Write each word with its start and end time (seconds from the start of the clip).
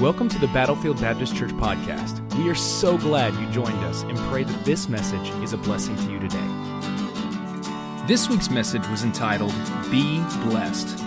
Welcome 0.00 0.28
to 0.28 0.38
the 0.38 0.48
Battlefield 0.48 1.00
Baptist 1.00 1.34
Church 1.34 1.52
podcast. 1.52 2.20
We 2.36 2.50
are 2.50 2.54
so 2.54 2.98
glad 2.98 3.32
you 3.36 3.50
joined 3.50 3.82
us 3.84 4.02
and 4.02 4.18
pray 4.28 4.44
that 4.44 4.62
this 4.62 4.90
message 4.90 5.30
is 5.42 5.54
a 5.54 5.56
blessing 5.56 5.96
to 5.96 6.12
you 6.12 6.18
today. 6.18 6.36
This 8.06 8.28
week's 8.28 8.50
message 8.50 8.86
was 8.88 9.04
entitled 9.04 9.54
Be 9.90 10.18
Blessed. 10.44 10.98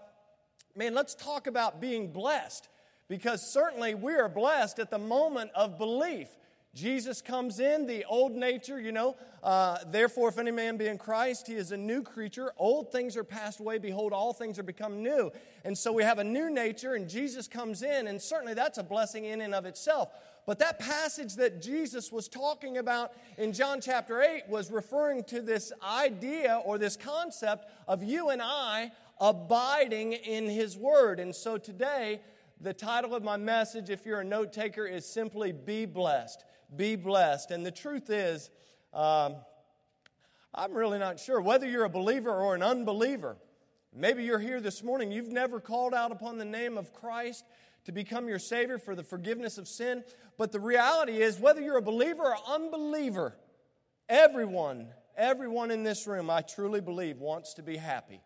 man, 0.76 0.94
let's 0.94 1.16
talk 1.16 1.48
about 1.48 1.80
being 1.80 2.12
blessed 2.12 2.68
because 3.08 3.42
certainly 3.42 3.96
we 3.96 4.14
are 4.16 4.30
blessed 4.30 4.80
at 4.80 4.90
the 4.90 4.98
moment 4.98 5.52
of 5.56 5.78
belief. 5.78 6.28
Jesus 6.74 7.22
comes 7.22 7.62
in, 7.62 7.88
the 7.88 8.04
old 8.04 8.34
nature, 8.34 8.82
you 8.82 8.92
know, 8.92 9.16
uh, 9.42 9.78
therefore, 9.88 10.28
if 10.28 10.38
any 10.38 10.52
man 10.52 10.76
be 10.76 10.88
in 10.88 10.98
Christ, 10.98 11.48
he 11.48 11.54
is 11.54 11.72
a 11.72 11.78
new 11.78 12.02
creature. 12.02 12.52
Old 12.58 12.92
things 12.92 13.16
are 13.16 13.24
passed 13.24 13.62
away. 13.62 13.78
Behold, 13.78 14.12
all 14.12 14.34
things 14.34 14.60
are 14.60 14.64
become 14.64 15.02
new. 15.02 15.32
And 15.64 15.78
so 15.78 15.94
we 15.94 16.04
have 16.04 16.20
a 16.20 16.24
new 16.24 16.50
nature, 16.50 16.96
and 16.96 17.08
Jesus 17.08 17.48
comes 17.48 17.82
in, 17.82 18.08
and 18.08 18.22
certainly 18.22 18.56
that's 18.56 18.78
a 18.78 18.84
blessing 18.84 19.24
in 19.24 19.40
and 19.40 19.56
of 19.56 19.66
itself. 19.66 20.10
But 20.46 20.60
that 20.60 20.80
passage 20.80 21.36
that 21.36 21.62
Jesus 21.62 22.12
was 22.12 22.28
talking 22.28 22.78
about 22.78 23.14
in 23.38 23.54
John 23.54 23.80
chapter 23.82 24.22
8 24.22 24.50
was 24.50 24.70
referring 24.70 25.24
to 25.26 25.42
this 25.42 25.72
idea 25.82 26.62
or 26.66 26.78
this 26.78 26.98
concept 26.98 27.72
of 27.88 28.04
you 28.04 28.30
and 28.30 28.42
I 28.44 28.92
abiding 29.20 30.14
in 30.14 30.46
his 30.50 30.76
word. 30.76 31.20
And 31.20 31.34
so 31.34 31.58
today, 31.58 32.20
the 32.60 32.74
title 32.74 33.14
of 33.14 33.24
my 33.24 33.38
message, 33.38 33.90
if 33.90 34.06
you're 34.06 34.22
a 34.22 34.26
note 34.26 34.54
taker, 34.54 34.86
is 34.86 35.06
simply 35.06 35.52
Be 35.52 35.86
Blessed. 35.86 36.44
Be 36.76 36.96
Blessed. 36.96 37.52
And 37.52 37.66
the 37.66 37.72
truth 37.72 38.10
is, 38.10 38.50
um, 38.94 39.36
I'm 40.54 40.74
really 40.74 41.00
not 41.00 41.20
sure 41.20 41.42
whether 41.42 41.68
you're 41.68 41.84
a 41.84 41.90
believer 41.90 42.32
or 42.32 42.56
an 42.56 42.64
unbeliever. 42.64 43.38
Maybe 43.94 44.24
you're 44.24 44.40
here 44.40 44.60
this 44.60 44.84
morning, 44.84 45.12
you've 45.12 45.30
never 45.30 45.60
called 45.60 45.94
out 45.94 46.12
upon 46.12 46.38
the 46.38 46.46
name 46.46 46.78
of 46.78 46.94
Christ 46.94 47.46
to 47.86 47.92
become 47.92 48.28
your 48.28 48.40
Savior 48.40 48.78
for 48.78 48.96
the 48.96 49.04
forgiveness 49.04 49.58
of 49.58 49.68
sin. 49.68 50.04
But 50.38 50.52
the 50.52 50.60
reality 50.60 51.22
is, 51.22 51.40
whether 51.40 51.62
you're 51.62 51.78
a 51.78 51.82
believer 51.82 52.24
or 52.24 52.36
unbeliever, 52.48 53.38
everyone, 54.10 54.88
everyone 55.18 55.72
in 55.72 55.84
this 55.84 56.08
room, 56.08 56.30
I 56.30 56.42
truly 56.42 56.82
believe, 56.82 57.20
wants 57.20 57.54
to 57.56 57.64
be 57.64 57.78
happy. 57.78 58.22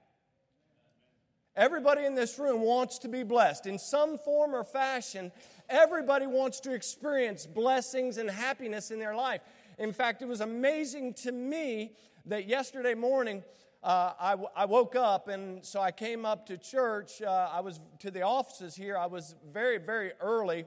Everybody 1.60 2.06
in 2.06 2.16
this 2.16 2.40
room 2.40 2.62
wants 2.62 3.00
to 3.00 3.10
be 3.10 3.24
blessed. 3.24 3.66
In 3.66 3.78
some 3.78 4.18
form 4.18 4.56
or 4.56 4.64
fashion, 4.64 5.30
everybody 5.68 6.26
wants 6.26 6.62
to 6.62 6.74
experience 6.74 7.46
blessings 7.46 8.18
and 8.18 8.30
happiness 8.30 8.92
in 8.92 9.00
their 9.00 9.14
life. 9.14 9.42
In 9.78 9.92
fact, 9.92 10.22
it 10.22 10.28
was 10.30 10.40
amazing 10.40 11.16
to 11.16 11.34
me 11.34 11.92
that 12.28 12.48
yesterday 12.48 12.94
morning, 12.94 13.44
uh, 13.84 14.14
I, 14.18 14.36
I, 14.56 14.66
woke 14.68 14.96
up 14.96 15.28
and 15.28 15.66
so 15.66 15.82
I 15.82 15.92
came 15.92 16.26
up 16.26 16.46
to 16.46 16.58
church. 16.58 17.22
Uh, 17.22 17.50
I 17.52 17.60
was 17.60 17.82
to 18.00 18.10
the 18.10 18.22
offices 18.22 18.74
here. 18.74 18.98
I 18.98 19.08
was 19.08 19.36
very, 19.52 19.80
very 19.80 20.14
early. 20.22 20.64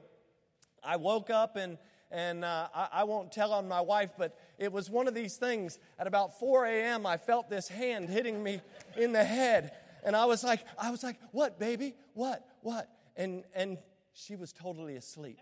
I 0.83 0.97
woke 0.97 1.31
up 1.31 1.55
and 1.55 1.79
and 2.13 2.45
uh, 2.45 2.67
I, 2.75 2.87
I, 2.91 3.03
won't 3.05 3.31
tell 3.31 3.53
on 3.53 3.67
my 3.67 3.81
wife, 3.81 4.11
but 4.19 4.37
it 4.59 4.71
was 4.71 4.87
one 4.87 5.07
of 5.07 5.15
these 5.15 5.37
things. 5.37 5.79
At 5.97 6.05
about 6.05 6.39
4 6.39 6.67
a.m., 6.67 7.07
I 7.07 7.17
felt 7.17 7.49
this 7.49 7.67
hand 7.67 8.07
hitting 8.07 8.43
me 8.43 8.61
in 8.95 9.13
the 9.13 9.23
head, 9.23 9.71
and 10.05 10.15
I 10.15 10.25
was 10.25 10.43
like, 10.43 10.65
I 10.77 10.91
was 10.91 11.03
like, 11.03 11.17
what, 11.31 11.59
baby? 11.59 11.95
What? 12.13 12.45
What? 12.61 12.89
And 13.15 13.43
and 13.53 13.77
she 14.13 14.35
was 14.35 14.53
totally 14.53 14.95
asleep. 14.95 15.39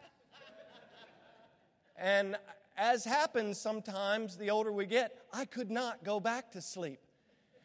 and 1.97 2.37
as 2.77 3.03
happens 3.05 3.59
sometimes, 3.59 4.37
the 4.37 4.49
older 4.49 4.71
we 4.71 4.85
get, 4.85 5.17
I 5.33 5.45
could 5.45 5.69
not 5.69 6.03
go 6.03 6.19
back 6.19 6.51
to 6.53 6.61
sleep. 6.61 6.99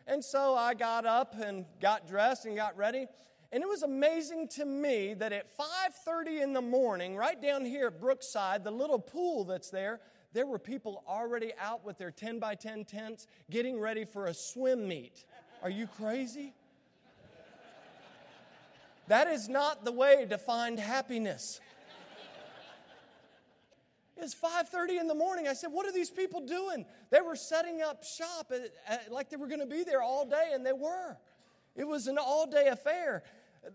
And 0.07 0.25
so 0.25 0.55
I 0.55 0.75
got 0.75 1.07
up 1.07 1.35
and 1.41 1.65
got 1.81 2.07
dressed 2.07 2.45
and 2.45 2.57
got 2.57 2.77
ready. 2.77 3.07
And 3.53 3.63
it 3.63 3.69
was 3.69 3.83
amazing 3.83 4.49
to 4.49 4.65
me 4.65 5.15
that 5.15 5.33
at 5.33 5.49
5:30 5.57 6.43
in 6.43 6.53
the 6.53 6.63
morning, 6.63 7.17
right 7.17 7.41
down 7.41 7.65
here 7.65 7.89
at 7.89 8.01
Brookside, 8.01 8.65
the 8.65 8.71
little 8.71 8.99
pool 8.99 9.45
that's 9.45 9.71
there, 9.71 10.01
there 10.33 10.47
were 10.47 10.59
people 10.59 11.03
already 11.09 11.53
out 11.59 11.85
with 11.85 11.97
their 11.99 12.11
10 12.11 12.39
by 12.39 12.55
10 12.55 12.85
tents 12.85 13.27
getting 13.51 13.81
ready 13.81 14.05
for 14.05 14.27
a 14.27 14.35
swim 14.35 14.87
meet. 14.87 15.25
Are 15.63 15.71
you 15.71 15.87
crazy? 15.87 16.55
That 19.09 19.29
is 19.29 19.49
not 19.49 19.85
the 19.85 19.93
way 19.93 20.27
to 20.29 20.39
find 20.39 20.79
happiness. 20.79 21.61
It's 24.17 24.35
5:30 24.35 24.99
in 24.99 25.09
the 25.09 25.15
morning. 25.15 25.47
I 25.47 25.53
said, 25.53 25.73
"What 25.73 25.87
are 25.87 25.93
these 25.93 26.11
people 26.11 26.41
doing?" 26.41 26.87
They 27.11 27.21
were 27.21 27.37
setting 27.37 27.83
up 27.83 28.03
shop 28.03 28.51
at, 28.51 28.73
at, 28.87 29.13
like 29.13 29.29
they 29.29 29.37
were 29.37 29.47
going 29.47 29.61
to 29.61 29.67
be 29.67 29.85
there 29.85 30.01
all 30.01 30.25
day, 30.25 30.53
and 30.53 30.65
they 30.65 30.73
were. 30.73 31.19
It 31.75 31.85
was 31.85 32.07
an 32.07 32.17
all-day 32.17 32.69
affair. 32.69 33.23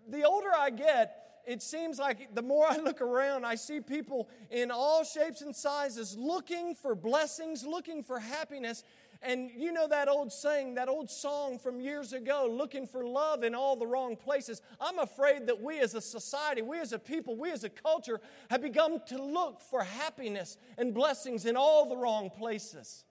The 0.07 0.23
older 0.23 0.49
I 0.51 0.71
get, 0.71 1.41
it 1.45 1.61
seems 1.61 1.99
like 1.99 2.33
the 2.33 2.41
more 2.41 2.65
I 2.67 2.77
look 2.77 3.01
around, 3.01 3.45
I 3.45 3.55
see 3.55 3.79
people 3.81 4.29
in 4.49 4.71
all 4.71 5.03
shapes 5.03 5.41
and 5.41 5.55
sizes 5.55 6.17
looking 6.17 6.73
for 6.73 6.95
blessings, 6.95 7.63
looking 7.63 8.01
for 8.01 8.19
happiness, 8.19 8.83
and 9.23 9.51
you 9.55 9.71
know 9.71 9.87
that 9.87 10.07
old 10.07 10.31
saying, 10.31 10.75
that 10.75 10.89
old 10.89 11.09
song 11.09 11.59
from 11.59 11.79
years 11.79 12.11
ago, 12.11 12.47
looking 12.51 12.87
for 12.87 13.05
love 13.05 13.43
in 13.43 13.53
all 13.53 13.75
the 13.75 13.85
wrong 13.85 14.15
places. 14.15 14.61
I'm 14.79 14.97
afraid 14.97 15.45
that 15.45 15.61
we 15.61 15.79
as 15.79 15.93
a 15.93 16.01
society, 16.01 16.63
we 16.63 16.79
as 16.79 16.91
a 16.91 16.97
people, 16.97 17.35
we 17.35 17.51
as 17.51 17.63
a 17.63 17.69
culture 17.69 18.19
have 18.49 18.63
begun 18.63 18.99
to 19.07 19.21
look 19.21 19.61
for 19.61 19.83
happiness 19.83 20.57
and 20.77 20.93
blessings 20.93 21.45
in 21.45 21.55
all 21.55 21.87
the 21.87 21.95
wrong 21.95 22.31
places. 22.31 23.05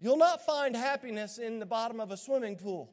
You'll 0.00 0.16
not 0.16 0.44
find 0.44 0.74
happiness 0.74 1.38
in 1.38 1.60
the 1.60 1.66
bottom 1.66 2.00
of 2.00 2.10
a 2.10 2.16
swimming 2.16 2.56
pool. 2.56 2.90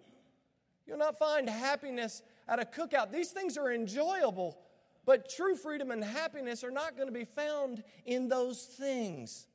You'll 0.86 1.00
not 1.00 1.18
find 1.18 1.50
happiness 1.50 2.22
at 2.48 2.60
a 2.60 2.66
cookout. 2.66 3.12
These 3.12 3.32
things 3.32 3.58
are 3.58 3.72
enjoyable, 3.72 4.60
but 5.04 5.30
true 5.30 5.56
freedom 5.56 5.90
and 5.90 6.04
happiness 6.04 6.64
are 6.64 6.72
not 6.72 6.96
going 6.96 7.08
to 7.08 7.14
be 7.14 7.26
found 7.26 7.84
in 8.06 8.28
those 8.28 8.64
things. 8.66 9.48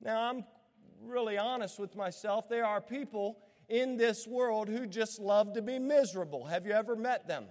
Now, 0.00 0.22
I'm 0.22 0.44
really 1.04 1.38
honest 1.38 1.78
with 1.78 1.96
myself, 1.96 2.48
there 2.48 2.64
are 2.64 2.80
people 2.80 3.38
in 3.68 3.96
this 3.96 4.26
world 4.26 4.68
who 4.68 4.86
just 4.86 5.20
love 5.20 5.52
to 5.54 5.62
be 5.62 5.78
miserable. 5.78 6.46
Have 6.46 6.66
you 6.66 6.72
ever 6.72 6.96
met 6.96 7.28
them? 7.28 7.44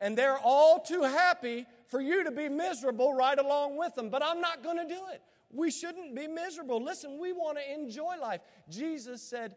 And 0.00 0.18
they're 0.18 0.38
all 0.38 0.80
too 0.80 1.02
happy 1.02 1.66
for 1.86 2.00
you 2.00 2.24
to 2.24 2.30
be 2.30 2.48
miserable 2.48 3.14
right 3.14 3.38
along 3.38 3.78
with 3.78 3.94
them. 3.94 4.10
But 4.10 4.22
I'm 4.22 4.40
not 4.40 4.62
going 4.62 4.76
to 4.76 4.86
do 4.86 5.00
it. 5.12 5.22
We 5.50 5.70
shouldn't 5.70 6.16
be 6.16 6.26
miserable. 6.26 6.82
Listen, 6.82 7.18
we 7.20 7.32
want 7.32 7.58
to 7.58 7.72
enjoy 7.72 8.16
life. 8.20 8.40
Jesus 8.68 9.22
said, 9.22 9.54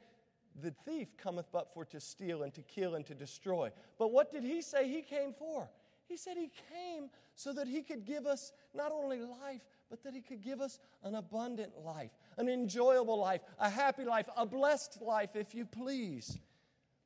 The 0.61 0.73
thief 0.85 1.07
cometh 1.17 1.47
but 1.51 1.73
for 1.73 1.85
to 1.85 1.99
steal 1.99 2.43
and 2.43 2.53
to 2.53 2.61
kill 2.61 2.95
and 2.95 3.05
to 3.07 3.15
destroy. 3.15 3.71
But 3.97 4.11
what 4.11 4.31
did 4.31 4.43
he 4.43 4.61
say 4.61 4.87
he 4.87 5.01
came 5.01 5.33
for? 5.33 5.67
He 6.07 6.17
said 6.17 6.37
he 6.37 6.51
came 6.71 7.09
so 7.35 7.51
that 7.53 7.67
he 7.67 7.81
could 7.81 8.05
give 8.05 8.25
us 8.25 8.51
not 8.73 8.91
only 8.91 9.19
life, 9.19 9.61
but 9.89 10.03
that 10.03 10.13
He 10.13 10.21
could 10.21 10.41
give 10.41 10.61
us 10.61 10.79
an 11.03 11.15
abundant 11.15 11.71
life, 11.83 12.11
an 12.37 12.49
enjoyable 12.49 13.19
life, 13.19 13.41
a 13.59 13.69
happy 13.69 14.03
life, 14.03 14.27
a 14.35 14.45
blessed 14.45 14.99
life, 15.01 15.35
if 15.35 15.55
you 15.55 15.65
please. 15.65 16.39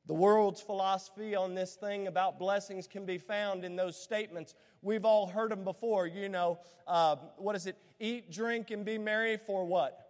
The 0.06 0.14
world's 0.14 0.60
philosophy 0.60 1.36
on 1.36 1.54
this 1.54 1.76
thing 1.76 2.08
about 2.08 2.38
blessings 2.38 2.88
can 2.88 3.06
be 3.06 3.18
found 3.18 3.64
in 3.64 3.76
those 3.76 3.96
statements. 3.96 4.54
We've 4.82 5.04
all 5.04 5.28
heard 5.28 5.52
them 5.52 5.62
before. 5.62 6.08
You 6.08 6.28
know, 6.28 6.58
uh, 6.88 7.16
what 7.36 7.54
is 7.54 7.66
it? 7.68 7.76
Eat, 8.00 8.32
drink, 8.32 8.72
and 8.72 8.84
be 8.84 8.98
merry 8.98 9.36
for 9.36 9.64
what? 9.64 10.08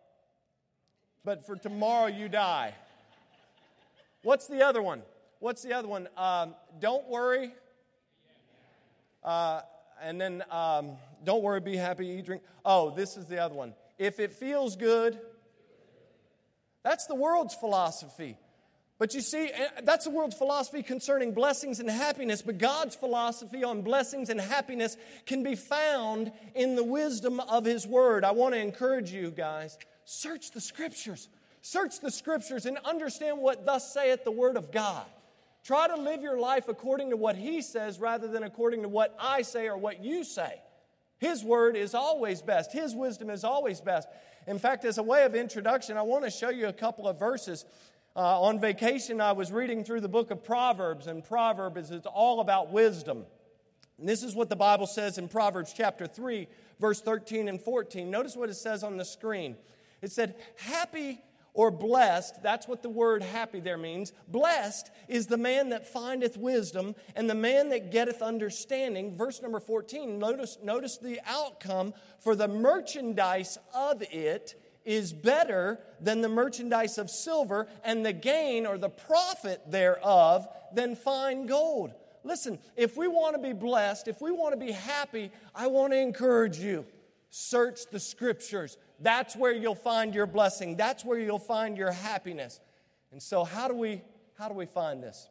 But 1.24 1.44
for 1.44 1.56
tomorrow 1.56 2.06
you 2.06 2.30
die. 2.30 2.74
What's 4.22 4.46
the 4.46 4.64
other 4.64 4.80
one? 4.80 5.02
What's 5.40 5.62
the 5.62 5.74
other 5.74 5.88
one? 5.88 6.08
Um, 6.16 6.54
don't 6.80 7.06
worry. 7.08 7.52
Uh, 9.22 9.60
and 10.00 10.20
then 10.20 10.42
um, 10.50 10.92
don't 11.24 11.42
worry, 11.42 11.60
be 11.60 11.76
happy, 11.76 12.08
eat, 12.08 12.26
drink. 12.26 12.42
Oh, 12.64 12.94
this 12.94 13.16
is 13.16 13.26
the 13.26 13.38
other 13.38 13.54
one. 13.54 13.74
If 13.98 14.20
it 14.20 14.32
feels 14.32 14.76
good, 14.76 15.18
that's 16.82 17.06
the 17.06 17.14
world's 17.14 17.54
philosophy. 17.54 18.36
But 18.98 19.14
you 19.14 19.20
see, 19.20 19.50
eh, 19.52 19.68
that's 19.82 20.04
the 20.04 20.10
world's 20.10 20.36
philosophy 20.36 20.82
concerning 20.82 21.32
blessings 21.34 21.80
and 21.80 21.90
happiness. 21.90 22.40
But 22.42 22.58
God's 22.58 22.94
philosophy 22.94 23.64
on 23.64 23.82
blessings 23.82 24.28
and 24.30 24.40
happiness 24.40 24.96
can 25.26 25.42
be 25.42 25.56
found 25.56 26.30
in 26.54 26.76
the 26.76 26.84
wisdom 26.84 27.40
of 27.40 27.64
His 27.64 27.86
Word. 27.86 28.24
I 28.24 28.30
want 28.30 28.54
to 28.54 28.60
encourage 28.60 29.10
you 29.10 29.30
guys 29.30 29.76
search 30.04 30.52
the 30.52 30.60
Scriptures. 30.60 31.28
Search 31.62 32.00
the 32.00 32.10
Scriptures 32.10 32.66
and 32.66 32.78
understand 32.84 33.38
what 33.38 33.66
thus 33.66 33.92
saith 33.92 34.24
the 34.24 34.30
Word 34.30 34.56
of 34.56 34.70
God. 34.70 35.06
Try 35.64 35.88
to 35.88 35.96
live 35.96 36.22
your 36.22 36.38
life 36.38 36.68
according 36.68 37.10
to 37.10 37.16
what 37.16 37.36
He 37.36 37.62
says 37.62 37.98
rather 37.98 38.28
than 38.28 38.42
according 38.42 38.82
to 38.82 38.88
what 38.88 39.16
I 39.18 39.42
say 39.42 39.68
or 39.68 39.76
what 39.76 40.02
you 40.02 40.24
say. 40.24 40.60
His 41.18 41.44
word 41.44 41.76
is 41.76 41.94
always 41.94 42.42
best, 42.42 42.72
His 42.72 42.94
wisdom 42.94 43.30
is 43.30 43.44
always 43.44 43.80
best. 43.80 44.08
In 44.46 44.58
fact, 44.58 44.84
as 44.84 44.98
a 44.98 45.02
way 45.02 45.24
of 45.24 45.36
introduction, 45.36 45.96
I 45.96 46.02
want 46.02 46.24
to 46.24 46.30
show 46.30 46.50
you 46.50 46.66
a 46.66 46.72
couple 46.72 47.06
of 47.06 47.18
verses. 47.18 47.64
Uh, 48.14 48.42
on 48.42 48.60
vacation, 48.60 49.20
I 49.20 49.32
was 49.32 49.50
reading 49.50 49.84
through 49.84 50.00
the 50.00 50.08
book 50.08 50.30
of 50.30 50.44
Proverbs, 50.44 51.06
and 51.06 51.24
Proverbs 51.24 51.90
is 51.90 52.04
all 52.06 52.40
about 52.40 52.70
wisdom. 52.70 53.24
And 53.98 54.08
this 54.08 54.22
is 54.22 54.34
what 54.34 54.48
the 54.48 54.56
Bible 54.56 54.86
says 54.86 55.16
in 55.16 55.28
Proverbs 55.28 55.72
chapter 55.74 56.06
3, 56.06 56.48
verse 56.80 57.00
13 57.00 57.48
and 57.48 57.60
14. 57.60 58.10
Notice 58.10 58.36
what 58.36 58.50
it 58.50 58.54
says 58.54 58.82
on 58.82 58.96
the 58.96 59.04
screen. 59.04 59.56
It 60.02 60.10
said, 60.10 60.34
Happy 60.56 61.22
or 61.54 61.70
blessed, 61.70 62.42
that's 62.42 62.66
what 62.66 62.82
the 62.82 62.88
word 62.88 63.22
happy 63.22 63.60
there 63.60 63.76
means. 63.76 64.12
Blessed 64.28 64.90
is 65.08 65.26
the 65.26 65.36
man 65.36 65.68
that 65.68 65.86
findeth 65.86 66.36
wisdom 66.36 66.94
and 67.14 67.28
the 67.28 67.34
man 67.34 67.68
that 67.68 67.92
getteth 67.92 68.22
understanding. 68.22 69.16
Verse 69.16 69.42
number 69.42 69.60
14, 69.60 70.18
notice, 70.18 70.58
notice 70.62 70.96
the 70.96 71.20
outcome. 71.26 71.92
For 72.20 72.34
the 72.34 72.48
merchandise 72.48 73.58
of 73.74 74.02
it 74.02 74.54
is 74.84 75.12
better 75.12 75.78
than 76.00 76.22
the 76.22 76.28
merchandise 76.28 76.98
of 76.98 77.08
silver, 77.08 77.68
and 77.84 78.04
the 78.04 78.12
gain 78.12 78.66
or 78.66 78.78
the 78.78 78.88
profit 78.88 79.60
thereof 79.70 80.48
than 80.74 80.96
fine 80.96 81.46
gold. 81.46 81.92
Listen, 82.24 82.58
if 82.76 82.96
we 82.96 83.08
want 83.08 83.36
to 83.36 83.42
be 83.42 83.52
blessed, 83.52 84.08
if 84.08 84.20
we 84.20 84.30
want 84.30 84.52
to 84.52 84.64
be 84.64 84.72
happy, 84.72 85.30
I 85.54 85.66
want 85.66 85.92
to 85.92 85.98
encourage 85.98 86.58
you. 86.58 86.84
Search 87.30 87.86
the 87.90 87.98
scriptures. 87.98 88.76
That's 89.02 89.36
where 89.36 89.52
you'll 89.52 89.74
find 89.74 90.14
your 90.14 90.26
blessing. 90.26 90.76
That's 90.76 91.04
where 91.04 91.18
you'll 91.18 91.38
find 91.38 91.76
your 91.76 91.90
happiness. 91.90 92.60
And 93.10 93.20
so 93.20 93.44
how 93.44 93.68
do 93.68 93.74
we 93.74 94.02
how 94.38 94.48
do 94.48 94.54
we 94.54 94.66
find 94.66 95.02
this? 95.02 95.28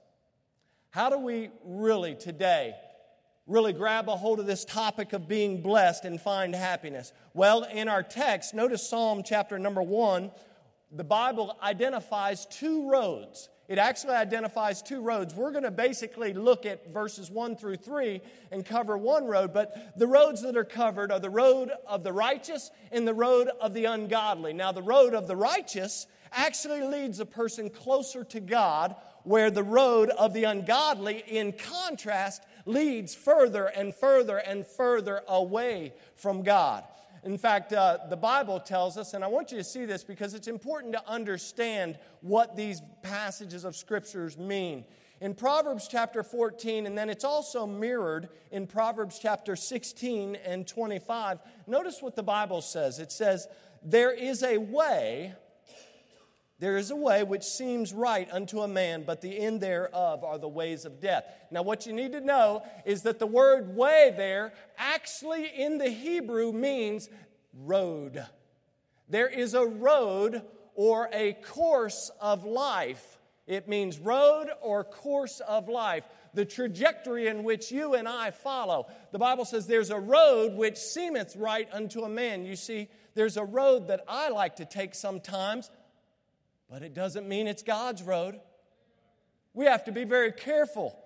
How 0.92 1.10
do 1.10 1.18
we 1.18 1.50
really 1.66 2.16
today 2.16 2.76
really 3.48 3.74
grab 3.74 4.08
a 4.08 4.16
hold 4.16 4.40
of 4.40 4.46
this 4.46 4.64
topic 4.64 5.14
of 5.14 5.28
being 5.28 5.62
blessed 5.62 6.06
and 6.06 6.20
find 6.20 6.54
happiness? 6.54 7.12
Well, 7.34 7.64
in 7.64 7.88
our 7.88 8.04
text, 8.04 8.54
notice 8.54 8.88
Psalm 8.88 9.24
chapter 9.26 9.58
number 9.58 9.82
1, 9.82 10.32
the 10.92 11.04
Bible 11.04 11.58
identifies 11.64 12.46
two 12.46 12.90
roads 12.90 13.50
it 13.72 13.78
actually 13.78 14.16
identifies 14.16 14.82
two 14.82 15.00
roads. 15.00 15.34
We're 15.34 15.52
going 15.52 15.64
to 15.64 15.72
basically 15.72 16.34
look 16.34 16.66
at 16.66 16.92
verses 16.92 17.32
1 17.32 17.56
through 17.56 17.78
3 17.78 18.20
and 18.52 18.66
cover 18.66 18.98
one 18.98 19.28
road, 19.28 19.54
but 19.54 19.98
the 19.98 20.08
roads 20.08 20.42
that 20.42 20.58
are 20.58 20.66
covered 20.66 21.10
are 21.10 21.22
the 21.22 21.30
road 21.30 21.72
of 21.88 22.04
the 22.04 22.12
righteous 22.12 22.70
and 22.92 23.08
the 23.08 23.14
road 23.14 23.48
of 23.62 23.74
the 23.74 23.86
ungodly. 23.86 24.52
Now, 24.52 24.74
the 24.74 24.82
road 24.82 25.14
of 25.14 25.26
the 25.26 25.38
righteous 25.38 26.08
actually 26.34 26.82
leads 26.82 27.22
a 27.22 27.26
person 27.26 27.70
closer 27.70 28.26
to 28.26 28.42
God, 28.42 28.94
where 29.24 29.50
the 29.50 29.64
road 29.64 30.10
of 30.10 30.34
the 30.34 30.44
ungodly, 30.44 31.24
in 31.26 31.54
contrast, 31.54 32.44
leads 32.66 33.16
further 33.16 33.68
and 33.68 33.96
further 33.96 34.38
and 34.38 34.68
further 34.68 35.24
away 35.30 35.94
from 36.16 36.44
God. 36.44 36.84
In 37.24 37.38
fact, 37.38 37.72
uh, 37.72 38.00
the 38.10 38.18
Bible 38.18 38.60
tells 38.60 38.98
us, 38.98 39.14
and 39.14 39.24
I 39.24 39.28
want 39.28 39.52
you 39.52 39.58
to 39.58 39.64
see 39.64 39.86
this 39.86 40.04
because 40.04 40.34
it's 40.34 40.48
important 40.48 40.94
to 40.94 41.08
understand 41.08 42.00
what 42.22 42.56
these 42.56 42.82
passages 43.04 43.64
of 43.64 43.76
scriptures 43.76 44.38
mean. 44.38 44.86
In 45.20 45.36
Proverbs 45.36 45.88
chapter 45.88 46.24
14, 46.24 46.88
and 46.88 46.98
then 46.98 47.08
it's 47.08 47.24
also 47.24 47.68
mirrored 47.68 48.30
in 48.50 48.66
Proverbs 48.66 49.20
chapter 49.20 49.56
16 49.56 50.36
and 50.36 50.68
25, 50.68 51.40
notice 51.68 52.02
what 52.02 52.16
the 52.16 52.24
Bible 52.24 52.60
says. 52.60 52.98
It 52.98 53.12
says, 53.12 53.48
There 53.84 54.12
is 54.12 54.42
a 54.42 54.58
way 54.58 55.36
there 56.62 56.78
is 56.78 56.92
a 56.92 56.96
way 56.96 57.24
which 57.24 57.42
seems 57.42 57.92
right 57.92 58.30
unto 58.32 58.60
a 58.60 58.68
man, 58.68 59.02
but 59.04 59.20
the 59.20 59.36
end 59.40 59.62
thereof 59.62 60.24
are 60.24 60.38
the 60.38 60.48
ways 60.48 60.86
of 60.86 61.02
death. 61.02 61.24
Now, 61.50 61.64
what 61.64 61.88
you 61.88 61.92
need 61.92 62.12
to 62.12 62.22
know 62.22 62.62
is 62.86 63.02
that 63.02 63.18
the 63.18 63.26
word 63.26 63.76
way 63.76 64.14
there 64.16 64.54
actually 64.78 65.48
in 65.58 65.80
the 65.80 65.90
Hebrew 65.90 66.52
means 66.52 67.10
road. 67.52 68.24
There 69.10 69.28
is 69.28 69.56
a 69.56 69.66
road 69.66 70.44
or 70.76 71.10
a 71.12 71.34
course 71.34 72.12
of 72.22 72.46
life. 72.46 73.18
It 73.48 73.68
means 73.68 73.98
road 73.98 74.50
or 74.62 74.84
course 74.84 75.40
of 75.40 75.68
life, 75.68 76.04
the 76.36 76.46
trajectory 76.46 77.26
in 77.26 77.44
which 77.44 77.72
you 77.72 77.96
and 77.96 78.08
I 78.08 78.30
follow. 78.30 78.86
The 79.12 79.18
Bible 79.18 79.46
says 79.46 79.66
there's 79.66 79.90
a 79.90 80.00
road 80.00 80.54
which 80.54 80.78
seemeth 80.78 81.36
right 81.36 81.68
unto 81.74 82.04
a 82.04 82.10
man. 82.10 82.46
You 82.46 82.56
see, 82.56 82.88
there's 83.16 83.38
a 83.38 83.44
road 83.44 83.88
that 83.88 84.04
I 84.08 84.30
like 84.30 84.58
to 84.58 84.66
take 84.66 84.94
sometimes 84.94 85.72
but 86.72 86.84
it 86.84 86.94
doesn't 86.94 87.28
mean 87.28 87.48
it's 87.48 87.64
God's 87.64 88.02
road. 88.02 88.40
We 89.54 89.66
have 89.66 89.84
to 89.84 89.92
be 89.92 90.06
very 90.06 90.32
careful 90.32 90.98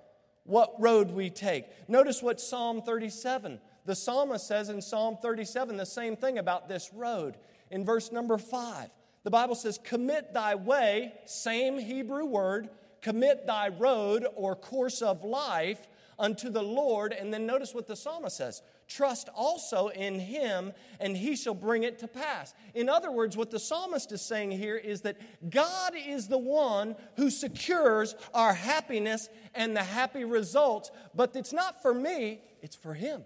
what 0.44 0.80
road 0.80 1.10
we 1.10 1.32
take. 1.32 1.66
Notice 1.90 2.22
what 2.22 2.40
Psalm 2.40 2.84
37, 2.84 3.60
the 3.84 3.96
psalmist 3.96 4.48
says 4.48 4.70
in 4.70 4.80
Psalm 4.80 5.18
37 5.20 5.76
the 5.76 5.86
same 5.88 6.16
thing 6.16 6.38
about 6.38 6.70
this 6.70 6.94
road. 6.94 7.38
In 7.72 7.84
verse 7.84 8.12
number 8.12 8.38
5, 8.38 8.90
the 9.24 9.32
Bible 9.32 9.56
says, 9.56 9.80
Commit 9.84 10.36
thy 10.36 10.54
way, 10.54 11.14
same 11.26 11.80
Hebrew 11.80 12.26
word, 12.26 12.70
commit 13.02 13.48
thy 13.48 13.70
road 13.70 14.28
or 14.36 14.56
course 14.56 15.02
of 15.02 15.24
life 15.24 15.88
unto 16.18 16.50
the 16.50 16.62
Lord. 16.62 17.14
And 17.14 17.34
then 17.34 17.46
notice 17.46 17.74
what 17.74 17.88
the 17.88 17.96
psalmist 17.96 18.38
says 18.38 18.62
trust 18.88 19.30
also 19.36 19.88
in 19.88 20.20
him, 20.20 20.72
and 21.00 21.18
he 21.18 21.36
shall 21.36 21.56
bring 21.56 21.84
it 21.84 22.00
to 22.00 22.08
pass. 22.08 22.54
In 22.74 22.88
other 22.88 23.12
words, 23.12 23.36
what 23.36 23.52
the 23.52 23.60
psalmist 23.60 24.12
is 24.12 24.22
saying 24.22 24.52
here 24.52 24.78
is 24.78 25.02
that 25.02 25.18
God 25.50 25.94
is 25.96 26.28
the 26.28 26.38
one 26.38 26.96
who 27.16 27.30
secures 27.30 28.16
our 28.34 28.54
happiness 28.54 29.30
and 29.56 29.76
the 29.76 29.84
happy 29.84 30.24
results, 30.24 30.92
but 31.16 31.36
it's 31.36 31.54
not 31.54 31.82
for 31.82 31.94
me, 31.94 32.42
it's 32.62 32.76
for 32.76 32.94
him. 32.94 33.24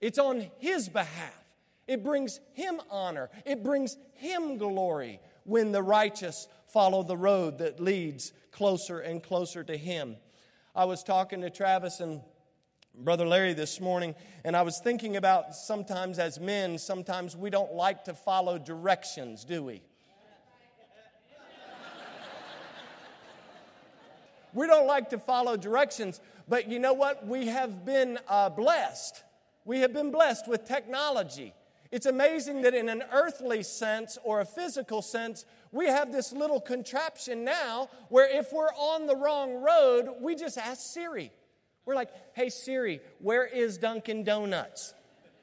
It's 0.00 0.18
on 0.18 0.46
his 0.58 0.88
behalf. 0.88 1.44
It 1.86 2.02
brings 2.02 2.40
him 2.52 2.80
honor, 2.90 3.30
it 3.44 3.62
brings 3.62 3.96
him 4.14 4.58
glory 4.58 5.20
when 5.44 5.72
the 5.72 5.82
righteous 5.82 6.48
follow 6.66 7.02
the 7.02 7.16
road 7.16 7.58
that 7.58 7.80
leads 7.80 8.32
closer 8.50 8.98
and 8.98 9.22
closer 9.22 9.62
to 9.62 9.76
him. 9.76 10.16
I 10.76 10.84
was 10.84 11.02
talking 11.02 11.40
to 11.40 11.48
Travis 11.48 12.00
and 12.00 12.20
Brother 12.94 13.26
Larry 13.26 13.54
this 13.54 13.80
morning, 13.80 14.14
and 14.44 14.54
I 14.54 14.60
was 14.60 14.78
thinking 14.78 15.16
about 15.16 15.54
sometimes 15.54 16.18
as 16.18 16.38
men, 16.38 16.76
sometimes 16.76 17.34
we 17.34 17.48
don't 17.48 17.72
like 17.72 18.04
to 18.04 18.12
follow 18.12 18.58
directions, 18.58 19.46
do 19.46 19.62
we? 19.62 19.80
we 24.52 24.66
don't 24.66 24.86
like 24.86 25.08
to 25.10 25.18
follow 25.18 25.56
directions, 25.56 26.20
but 26.46 26.68
you 26.68 26.78
know 26.78 26.92
what? 26.92 27.26
We 27.26 27.46
have 27.46 27.86
been 27.86 28.18
uh, 28.28 28.50
blessed. 28.50 29.24
We 29.64 29.80
have 29.80 29.94
been 29.94 30.10
blessed 30.10 30.46
with 30.46 30.66
technology. 30.66 31.54
It's 31.90 32.04
amazing 32.04 32.60
that 32.62 32.74
in 32.74 32.90
an 32.90 33.02
earthly 33.12 33.62
sense 33.62 34.18
or 34.22 34.40
a 34.40 34.44
physical 34.44 35.00
sense, 35.00 35.46
we 35.76 35.86
have 35.86 36.12
this 36.12 36.32
little 36.32 36.60
contraption 36.60 37.44
now 37.44 37.88
where 38.08 38.28
if 38.28 38.52
we're 38.52 38.72
on 38.74 39.06
the 39.06 39.14
wrong 39.16 39.62
road, 39.62 40.08
we 40.20 40.34
just 40.34 40.58
ask 40.58 40.80
Siri. 40.80 41.30
We're 41.84 41.94
like, 41.94 42.10
hey, 42.34 42.48
Siri, 42.48 43.00
where 43.20 43.46
is 43.46 43.78
Dunkin' 43.78 44.24
Donuts? 44.24 44.94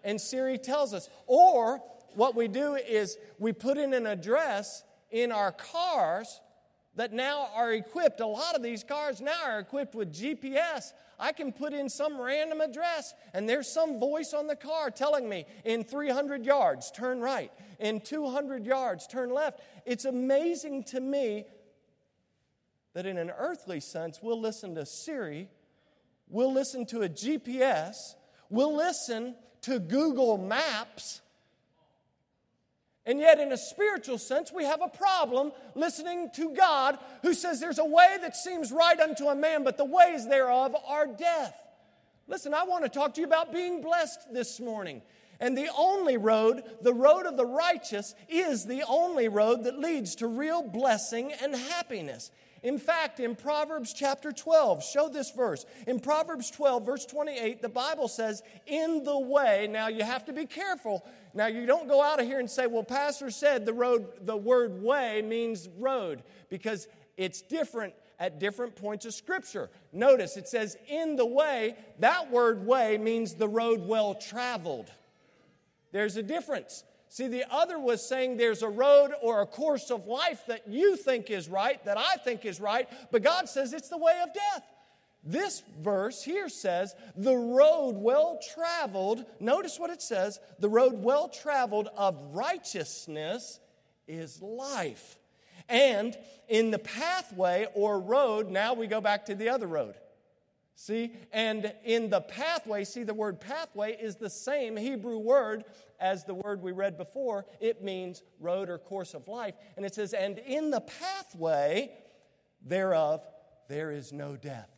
And 0.04 0.20
Siri 0.20 0.58
tells 0.58 0.94
us. 0.94 1.10
Or 1.28 1.82
what 2.16 2.36
we 2.36 2.48
do 2.48 2.76
is 2.76 3.18
we 3.40 3.54
put 3.54 3.78
in 3.78 3.94
an 3.94 4.06
address 4.06 4.84
in 5.12 5.32
our 5.32 5.52
cars 5.52 6.42
that 6.96 7.14
now 7.14 7.50
are 7.56 7.74
equipped. 7.74 8.20
A 8.20 8.28
lot 8.28 8.56
of 8.56 8.64
these 8.64 8.84
cars 8.84 9.22
now 9.22 9.44
are 9.46 9.60
equipped 9.60 9.96
with 9.96 10.14
GPS. 10.14 10.94
I 11.20 11.32
can 11.32 11.52
put 11.52 11.74
in 11.74 11.90
some 11.90 12.20
random 12.20 12.62
address, 12.62 13.14
and 13.34 13.48
there's 13.48 13.72
some 13.72 14.00
voice 14.00 14.34
on 14.34 14.48
the 14.48 14.56
car 14.56 14.92
telling 14.92 15.28
me 15.28 15.46
in 15.64 15.84
300 15.84 16.46
yards, 16.46 16.92
turn 16.92 17.22
right. 17.22 17.52
In 17.80 18.02
200 18.02 18.66
yards, 18.66 19.08
turn 19.08 19.34
left. 19.34 19.62
It's 19.86 20.06
amazing 20.06 20.84
to 20.86 21.00
me 21.00 21.46
that 22.94 23.06
in 23.06 23.18
an 23.18 23.32
earthly 23.32 23.80
sense, 23.80 24.20
we'll 24.22 24.40
listen 24.40 24.76
to 24.76 24.86
Siri 24.86 25.50
We'll 26.34 26.54
listen 26.54 26.88
to 26.88 27.04
a 27.04 27.10
GPS. 27.10 28.16
We'll 28.50 28.76
listen 28.76 29.36
to 29.62 29.78
Google 29.80 30.40
Maps. 30.40 31.22
And 33.06 33.20
yet, 33.20 33.40
in 33.40 33.52
a 33.52 33.58
spiritual 33.58 34.18
sense, 34.18 34.52
we 34.54 34.64
have 34.64 34.82
a 34.82 34.88
problem 34.88 35.52
listening 35.76 36.30
to 36.36 36.54
God 36.56 36.98
who 37.22 37.34
says 37.34 37.60
there's 37.60 37.80
a 37.80 37.86
way 37.86 38.18
that 38.22 38.36
seems 38.36 38.72
right 38.72 39.00
unto 39.00 39.26
a 39.26 39.36
man, 39.36 39.64
but 39.64 39.78
the 39.78 39.86
ways 39.86 40.26
thereof 40.26 40.74
are 40.88 41.08
death. 41.08 41.56
Listen, 42.28 42.54
I 42.54 42.64
want 42.64 42.86
to 42.86 42.90
talk 42.90 43.14
to 43.16 43.22
you 43.22 43.28
about 43.28 43.52
being 43.52 43.82
blessed 43.82 44.34
this 44.34 44.60
morning. 44.62 45.02
And 45.42 45.58
the 45.58 45.70
only 45.78 46.16
road, 46.16 46.64
the 46.82 46.94
road 46.94 47.26
of 47.26 47.36
the 47.36 47.46
righteous, 47.46 48.16
is 48.30 48.66
the 48.66 48.84
only 48.88 49.28
road 49.28 49.66
that 49.66 49.78
leads 49.78 50.16
to 50.16 50.28
real 50.28 50.64
blessing 50.64 51.34
and 51.42 51.54
happiness. 51.54 52.32
In 52.62 52.80
fact, 52.80 53.20
in 53.20 53.36
Proverbs 53.36 53.94
chapter 53.94 54.32
12, 54.32 54.86
show 54.86 55.10
this 55.10 55.32
verse. 55.32 55.66
In 55.86 56.00
Proverbs 56.00 56.50
12, 56.50 56.86
verse 56.86 57.06
28, 57.06 57.62
the 57.62 57.68
Bible 57.68 58.08
says, 58.08 58.42
In 58.66 59.04
the 59.04 59.20
way, 59.20 59.68
now 59.70 59.90
you 59.90 60.06
have 60.06 60.24
to 60.26 60.34
be 60.34 60.46
careful. 60.46 61.06
Now 61.34 61.48
you 61.48 61.66
don't 61.66 61.88
go 61.88 62.02
out 62.02 62.20
of 62.20 62.28
here 62.28 62.40
and 62.40 62.50
say, 62.50 62.68
Well, 62.68 62.84
Pastor 62.84 63.32
said 63.32 63.66
the 63.66 63.74
road, 63.74 64.08
the 64.22 64.38
word 64.38 64.82
way 64.82 65.22
means 65.22 65.68
road, 65.78 66.24
because 66.50 66.88
it's 67.18 67.42
different 67.42 67.94
at 68.20 68.40
different 68.40 68.76
points 68.76 69.06
of 69.06 69.14
Scripture. 69.14 69.70
Notice 69.92 70.38
it 70.38 70.48
says, 70.48 70.78
In 70.88 71.16
the 71.16 71.26
way, 71.26 71.76
that 72.00 72.32
word 72.32 72.66
way 72.66 72.98
means 72.98 73.34
the 73.34 73.48
road 73.48 73.88
well 73.88 74.16
traveled. 74.16 74.92
There's 75.92 76.18
a 76.18 76.24
difference. 76.24 76.84
See, 77.10 77.28
the 77.28 77.46
other 77.52 77.78
was 77.78 78.04
saying 78.04 78.38
there's 78.38 78.64
a 78.64 78.70
road 78.70 79.12
or 79.22 79.42
a 79.42 79.46
course 79.46 79.92
of 79.92 80.08
life 80.08 80.46
that 80.48 80.68
you 80.68 80.96
think 80.96 81.30
is 81.30 81.48
right, 81.48 81.84
that 81.86 81.98
I 81.98 82.16
think 82.24 82.44
is 82.44 82.60
right, 82.60 82.90
but 83.12 83.22
God 83.22 83.48
says 83.48 83.72
it's 83.72 83.90
the 83.90 84.00
way 84.00 84.20
of 84.24 84.34
death. 84.34 84.73
This 85.24 85.64
verse 85.82 86.22
here 86.22 86.50
says, 86.50 86.96
the 87.16 87.36
road 87.36 87.96
well 87.96 88.40
traveled, 88.54 89.26
notice 89.40 89.80
what 89.80 89.90
it 89.90 90.02
says, 90.02 90.40
the 90.60 90.70
road 90.70 91.02
well 91.02 91.30
traveled 91.30 91.88
of 91.96 92.18
righteousness 92.36 93.60
is 94.08 94.42
life. 94.42 95.18
And 95.70 96.18
in 96.50 96.72
the 96.72 96.80
pathway 96.80 97.68
or 97.74 98.02
road, 98.02 98.50
now 98.50 98.74
we 98.74 98.88
go 98.88 99.00
back 99.00 99.28
to 99.28 99.36
the 99.36 99.50
other 99.50 99.68
road. 99.68 99.96
See, 100.76 101.14
and 101.32 101.72
in 101.86 102.10
the 102.10 102.20
pathway, 102.20 102.84
see, 102.84 103.04
the 103.04 103.14
word 103.14 103.40
pathway 103.40 103.96
is 103.96 104.18
the 104.18 104.30
same 104.30 104.76
Hebrew 104.76 105.20
word 105.20 105.64
as 106.00 106.26
the 106.26 106.34
word 106.34 106.62
we 106.62 106.74
read 106.74 106.98
before. 106.98 107.46
It 107.62 107.84
means 107.84 108.24
road 108.42 108.70
or 108.70 108.78
course 108.80 109.14
of 109.14 109.28
life. 109.28 109.54
And 109.78 109.86
it 109.86 109.96
says, 109.96 110.14
and 110.14 110.40
in 110.40 110.72
the 110.72 110.82
pathway 110.82 111.92
thereof, 112.66 113.26
there 113.70 113.92
is 113.92 114.12
no 114.12 114.36
death. 114.36 114.73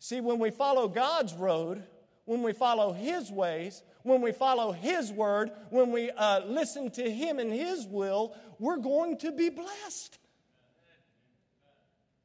See, 0.00 0.20
when 0.22 0.38
we 0.38 0.50
follow 0.50 0.88
God's 0.88 1.34
road, 1.34 1.84
when 2.24 2.42
we 2.42 2.54
follow 2.54 2.92
His 2.92 3.30
ways, 3.30 3.82
when 4.02 4.22
we 4.22 4.32
follow 4.32 4.72
His 4.72 5.12
word, 5.12 5.50
when 5.68 5.92
we 5.92 6.10
uh, 6.10 6.40
listen 6.46 6.90
to 6.92 7.08
Him 7.08 7.38
and 7.38 7.52
His 7.52 7.86
will, 7.86 8.34
we're 8.58 8.78
going 8.78 9.18
to 9.18 9.30
be 9.30 9.50
blessed. 9.50 10.18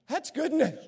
That's 0.07 0.31
good 0.31 0.53
news. 0.53 0.79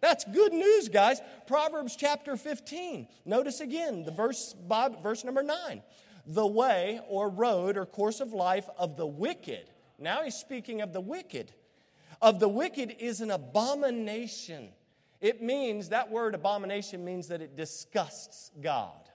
That's 0.00 0.24
good 0.24 0.52
news, 0.52 0.88
guys. 0.88 1.20
Proverbs 1.46 1.94
chapter 1.94 2.36
15. 2.36 3.06
Notice 3.24 3.60
again 3.60 4.04
the 4.04 4.10
verse, 4.10 4.56
verse 5.00 5.22
number 5.22 5.44
9. 5.44 5.80
The 6.26 6.46
way 6.46 7.00
or 7.08 7.28
road 7.28 7.76
or 7.76 7.86
course 7.86 8.18
of 8.18 8.32
life 8.32 8.68
of 8.76 8.96
the 8.96 9.06
wicked. 9.06 9.70
Now 9.96 10.24
he's 10.24 10.34
speaking 10.34 10.80
of 10.80 10.92
the 10.92 11.00
wicked. 11.00 11.52
Of 12.20 12.40
the 12.40 12.48
wicked 12.48 12.96
is 12.98 13.20
an 13.20 13.30
abomination. 13.30 14.70
It 15.22 15.40
means, 15.40 15.88
that 15.88 16.10
word 16.10 16.34
abomination 16.34 17.02
means 17.02 17.28
that 17.28 17.40
it 17.40 17.56
disgusts 17.56 18.50
God. 18.60 19.08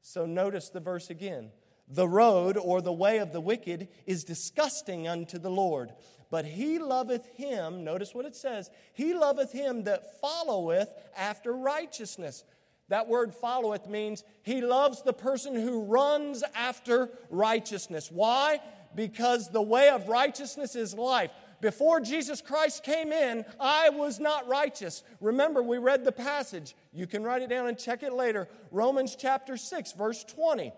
So 0.00 0.24
notice 0.24 0.70
the 0.70 0.80
verse 0.80 1.10
again. 1.10 1.50
The 1.86 2.08
road 2.08 2.56
or 2.56 2.80
the 2.80 2.92
way 2.92 3.18
of 3.18 3.32
the 3.32 3.40
wicked 3.40 3.88
is 4.06 4.24
disgusting 4.24 5.06
unto 5.06 5.38
the 5.38 5.50
Lord 5.50 5.92
but 6.30 6.44
he 6.44 6.78
loveth 6.78 7.26
him, 7.36 7.84
notice 7.84 8.14
what 8.14 8.26
it 8.26 8.34
says, 8.34 8.70
he 8.92 9.14
loveth 9.14 9.52
him 9.52 9.84
that 9.84 10.20
followeth 10.20 10.92
after 11.16 11.52
righteousness. 11.52 12.44
That 12.88 13.08
word 13.08 13.34
followeth 13.34 13.88
means 13.88 14.24
he 14.42 14.60
loves 14.60 15.02
the 15.02 15.12
person 15.12 15.54
who 15.54 15.84
runs 15.84 16.44
after 16.54 17.10
righteousness. 17.30 18.10
Why? 18.10 18.60
Because 18.94 19.50
the 19.50 19.62
way 19.62 19.88
of 19.88 20.08
righteousness 20.08 20.76
is 20.76 20.94
life. 20.94 21.32
Before 21.60 22.00
Jesus 22.00 22.40
Christ 22.40 22.84
came 22.84 23.12
in, 23.12 23.44
I 23.58 23.90
was 23.90 24.20
not 24.20 24.48
righteous. 24.48 25.02
Remember, 25.20 25.62
we 25.62 25.78
read 25.78 26.04
the 26.04 26.12
passage. 26.12 26.74
You 26.92 27.06
can 27.06 27.22
write 27.22 27.42
it 27.42 27.50
down 27.50 27.66
and 27.66 27.78
check 27.78 28.02
it 28.02 28.12
later. 28.12 28.48
Romans 28.70 29.16
chapter 29.18 29.56
6, 29.56 29.92
verse 29.92 30.24
20 30.24 30.72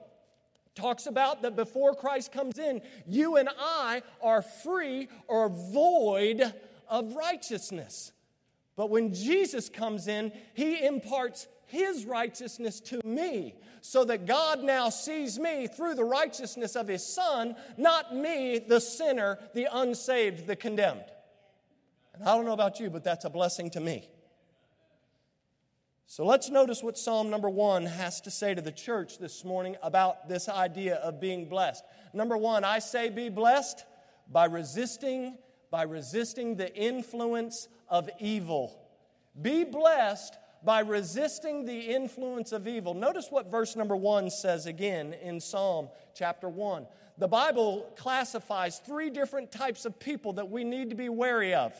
talks 0.79 1.07
about 1.07 1.43
that 1.43 1.57
before 1.57 1.95
Christ 1.95 2.31
comes 2.31 2.59
in, 2.59 2.81
you 3.07 3.37
and 3.37 3.49
I 3.59 4.03
are 4.23 4.43
free 4.43 5.09
or 5.27 5.49
void 5.49 6.55
of 6.89 7.15
righteousness. 7.15 8.13
But 8.77 8.91
when 8.91 9.13
Jesus 9.13 9.69
comes 9.69 10.07
in, 10.07 10.31
he 10.55 10.87
imparts 10.87 11.49
his 11.69 12.05
righteousness 12.05 12.81
to 12.81 13.01
me 13.05 13.55
so 13.81 14.05
that 14.05 14.27
God 14.27 14.63
now 14.63 14.89
sees 14.89 15.39
me 15.39 15.67
through 15.67 15.95
the 15.95 16.05
righteousness 16.05 16.75
of 16.77 16.89
his 16.89 17.05
Son, 17.05 17.55
not 17.77 18.15
me, 18.15 18.59
the 18.59 18.81
sinner, 18.81 19.39
the 19.55 19.69
unsaved, 19.71 20.47
the 20.47 20.57
condemned. 20.57 21.05
And 22.15 22.29
I 22.29 22.35
don't 22.35 22.45
know 22.45 22.53
about 22.53 22.81
you, 22.81 22.91
but 22.91 23.05
that's 23.05 23.25
a 23.25 23.31
blessing 23.31 23.71
to 23.71 23.81
me. 23.81 24.09
So 26.07 26.25
let's 26.25 26.49
notice 26.49 26.83
what 26.83 26.97
Psalm 26.97 27.29
number 27.29 27.51
one 27.51 27.85
has 27.85 28.23
to 28.23 28.31
say 28.31 28.55
to 28.55 28.63
the 28.63 28.73
church 28.73 29.19
this 29.19 29.45
morning 29.45 29.77
about 29.83 30.27
this 30.27 30.49
idea 30.49 30.95
of 30.97 31.21
being 31.21 31.51
blessed. 31.51 31.85
Number 32.15 32.37
one, 32.37 32.65
I 32.65 32.79
say 32.79 33.11
be 33.11 33.29
blessed 33.29 33.85
by 34.33 34.47
resisting, 34.47 35.37
by 35.71 35.83
resisting 35.83 36.57
the 36.57 36.75
influence 36.75 37.69
of 37.91 38.09
evil. 38.19 38.81
Be 39.41 39.65
blessed 39.65 40.39
by 40.65 40.81
resisting 40.81 41.65
the 41.65 41.79
influence 41.79 42.53
of 42.53 42.67
evil. 42.67 42.95
Notice 42.95 43.29
what 43.31 43.51
verse 43.51 43.77
number 43.77 43.97
one 43.97 44.31
says 44.31 44.67
again 44.67 45.15
in 45.23 45.41
Psalm 45.41 45.89
chapter 46.15 46.49
one. 46.49 46.87
The 47.17 47.29
Bible 47.29 47.93
classifies 47.97 48.79
three 48.79 49.11
different 49.11 49.51
types 49.51 49.85
of 49.85 49.99
people 49.99 50.35
that 50.35 50.51
we 50.51 50.65
need 50.65 50.91
to 50.91 50.97
be 50.97 51.09
wary 51.09 51.55
of. 51.55 51.73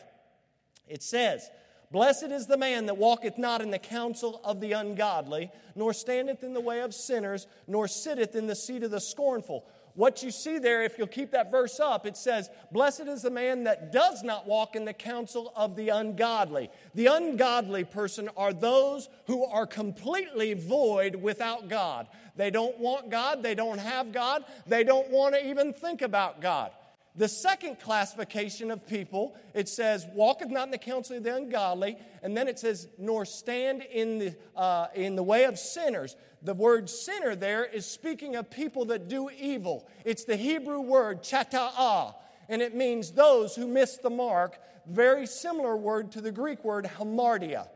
It 0.87 1.03
says, 1.03 1.49
Blessed 1.91 2.25
is 2.25 2.45
the 2.45 2.57
man 2.57 2.85
that 2.85 2.97
walketh 2.97 3.39
not 3.39 3.61
in 3.61 3.71
the 3.71 3.79
counsel 3.79 4.41
of 4.43 4.59
the 4.61 4.73
ungodly, 4.73 5.51
nor 5.75 5.91
standeth 5.91 6.43
in 6.43 6.53
the 6.53 6.61
way 6.61 6.81
of 6.81 6.93
sinners, 6.93 7.47
nor 7.67 7.87
sitteth 7.87 8.35
in 8.35 8.45
the 8.45 8.55
seat 8.55 8.83
of 8.83 8.91
the 8.91 9.01
scornful. 9.01 9.65
What 9.95 10.21
you 10.21 10.29
see 10.29 10.59
there, 10.59 10.83
if 10.83 10.97
you'll 10.97 11.07
keep 11.07 11.31
that 11.31 11.49
verse 11.49 11.79
up, 11.79 12.05
it 12.05 12.15
says, 12.15 12.49
Blessed 12.71 13.07
is 13.07 13.23
the 13.23 13.31
man 13.31 13.63
that 13.63 13.91
does 13.91 14.21
not 14.23 14.45
walk 14.45 14.75
in 14.75 14.85
the 14.85 14.93
counsel 14.93 15.51
of 15.55 15.75
the 15.75 15.89
ungodly. 15.89 16.69
The 16.93 17.07
ungodly 17.07 17.83
person 17.83 18.29
are 18.37 18.53
those 18.53 19.09
who 19.25 19.43
are 19.43 19.65
completely 19.65 20.53
void 20.53 21.15
without 21.15 21.69
God. 21.69 22.07
They 22.35 22.51
don't 22.51 22.77
want 22.79 23.09
God, 23.09 23.41
they 23.41 23.55
don't 23.55 23.79
have 23.79 24.11
God, 24.11 24.45
they 24.67 24.83
don't 24.83 25.09
want 25.09 25.33
to 25.33 25.45
even 25.45 25.73
think 25.73 26.03
about 26.03 26.39
God. 26.39 26.71
The 27.15 27.27
second 27.27 27.79
classification 27.79 28.71
of 28.71 28.87
people, 28.87 29.35
it 29.53 29.67
says, 29.67 30.05
walketh 30.13 30.49
not 30.49 30.65
in 30.65 30.71
the 30.71 30.77
counsel 30.77 31.17
of 31.17 31.23
the 31.23 31.35
ungodly, 31.35 31.97
and 32.23 32.37
then 32.37 32.47
it 32.47 32.59
says, 32.59 32.87
nor 32.97 33.25
stand 33.25 33.81
in 33.81 34.19
the, 34.19 34.35
uh, 34.55 34.87
in 34.95 35.15
the 35.15 35.23
way 35.23 35.43
of 35.45 35.57
sinners. 35.57 36.15
The 36.43 36.53
word 36.53 36.89
sinner 36.89 37.35
there 37.35 37.65
is 37.65 37.85
speaking 37.85 38.35
of 38.35 38.49
people 38.49 38.85
that 38.85 39.09
do 39.09 39.29
evil. 39.29 39.89
It's 40.05 40.23
the 40.23 40.37
Hebrew 40.37 40.79
word 40.79 41.23
chata'ah, 41.23 42.15
and 42.47 42.61
it 42.61 42.75
means 42.75 43.11
those 43.11 43.55
who 43.55 43.67
miss 43.67 43.97
the 43.97 44.09
mark. 44.09 44.57
Very 44.87 45.25
similar 45.25 45.75
word 45.75 46.11
to 46.13 46.21
the 46.21 46.31
Greek 46.31 46.63
word 46.63 46.85
hamartia. 46.85 47.67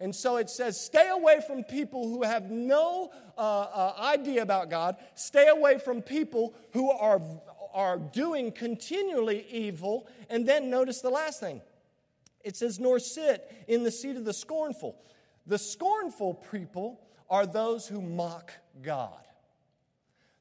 And 0.00 0.14
so 0.14 0.36
it 0.36 0.48
says, 0.48 0.80
stay 0.80 1.08
away 1.08 1.40
from 1.44 1.64
people 1.64 2.08
who 2.08 2.22
have 2.22 2.50
no 2.50 3.10
uh, 3.36 3.40
uh, 3.40 3.94
idea 4.00 4.42
about 4.42 4.70
God. 4.70 4.96
Stay 5.16 5.48
away 5.48 5.78
from 5.78 6.02
people 6.02 6.54
who 6.72 6.90
are 6.90 7.20
are 7.72 7.98
doing 7.98 8.52
continually 8.52 9.46
evil. 9.50 10.06
And 10.28 10.46
then 10.46 10.70
notice 10.70 11.00
the 11.00 11.10
last 11.10 11.40
thing 11.40 11.62
it 12.44 12.56
says, 12.56 12.78
nor 12.78 12.98
sit 12.98 13.50
in 13.66 13.82
the 13.82 13.90
seat 13.90 14.16
of 14.16 14.24
the 14.24 14.32
scornful. 14.32 14.96
The 15.46 15.58
scornful 15.58 16.34
people 16.34 17.00
are 17.28 17.46
those 17.46 17.86
who 17.86 18.00
mock 18.00 18.52
God, 18.80 19.26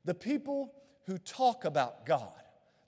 the 0.05 0.13
people 0.13 0.73
who 1.05 1.17
talk 1.17 1.65
about 1.65 2.05
God, 2.05 2.31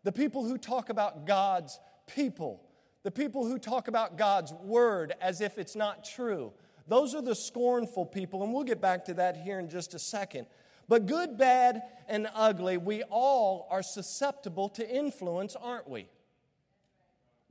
the 0.04 0.12
people 0.12 0.46
who 0.46 0.58
talk 0.58 0.90
about 0.90 1.26
God's 1.26 1.80
people, 2.08 2.62
the 3.04 3.12
people 3.12 3.46
who 3.46 3.58
talk 3.58 3.88
about 3.88 4.18
God's 4.18 4.54
word 4.54 5.14
as 5.22 5.42
if 5.42 5.58
it's 5.58 5.76
not 5.76 6.04
true. 6.04 6.54
Those 6.88 7.14
are 7.14 7.22
the 7.22 7.36
scornful 7.36 8.06
people, 8.06 8.44
and 8.44 8.54
we'll 8.54 8.64
get 8.64 8.82
back 8.82 9.06
to 9.06 9.14
that 9.16 9.38
here 9.38 9.60
in 9.60 9.70
just 9.70 9.94
a 9.94 10.00
second. 10.00 10.48
But 10.90 11.06
good, 11.06 11.38
bad, 11.38 11.84
and 12.08 12.28
ugly, 12.34 12.78
we 12.78 13.04
all 13.04 13.68
are 13.70 13.84
susceptible 13.84 14.70
to 14.70 14.90
influence, 14.90 15.56
aren't 15.56 15.88
we? 15.88 16.10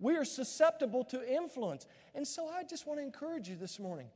We 0.00 0.16
are 0.16 0.24
susceptible 0.24 1.04
to 1.04 1.34
influence. 1.34 1.86
And 2.16 2.26
so 2.26 2.48
I 2.48 2.64
just 2.64 2.86
want 2.86 2.98
to 2.98 3.04
encourage 3.04 3.48
you 3.48 3.54
this 3.54 3.78
morning 3.78 4.08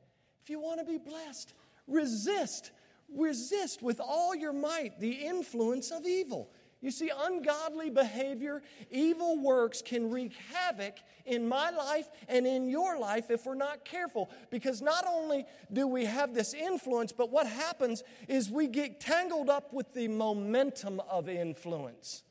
if 0.43 0.50
you 0.50 0.59
want 0.61 0.81
to 0.81 0.85
be 0.85 0.99
blessed, 0.99 1.55
resist, 1.87 2.73
resist 3.14 3.81
with 3.81 4.00
all 4.00 4.35
your 4.35 4.52
might 4.52 4.99
the 4.99 5.12
influence 5.12 5.93
of 5.93 6.05
evil. 6.05 6.50
You 6.83 6.91
see, 6.91 7.12
ungodly 7.17 7.91
behavior, 7.91 8.61
evil 8.91 9.41
works 9.41 9.83
can 9.83 10.11
wreak 10.11 10.35
havoc 10.53 10.97
in 11.25 11.49
my 11.49 11.71
life 11.71 12.11
and 12.29 12.45
in 12.45 12.69
your 12.69 12.99
life 12.99 13.31
if 13.31 13.47
we're 13.47 13.55
not 13.55 13.85
careful. 13.85 14.29
Because 14.51 14.83
not 14.83 15.07
only 15.09 15.47
do 15.73 15.87
we 15.87 16.07
have 16.07 16.35
this 16.35 16.53
influence, 16.53 17.12
but 17.12 17.31
what 17.31 17.47
happens 17.47 18.03
is 18.27 18.51
we 18.51 18.67
get 18.67 18.99
tangled 18.99 19.49
up 19.49 19.73
with 19.73 19.95
the 19.95 20.09
momentum 20.09 21.01
of 21.09 21.29
influence. 21.29 22.25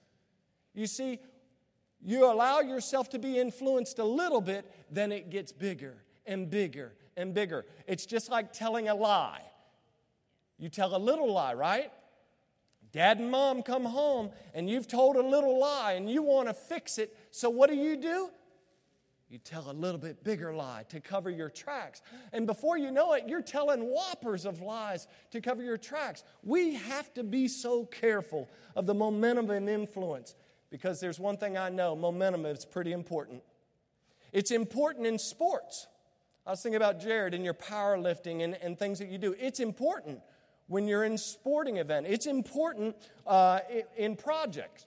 You 0.74 0.86
see, 0.86 1.20
you 2.04 2.26
allow 2.26 2.60
yourself 2.60 3.10
to 3.12 3.20
be 3.20 3.40
influenced 3.40 4.00
a 4.00 4.06
little 4.06 4.42
bit, 4.42 4.70
then 4.92 5.14
it 5.14 5.30
gets 5.30 5.54
bigger 5.54 6.04
and 6.26 6.50
bigger 6.50 6.92
and 7.16 7.34
bigger. 7.34 7.66
It's 7.88 8.06
just 8.06 8.30
like 8.30 8.52
telling 8.52 8.90
a 8.90 8.96
lie. 8.96 9.44
You 10.58 10.68
tell 10.68 10.94
a 10.94 11.00
little 11.00 11.32
lie, 11.32 11.54
right? 11.54 11.92
Dad 12.92 13.20
and 13.20 13.32
mom 13.32 13.64
come 13.64 13.86
home 13.86 14.32
and 14.54 14.70
you've 14.70 14.88
told 14.88 15.16
a 15.16 15.22
little 15.22 15.60
lie 15.60 15.94
and 15.94 16.10
you 16.10 16.22
want 16.22 16.48
to 16.48 16.54
fix 16.54 16.98
it. 16.98 17.16
So 17.32 17.50
what 17.50 17.70
do 17.70 17.76
you 17.76 17.96
do? 17.96 18.30
You 19.30 19.38
tell 19.38 19.72
a 19.72 19.74
little 19.74 20.00
bit 20.00 20.26
bigger 20.26 20.54
lie 20.54 20.84
to 20.90 21.00
cover 21.00 21.30
your 21.30 21.50
tracks. 21.50 22.02
And 22.34 22.46
before 22.46 22.78
you 22.78 22.92
know 22.92 23.14
it, 23.14 23.30
you're 23.30 23.42
telling 23.42 23.80
whoppers 23.80 24.46
of 24.46 24.60
lies 24.60 25.08
to 25.32 25.40
cover 25.40 25.64
your 25.64 25.78
tracks. 25.78 26.26
We 26.44 26.76
have 26.76 27.14
to 27.14 27.24
be 27.24 27.48
so 27.48 27.86
careful 27.86 28.50
of 28.76 28.88
the 28.88 28.94
momentum 28.94 29.50
and 29.50 29.70
influence 29.70 30.36
because 30.70 31.00
there's 31.00 31.18
one 31.18 31.38
thing 31.38 31.58
I 31.58 31.70
know 31.70 31.96
momentum 31.96 32.46
is 32.46 32.66
pretty 32.66 32.92
important. 32.92 33.42
It's 34.34 34.52
important 34.52 35.08
in 35.08 35.18
sports. 35.18 35.88
I 36.46 36.52
was 36.52 36.62
thinking 36.62 36.78
about 36.78 37.00
Jared 37.00 37.34
and 37.34 37.46
your 37.46 37.54
powerlifting 37.54 38.44
and, 38.44 38.56
and 38.56 38.78
things 38.78 39.00
that 39.00 39.08
you 39.08 39.18
do. 39.18 39.34
It's 39.40 39.62
important 39.62 40.20
when 40.72 40.88
you're 40.88 41.04
in 41.04 41.18
sporting 41.18 41.78
event. 41.78 42.08
It's 42.08 42.26
important 42.26 42.96
uh, 43.28 43.60
in 43.98 44.16
projects. 44.16 44.86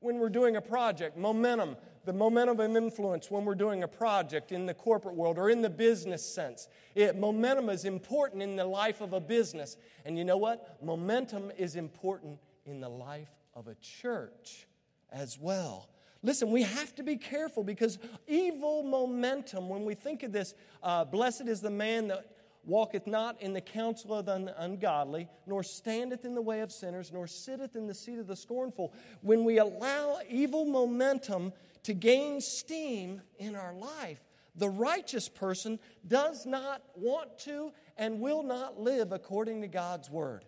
When 0.00 0.18
we're 0.18 0.28
doing 0.28 0.56
a 0.56 0.60
project, 0.60 1.16
momentum, 1.16 1.76
the 2.04 2.12
momentum 2.12 2.60
of 2.60 2.76
influence 2.76 3.30
when 3.30 3.46
we're 3.46 3.54
doing 3.54 3.82
a 3.82 3.88
project 3.88 4.52
in 4.52 4.66
the 4.66 4.74
corporate 4.74 5.14
world 5.14 5.38
or 5.38 5.48
in 5.48 5.62
the 5.62 5.70
business 5.70 6.22
sense. 6.22 6.68
It, 6.94 7.16
momentum 7.16 7.70
is 7.70 7.86
important 7.86 8.42
in 8.42 8.54
the 8.56 8.66
life 8.66 9.00
of 9.00 9.14
a 9.14 9.20
business. 9.20 9.78
And 10.04 10.18
you 10.18 10.24
know 10.24 10.36
what? 10.36 10.76
Momentum 10.84 11.50
is 11.56 11.74
important 11.74 12.38
in 12.66 12.80
the 12.80 12.90
life 12.90 13.30
of 13.54 13.66
a 13.66 13.76
church 13.76 14.66
as 15.10 15.38
well. 15.40 15.88
Listen, 16.22 16.50
we 16.50 16.62
have 16.62 16.94
to 16.96 17.02
be 17.02 17.16
careful 17.16 17.64
because 17.64 17.98
evil 18.26 18.82
momentum, 18.82 19.70
when 19.70 19.86
we 19.86 19.94
think 19.94 20.22
of 20.22 20.32
this, 20.32 20.54
uh, 20.82 21.04
blessed 21.06 21.48
is 21.48 21.62
the 21.62 21.70
man 21.70 22.08
that 22.08 22.26
walketh 22.66 23.06
not 23.06 23.40
in 23.40 23.52
the 23.52 23.60
counsel 23.60 24.14
of 24.14 24.26
the 24.26 24.54
ungodly, 24.58 25.28
nor 25.46 25.62
standeth 25.62 26.24
in 26.24 26.34
the 26.34 26.42
way 26.42 26.60
of 26.60 26.72
sinners, 26.72 27.12
nor 27.12 27.26
sitteth 27.26 27.76
in 27.76 27.86
the 27.86 27.94
seat 27.94 28.18
of 28.18 28.26
the 28.26 28.36
scornful. 28.36 28.92
When 29.22 29.44
we 29.44 29.58
allow 29.58 30.18
evil 30.28 30.64
momentum 30.64 31.52
to 31.84 31.94
gain 31.94 32.40
steam 32.40 33.22
in 33.38 33.54
our 33.54 33.74
life, 33.74 34.20
the 34.56 34.68
righteous 34.68 35.28
person 35.28 35.78
does 36.06 36.46
not 36.46 36.82
want 36.94 37.38
to 37.40 37.72
and 37.96 38.20
will 38.20 38.42
not 38.42 38.80
live 38.80 39.12
according 39.12 39.62
to 39.62 39.68
God's 39.68 40.08
word 40.08 40.44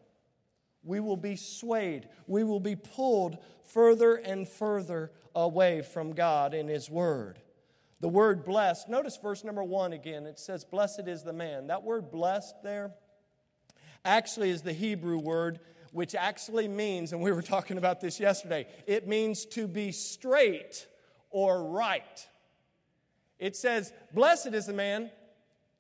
we 0.87 1.01
will 1.01 1.17
be 1.17 1.37
swayed. 1.37 2.09
We 2.27 2.45
will 2.45 2.61
be 2.61 2.77
pulled 2.77 3.39
further 3.65 4.15
and 4.15 4.49
further 4.49 5.11
away 5.35 5.83
from 5.83 6.15
God 6.15 6.55
and 6.55 6.71
His 6.71 6.89
Word. 6.89 7.39
The 8.01 8.09
word 8.09 8.45
blessed, 8.45 8.89
notice 8.89 9.17
verse 9.17 9.43
number 9.43 9.65
one 9.65 9.93
again. 9.93 10.27
It 10.27 10.39
says, 10.39 10.65
Blessed 10.65 11.07
is 11.07 11.23
the 11.23 11.33
man. 11.33 11.69
That 11.69 11.83
word 11.83 12.11
blessed 12.11 12.63
there 12.63 12.93
actually 14.05 14.51
is 14.51 14.63
the 14.63 14.73
Hebrew 14.73 15.19
word, 15.19 15.61
which 15.93 16.15
actually 16.15 16.69
means, 16.69 17.13
and 17.13 17.21
we 17.21 17.33
were 17.33 17.43
talking 17.43 17.79
about 17.79 18.01
this 18.01 18.21
yesterday, 18.21 18.67
it 18.87 19.09
means 19.09 19.47
to 19.47 19.67
be 19.67 19.93
straight 19.93 20.87
or 21.31 21.65
right. 21.65 22.27
It 23.39 23.57
says, 23.57 23.93
Blessed 24.13 24.49
is 24.49 24.67
the 24.67 24.73
man 24.73 25.11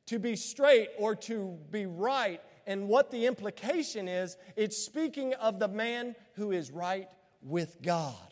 to 0.06 0.18
be 0.18 0.36
straight 0.36 0.88
or 0.98 1.14
to 1.14 1.58
be 1.70 1.86
right 1.86 2.40
and 2.66 2.88
what 2.88 3.10
the 3.10 3.26
implication 3.26 4.08
is, 4.08 4.36
it's 4.56 4.76
speaking 4.76 5.34
of 5.34 5.58
the 5.58 5.68
man 5.68 6.16
who 6.34 6.50
is 6.50 6.70
right 6.70 7.08
with 7.40 7.80
God. 7.80 8.25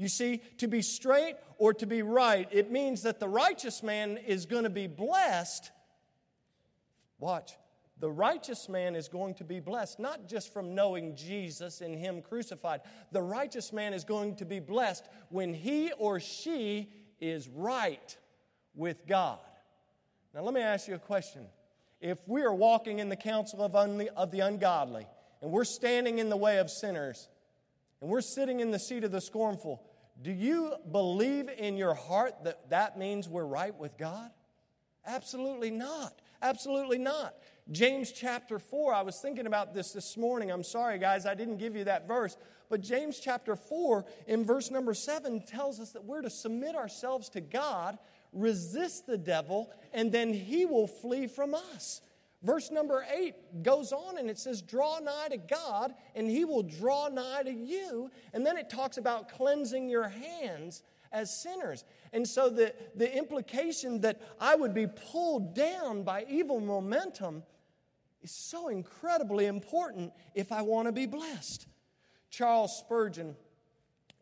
You 0.00 0.08
see, 0.08 0.40
to 0.56 0.66
be 0.66 0.80
straight 0.80 1.36
or 1.58 1.74
to 1.74 1.84
be 1.84 2.00
right, 2.00 2.48
it 2.50 2.70
means 2.70 3.02
that 3.02 3.20
the 3.20 3.28
righteous 3.28 3.82
man 3.82 4.16
is 4.16 4.46
going 4.46 4.64
to 4.64 4.70
be 4.70 4.86
blessed. 4.86 5.70
Watch. 7.18 7.52
The 7.98 8.10
righteous 8.10 8.66
man 8.70 8.96
is 8.96 9.08
going 9.08 9.34
to 9.34 9.44
be 9.44 9.60
blessed, 9.60 9.98
not 9.98 10.26
just 10.26 10.54
from 10.54 10.74
knowing 10.74 11.16
Jesus 11.16 11.82
and 11.82 11.98
Him 11.98 12.22
crucified. 12.22 12.80
The 13.12 13.20
righteous 13.20 13.74
man 13.74 13.92
is 13.92 14.04
going 14.04 14.36
to 14.36 14.46
be 14.46 14.58
blessed 14.58 15.06
when 15.28 15.52
he 15.52 15.92
or 15.98 16.18
she 16.18 16.88
is 17.20 17.46
right 17.50 18.16
with 18.74 19.06
God. 19.06 19.38
Now, 20.32 20.40
let 20.40 20.54
me 20.54 20.62
ask 20.62 20.88
you 20.88 20.94
a 20.94 20.98
question 20.98 21.44
if 22.00 22.26
we 22.26 22.40
are 22.40 22.54
walking 22.54 23.00
in 23.00 23.10
the 23.10 23.16
counsel 23.16 23.62
of, 23.62 23.76
un- 23.76 24.08
of 24.16 24.30
the 24.30 24.40
ungodly 24.40 25.06
and 25.42 25.50
we're 25.50 25.64
standing 25.64 26.20
in 26.20 26.30
the 26.30 26.38
way 26.38 26.56
of 26.56 26.70
sinners 26.70 27.28
and 28.00 28.08
we're 28.08 28.22
sitting 28.22 28.60
in 28.60 28.70
the 28.70 28.78
seat 28.78 29.04
of 29.04 29.12
the 29.12 29.20
scornful, 29.20 29.82
do 30.22 30.32
you 30.32 30.74
believe 30.90 31.48
in 31.48 31.76
your 31.76 31.94
heart 31.94 32.44
that 32.44 32.70
that 32.70 32.98
means 32.98 33.28
we're 33.28 33.44
right 33.44 33.76
with 33.78 33.96
God? 33.96 34.30
Absolutely 35.06 35.70
not. 35.70 36.18
Absolutely 36.42 36.98
not. 36.98 37.34
James 37.70 38.12
chapter 38.12 38.58
4, 38.58 38.92
I 38.92 39.02
was 39.02 39.20
thinking 39.20 39.46
about 39.46 39.74
this 39.74 39.92
this 39.92 40.16
morning. 40.16 40.50
I'm 40.50 40.64
sorry, 40.64 40.98
guys, 40.98 41.24
I 41.26 41.34
didn't 41.34 41.58
give 41.58 41.76
you 41.76 41.84
that 41.84 42.08
verse. 42.08 42.36
But 42.68 42.80
James 42.80 43.18
chapter 43.18 43.56
4, 43.56 44.04
in 44.26 44.44
verse 44.44 44.70
number 44.70 44.94
7, 44.94 45.42
tells 45.42 45.80
us 45.80 45.90
that 45.92 46.04
we're 46.04 46.22
to 46.22 46.30
submit 46.30 46.74
ourselves 46.74 47.28
to 47.30 47.40
God 47.40 47.98
resist 48.32 49.06
the 49.06 49.18
devil, 49.18 49.70
and 49.92 50.12
then 50.12 50.32
he 50.32 50.64
will 50.64 50.86
flee 50.86 51.26
from 51.26 51.54
us. 51.54 52.00
Verse 52.42 52.70
number 52.70 53.06
eight 53.14 53.62
goes 53.62 53.92
on 53.92 54.16
and 54.16 54.30
it 54.30 54.38
says, 54.38 54.62
Draw 54.62 55.00
nigh 55.00 55.28
to 55.30 55.36
God, 55.36 55.92
and 56.14 56.28
he 56.28 56.44
will 56.44 56.62
draw 56.62 57.08
nigh 57.08 57.42
to 57.42 57.52
you. 57.52 58.10
And 58.32 58.46
then 58.46 58.56
it 58.56 58.70
talks 58.70 58.96
about 58.96 59.28
cleansing 59.28 59.90
your 59.90 60.08
hands 60.08 60.82
as 61.12 61.42
sinners. 61.42 61.84
And 62.12 62.26
so 62.26 62.48
the, 62.48 62.74
the 62.94 63.14
implication 63.14 64.00
that 64.00 64.22
I 64.40 64.54
would 64.54 64.72
be 64.72 64.86
pulled 64.86 65.54
down 65.54 66.02
by 66.02 66.24
evil 66.28 66.60
momentum 66.60 67.42
is 68.22 68.30
so 68.30 68.68
incredibly 68.68 69.46
important 69.46 70.12
if 70.34 70.50
I 70.50 70.62
want 70.62 70.88
to 70.88 70.92
be 70.92 71.06
blessed. 71.06 71.66
Charles 72.30 72.76
Spurgeon, 72.78 73.36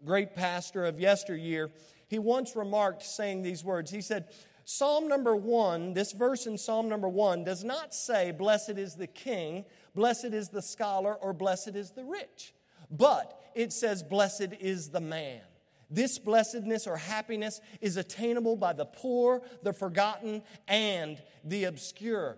great 0.04 0.35
pastor 0.35 0.87
of 0.87 0.98
yesteryear, 0.98 1.70
he 2.09 2.18
once 2.18 2.57
remarked 2.57 3.02
saying 3.02 3.42
these 3.42 3.62
words. 3.62 3.90
He 3.90 4.00
said, 4.00 4.28
Psalm 4.70 5.09
number 5.09 5.35
one, 5.35 5.94
this 5.94 6.12
verse 6.12 6.46
in 6.46 6.59
Psalm 6.59 6.90
number 6.90 7.09
one, 7.09 7.42
does 7.42 7.64
not 7.64 7.94
say, 7.94 8.33
Blessed 8.33 8.76
is 8.76 8.96
the 8.96 9.07
king, 9.07 9.64
blessed 9.94 10.26
is 10.26 10.50
the 10.50 10.61
scholar, 10.61 11.14
or 11.14 11.33
blessed 11.33 11.74
is 11.74 11.92
the 11.92 12.04
rich, 12.04 12.52
but 12.90 13.40
it 13.54 13.72
says, 13.72 14.02
Blessed 14.02 14.48
is 14.61 14.90
the 14.90 15.00
man. 15.00 15.40
This 15.88 16.18
blessedness 16.18 16.87
or 16.87 16.98
happiness 16.98 17.62
is 17.81 17.96
attainable 17.96 18.57
by 18.57 18.74
the 18.74 18.85
poor, 18.85 19.40
the 19.62 19.72
forgotten, 19.72 20.42
and 20.68 21.16
the 21.44 21.64
obscure. 21.64 22.37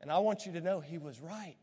And 0.00 0.12
I 0.12 0.18
want 0.18 0.46
you 0.46 0.52
to 0.52 0.60
know 0.60 0.78
he 0.78 0.98
was 0.98 1.20
right. 1.20 1.56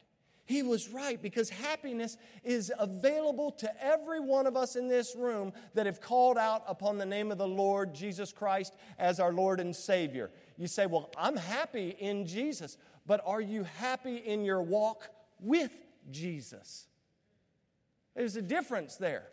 He 0.51 0.63
was 0.63 0.89
right 0.89 1.21
because 1.21 1.49
happiness 1.49 2.17
is 2.43 2.73
available 2.77 3.51
to 3.51 3.83
every 3.83 4.19
one 4.19 4.45
of 4.45 4.57
us 4.57 4.75
in 4.75 4.89
this 4.89 5.15
room 5.15 5.53
that 5.75 5.85
have 5.85 6.01
called 6.01 6.37
out 6.37 6.63
upon 6.67 6.97
the 6.97 7.05
name 7.05 7.31
of 7.31 7.37
the 7.37 7.47
Lord 7.47 7.95
Jesus 7.95 8.33
Christ 8.33 8.75
as 8.99 9.21
our 9.21 9.31
Lord 9.31 9.61
and 9.61 9.73
Savior. 9.73 10.29
You 10.57 10.67
say, 10.67 10.87
Well, 10.87 11.09
I'm 11.17 11.37
happy 11.37 11.95
in 11.97 12.27
Jesus, 12.27 12.77
but 13.05 13.21
are 13.25 13.39
you 13.39 13.63
happy 13.63 14.17
in 14.17 14.43
your 14.43 14.61
walk 14.61 15.09
with 15.39 15.71
Jesus? 16.11 16.85
There's 18.13 18.35
a 18.35 18.41
difference 18.41 18.97
there. 18.97 19.27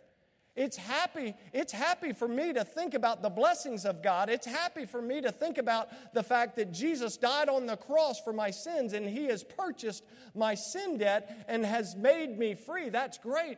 It's 0.58 0.76
happy, 0.76 1.36
it's 1.52 1.72
happy 1.72 2.12
for 2.12 2.26
me 2.26 2.52
to 2.52 2.64
think 2.64 2.94
about 2.94 3.22
the 3.22 3.30
blessings 3.30 3.84
of 3.84 4.02
God. 4.02 4.28
It's 4.28 4.44
happy 4.44 4.86
for 4.86 5.00
me 5.00 5.20
to 5.20 5.30
think 5.30 5.56
about 5.56 5.88
the 6.14 6.22
fact 6.24 6.56
that 6.56 6.72
Jesus 6.72 7.16
died 7.16 7.48
on 7.48 7.66
the 7.66 7.76
cross 7.76 8.20
for 8.20 8.32
my 8.32 8.50
sins 8.50 8.92
and 8.92 9.08
he 9.08 9.26
has 9.26 9.44
purchased 9.44 10.02
my 10.34 10.56
sin 10.56 10.98
debt 10.98 11.44
and 11.46 11.64
has 11.64 11.94
made 11.94 12.36
me 12.36 12.56
free. 12.56 12.88
That's 12.88 13.18
great. 13.18 13.56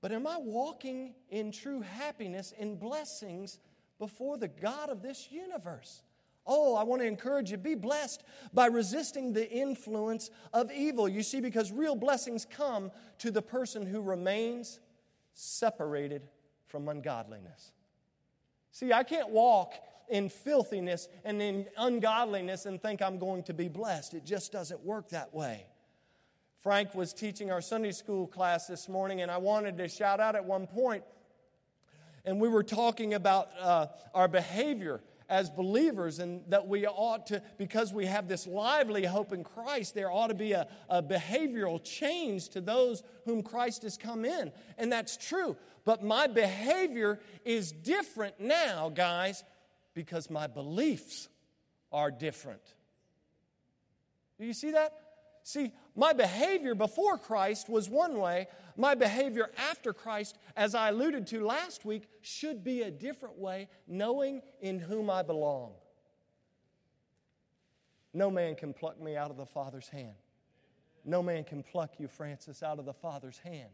But 0.00 0.10
am 0.10 0.26
I 0.26 0.38
walking 0.38 1.14
in 1.30 1.52
true 1.52 1.82
happiness 1.82 2.52
and 2.58 2.76
blessings 2.76 3.60
before 4.00 4.36
the 4.36 4.48
God 4.48 4.90
of 4.90 5.00
this 5.00 5.28
universe? 5.30 6.02
Oh, 6.44 6.74
I 6.74 6.82
want 6.82 7.02
to 7.02 7.06
encourage 7.06 7.52
you 7.52 7.56
be 7.56 7.76
blessed 7.76 8.24
by 8.52 8.66
resisting 8.66 9.32
the 9.32 9.48
influence 9.48 10.30
of 10.52 10.72
evil. 10.72 11.08
You 11.08 11.22
see, 11.22 11.40
because 11.40 11.70
real 11.70 11.94
blessings 11.94 12.44
come 12.44 12.90
to 13.18 13.30
the 13.30 13.42
person 13.42 13.86
who 13.86 14.00
remains 14.02 14.80
separated 15.34 16.22
from 16.66 16.88
ungodliness. 16.88 17.72
See, 18.72 18.92
I 18.92 19.02
can't 19.02 19.30
walk 19.30 19.74
in 20.08 20.28
filthiness 20.28 21.08
and 21.24 21.40
in 21.40 21.66
ungodliness 21.76 22.66
and 22.66 22.80
think 22.80 23.02
I'm 23.02 23.18
going 23.18 23.42
to 23.44 23.54
be 23.54 23.68
blessed. 23.68 24.14
It 24.14 24.24
just 24.24 24.52
doesn't 24.52 24.80
work 24.84 25.10
that 25.10 25.34
way. 25.34 25.66
Frank 26.58 26.94
was 26.94 27.12
teaching 27.12 27.50
our 27.50 27.60
Sunday 27.60 27.92
school 27.92 28.26
class 28.26 28.66
this 28.66 28.88
morning, 28.88 29.20
and 29.20 29.30
I 29.30 29.36
wanted 29.36 29.76
to 29.78 29.88
shout 29.88 30.18
out 30.18 30.34
at 30.34 30.44
one 30.44 30.66
point, 30.66 31.04
and 32.24 32.40
we 32.40 32.48
were 32.48 32.62
talking 32.62 33.14
about 33.14 33.50
uh, 33.60 33.86
our 34.14 34.28
behavior 34.28 35.02
as 35.28 35.50
believers 35.50 36.18
and 36.18 36.42
that 36.48 36.66
we 36.66 36.86
ought 36.86 37.26
to, 37.28 37.42
because 37.58 37.92
we 37.92 38.06
have 38.06 38.28
this 38.28 38.46
lively 38.46 39.04
hope 39.04 39.32
in 39.32 39.44
Christ, 39.44 39.94
there 39.94 40.10
ought 40.10 40.28
to 40.28 40.34
be 40.34 40.52
a, 40.52 40.66
a 40.88 41.02
behavioral 41.02 41.82
change 41.82 42.48
to 42.50 42.60
those 42.60 43.02
whom 43.24 43.42
Christ 43.42 43.82
has 43.82 43.96
come 43.96 44.24
in. 44.24 44.52
And 44.78 44.92
that's 44.92 45.16
true. 45.16 45.56
But 45.84 46.02
my 46.02 46.26
behavior 46.26 47.20
is 47.44 47.72
different 47.72 48.40
now, 48.40 48.88
guys, 48.88 49.44
because 49.94 50.30
my 50.30 50.46
beliefs 50.46 51.28
are 51.92 52.10
different. 52.10 52.62
Do 54.38 54.46
you 54.46 54.54
see 54.54 54.72
that? 54.72 54.92
See, 55.46 55.72
my 55.94 56.14
behavior 56.14 56.74
before 56.74 57.18
Christ 57.18 57.68
was 57.68 57.88
one 57.88 58.18
way. 58.18 58.48
My 58.76 58.94
behavior 58.94 59.50
after 59.70 59.92
Christ, 59.92 60.38
as 60.56 60.74
I 60.74 60.88
alluded 60.88 61.26
to 61.28 61.44
last 61.44 61.84
week, 61.84 62.08
should 62.22 62.64
be 62.64 62.80
a 62.80 62.90
different 62.90 63.38
way, 63.38 63.68
knowing 63.86 64.40
in 64.62 64.78
whom 64.78 65.10
I 65.10 65.22
belong. 65.22 65.74
No 68.14 68.30
man 68.30 68.56
can 68.56 68.72
pluck 68.72 68.98
me 68.98 69.16
out 69.16 69.30
of 69.30 69.36
the 69.36 69.44
Father's 69.44 69.88
hand. 69.88 70.14
No 71.04 71.22
man 71.22 71.44
can 71.44 71.62
pluck 71.62 71.96
you, 71.98 72.08
Francis, 72.08 72.62
out 72.62 72.78
of 72.78 72.86
the 72.86 72.94
Father's 72.94 73.38
hand. 73.38 73.70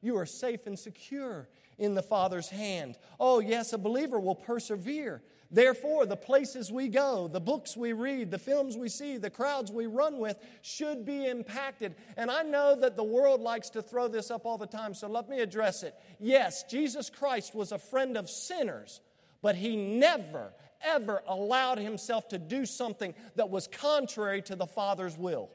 You 0.00 0.16
are 0.16 0.26
safe 0.26 0.66
and 0.66 0.78
secure 0.78 1.48
in 1.76 1.94
the 1.94 2.02
Father's 2.02 2.48
hand. 2.48 2.98
Oh, 3.18 3.40
yes, 3.40 3.72
a 3.72 3.78
believer 3.78 4.20
will 4.20 4.36
persevere. 4.36 5.22
Therefore, 5.52 6.06
the 6.06 6.16
places 6.16 6.70
we 6.70 6.86
go, 6.86 7.26
the 7.26 7.40
books 7.40 7.76
we 7.76 7.92
read, 7.92 8.30
the 8.30 8.38
films 8.38 8.76
we 8.76 8.88
see, 8.88 9.16
the 9.16 9.30
crowds 9.30 9.72
we 9.72 9.86
run 9.86 10.18
with 10.18 10.38
should 10.62 11.04
be 11.04 11.26
impacted. 11.26 11.96
And 12.16 12.30
I 12.30 12.42
know 12.42 12.76
that 12.76 12.96
the 12.96 13.02
world 13.02 13.40
likes 13.40 13.68
to 13.70 13.82
throw 13.82 14.06
this 14.06 14.30
up 14.30 14.46
all 14.46 14.58
the 14.58 14.66
time, 14.66 14.94
so 14.94 15.08
let 15.08 15.28
me 15.28 15.40
address 15.40 15.82
it. 15.82 15.94
Yes, 16.20 16.62
Jesus 16.70 17.10
Christ 17.10 17.52
was 17.52 17.72
a 17.72 17.78
friend 17.78 18.16
of 18.16 18.30
sinners, 18.30 19.00
but 19.42 19.56
he 19.56 19.74
never, 19.74 20.52
ever 20.84 21.20
allowed 21.26 21.78
himself 21.78 22.28
to 22.28 22.38
do 22.38 22.64
something 22.64 23.12
that 23.34 23.50
was 23.50 23.66
contrary 23.66 24.42
to 24.42 24.54
the 24.54 24.66
Father's 24.66 25.18
will. 25.18 25.50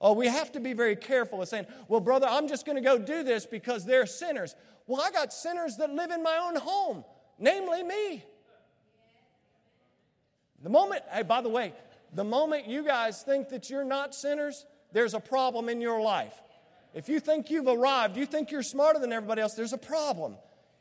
Oh, 0.00 0.14
we 0.14 0.26
have 0.28 0.52
to 0.52 0.60
be 0.60 0.72
very 0.72 0.96
careful 0.96 1.42
of 1.42 1.48
saying, 1.48 1.66
well, 1.86 2.00
brother, 2.00 2.26
I'm 2.26 2.48
just 2.48 2.64
going 2.64 2.76
to 2.76 2.82
go 2.82 2.96
do 2.96 3.22
this 3.22 3.44
because 3.44 3.84
they're 3.84 4.06
sinners. 4.06 4.56
Well, 4.86 5.02
I 5.02 5.10
got 5.10 5.34
sinners 5.34 5.76
that 5.76 5.90
live 5.90 6.10
in 6.10 6.22
my 6.22 6.38
own 6.38 6.56
home, 6.56 7.04
namely 7.38 7.82
me. 7.82 8.24
The 10.62 10.70
moment, 10.70 11.02
hey, 11.12 11.22
by 11.22 11.40
the 11.40 11.48
way, 11.48 11.72
the 12.12 12.24
moment 12.24 12.66
you 12.66 12.84
guys 12.84 13.22
think 13.22 13.48
that 13.50 13.70
you're 13.70 13.84
not 13.84 14.14
sinners, 14.14 14.66
there's 14.92 15.14
a 15.14 15.20
problem 15.20 15.68
in 15.68 15.80
your 15.80 16.00
life. 16.00 16.34
If 16.92 17.08
you 17.08 17.20
think 17.20 17.50
you've 17.50 17.68
arrived, 17.68 18.16
you 18.16 18.26
think 18.26 18.50
you're 18.50 18.62
smarter 18.62 18.98
than 18.98 19.12
everybody 19.12 19.40
else, 19.40 19.54
there's 19.54 19.72
a 19.72 19.78
problem. 19.78 20.36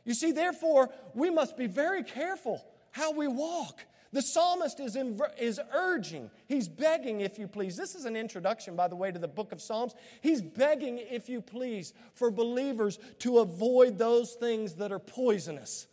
You 0.06 0.14
see, 0.14 0.32
therefore, 0.32 0.90
we 1.14 1.30
must 1.30 1.56
be 1.56 1.68
very 1.68 2.04
careful 2.04 2.66
how 2.92 3.12
we 3.12 3.28
walk. 3.28 3.86
The 4.12 4.24
psalmist 4.24 4.80
is, 4.80 4.96
in, 4.96 5.20
is 5.40 5.62
urging, 5.72 6.32
he's 6.48 6.68
begging, 6.68 7.22
if 7.22 7.38
you 7.38 7.48
please. 7.48 7.78
This 7.78 7.94
is 7.94 8.06
an 8.06 8.16
introduction, 8.16 8.76
by 8.76 8.88
the 8.88 8.96
way, 8.96 9.12
to 9.12 9.20
the 9.20 9.28
book 9.28 9.52
of 9.52 9.62
Psalms. 9.62 9.94
He's 10.22 10.42
begging, 10.42 10.98
if 10.98 11.30
you 11.30 11.42
please, 11.42 11.94
for 12.16 12.32
believers 12.32 12.98
to 13.20 13.38
avoid 13.38 14.00
those 14.00 14.34
things 14.34 14.76
that 14.76 14.92
are 14.92 15.00
poisonous. 15.00 15.86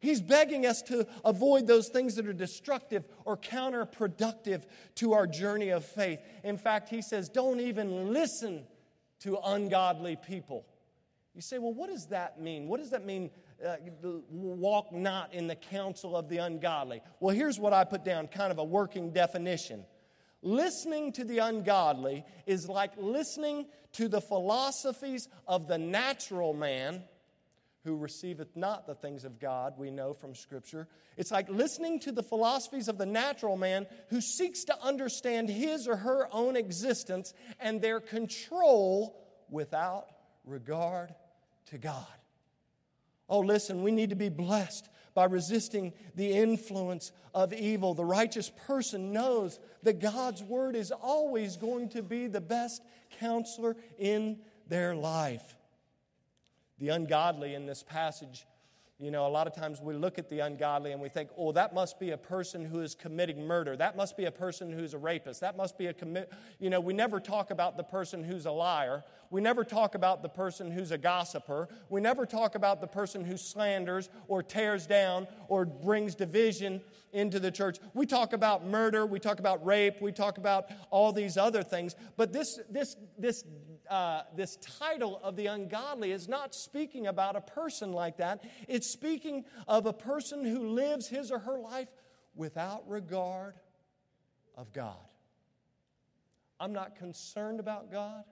He's 0.00 0.22
begging 0.22 0.64
us 0.64 0.80
to 0.82 1.06
avoid 1.24 1.66
those 1.66 1.88
things 1.88 2.14
that 2.14 2.26
are 2.26 2.32
destructive 2.32 3.04
or 3.26 3.36
counterproductive 3.36 4.64
to 4.96 5.12
our 5.12 5.26
journey 5.26 5.68
of 5.68 5.84
faith. 5.84 6.20
In 6.42 6.56
fact, 6.56 6.88
he 6.88 7.02
says, 7.02 7.28
don't 7.28 7.60
even 7.60 8.12
listen 8.12 8.64
to 9.20 9.38
ungodly 9.44 10.16
people. 10.16 10.64
You 11.34 11.42
say, 11.42 11.58
well, 11.58 11.74
what 11.74 11.90
does 11.90 12.06
that 12.06 12.40
mean? 12.40 12.66
What 12.66 12.80
does 12.80 12.90
that 12.90 13.04
mean? 13.04 13.30
Uh, 13.64 13.76
walk 14.30 14.90
not 14.90 15.34
in 15.34 15.46
the 15.46 15.54
counsel 15.54 16.16
of 16.16 16.30
the 16.30 16.38
ungodly. 16.38 17.02
Well, 17.20 17.34
here's 17.34 17.60
what 17.60 17.74
I 17.74 17.84
put 17.84 18.06
down 18.06 18.28
kind 18.28 18.50
of 18.50 18.56
a 18.58 18.64
working 18.64 19.12
definition. 19.12 19.84
Listening 20.40 21.12
to 21.12 21.24
the 21.24 21.38
ungodly 21.38 22.24
is 22.46 22.70
like 22.70 22.92
listening 22.96 23.66
to 23.92 24.08
the 24.08 24.22
philosophies 24.22 25.28
of 25.46 25.68
the 25.68 25.76
natural 25.76 26.54
man 26.54 27.04
who 27.84 27.96
receiveth 27.96 28.56
not 28.56 28.86
the 28.86 28.94
things 28.94 29.24
of 29.24 29.40
God, 29.40 29.74
we 29.78 29.90
know 29.90 30.12
from 30.12 30.34
Scripture. 30.34 30.86
It's 31.16 31.30
like 31.30 31.48
listening 31.48 31.98
to 32.00 32.12
the 32.12 32.22
philosophies 32.22 32.88
of 32.88 32.98
the 32.98 33.06
natural 33.06 33.56
man 33.56 33.86
who 34.08 34.20
seeks 34.20 34.64
to 34.64 34.82
understand 34.82 35.48
his 35.48 35.88
or 35.88 35.96
her 35.96 36.28
own 36.30 36.56
existence 36.56 37.32
and 37.58 37.80
their 37.80 38.00
control 38.00 39.16
without 39.48 40.06
regard 40.44 41.14
to 41.66 41.78
God. 41.78 42.06
Oh, 43.28 43.40
listen, 43.40 43.82
we 43.82 43.92
need 43.92 44.10
to 44.10 44.16
be 44.16 44.28
blessed 44.28 44.88
by 45.14 45.24
resisting 45.24 45.92
the 46.14 46.32
influence 46.32 47.12
of 47.34 47.52
evil. 47.52 47.94
The 47.94 48.04
righteous 48.04 48.50
person 48.66 49.12
knows 49.12 49.58
that 49.84 50.00
God's 50.00 50.42
word 50.42 50.76
is 50.76 50.90
always 50.90 51.56
going 51.56 51.88
to 51.90 52.02
be 52.02 52.26
the 52.26 52.40
best 52.40 52.82
counselor 53.18 53.76
in 53.98 54.38
their 54.68 54.94
life 54.94 55.56
the 56.80 56.88
ungodly 56.88 57.54
in 57.54 57.66
this 57.66 57.82
passage. 57.82 58.46
You 58.98 59.10
know, 59.10 59.26
a 59.26 59.28
lot 59.28 59.46
of 59.46 59.54
times 59.54 59.80
we 59.80 59.94
look 59.94 60.18
at 60.18 60.28
the 60.28 60.40
ungodly 60.40 60.92
and 60.92 61.00
we 61.00 61.08
think, 61.08 61.30
oh, 61.38 61.52
that 61.52 61.72
must 61.72 61.98
be 61.98 62.10
a 62.10 62.18
person 62.18 62.62
who 62.66 62.80
is 62.80 62.94
committing 62.94 63.46
murder. 63.46 63.74
That 63.74 63.96
must 63.96 64.14
be 64.14 64.26
a 64.26 64.30
person 64.30 64.70
who's 64.70 64.92
a 64.92 64.98
rapist. 64.98 65.40
That 65.40 65.56
must 65.56 65.78
be 65.78 65.86
a 65.86 65.94
commit. 65.94 66.30
You 66.58 66.68
know, 66.68 66.80
we 66.80 66.92
never 66.92 67.18
talk 67.18 67.50
about 67.50 67.78
the 67.78 67.82
person 67.82 68.22
who's 68.22 68.44
a 68.44 68.50
liar. 68.50 69.02
We 69.30 69.40
never 69.40 69.64
talk 69.64 69.94
about 69.94 70.22
the 70.22 70.28
person 70.28 70.70
who's 70.70 70.90
a 70.90 70.98
gossiper. 70.98 71.68
We 71.88 72.02
never 72.02 72.26
talk 72.26 72.56
about 72.56 72.82
the 72.82 72.86
person 72.88 73.24
who 73.24 73.38
slanders 73.38 74.10
or 74.28 74.42
tears 74.42 74.86
down 74.86 75.28
or 75.48 75.64
brings 75.64 76.14
division 76.14 76.82
into 77.14 77.40
the 77.40 77.50
church. 77.50 77.78
We 77.94 78.04
talk 78.04 78.34
about 78.34 78.66
murder. 78.66 79.06
We 79.06 79.18
talk 79.18 79.38
about 79.38 79.64
rape. 79.64 80.02
We 80.02 80.12
talk 80.12 80.36
about 80.36 80.66
all 80.90 81.10
these 81.12 81.38
other 81.38 81.62
things. 81.62 81.94
But 82.18 82.34
this, 82.34 82.60
this, 82.68 82.96
this 83.18 83.44
uh, 83.90 84.22
this 84.36 84.56
title 84.56 85.20
of 85.22 85.36
the 85.36 85.46
ungodly 85.46 86.12
is 86.12 86.28
not 86.28 86.54
speaking 86.54 87.08
about 87.08 87.34
a 87.34 87.40
person 87.40 87.92
like 87.92 88.18
that. 88.18 88.44
It's 88.68 88.86
speaking 88.86 89.44
of 89.66 89.84
a 89.84 89.92
person 89.92 90.44
who 90.44 90.68
lives 90.70 91.08
his 91.08 91.30
or 91.32 91.40
her 91.40 91.58
life 91.58 91.88
without 92.34 92.88
regard 92.88 93.54
of 94.56 94.72
God. 94.72 94.96
I'm 96.60 96.72
not 96.72 96.94
concerned 96.94 97.58
about 97.58 97.90
God. 97.90 98.22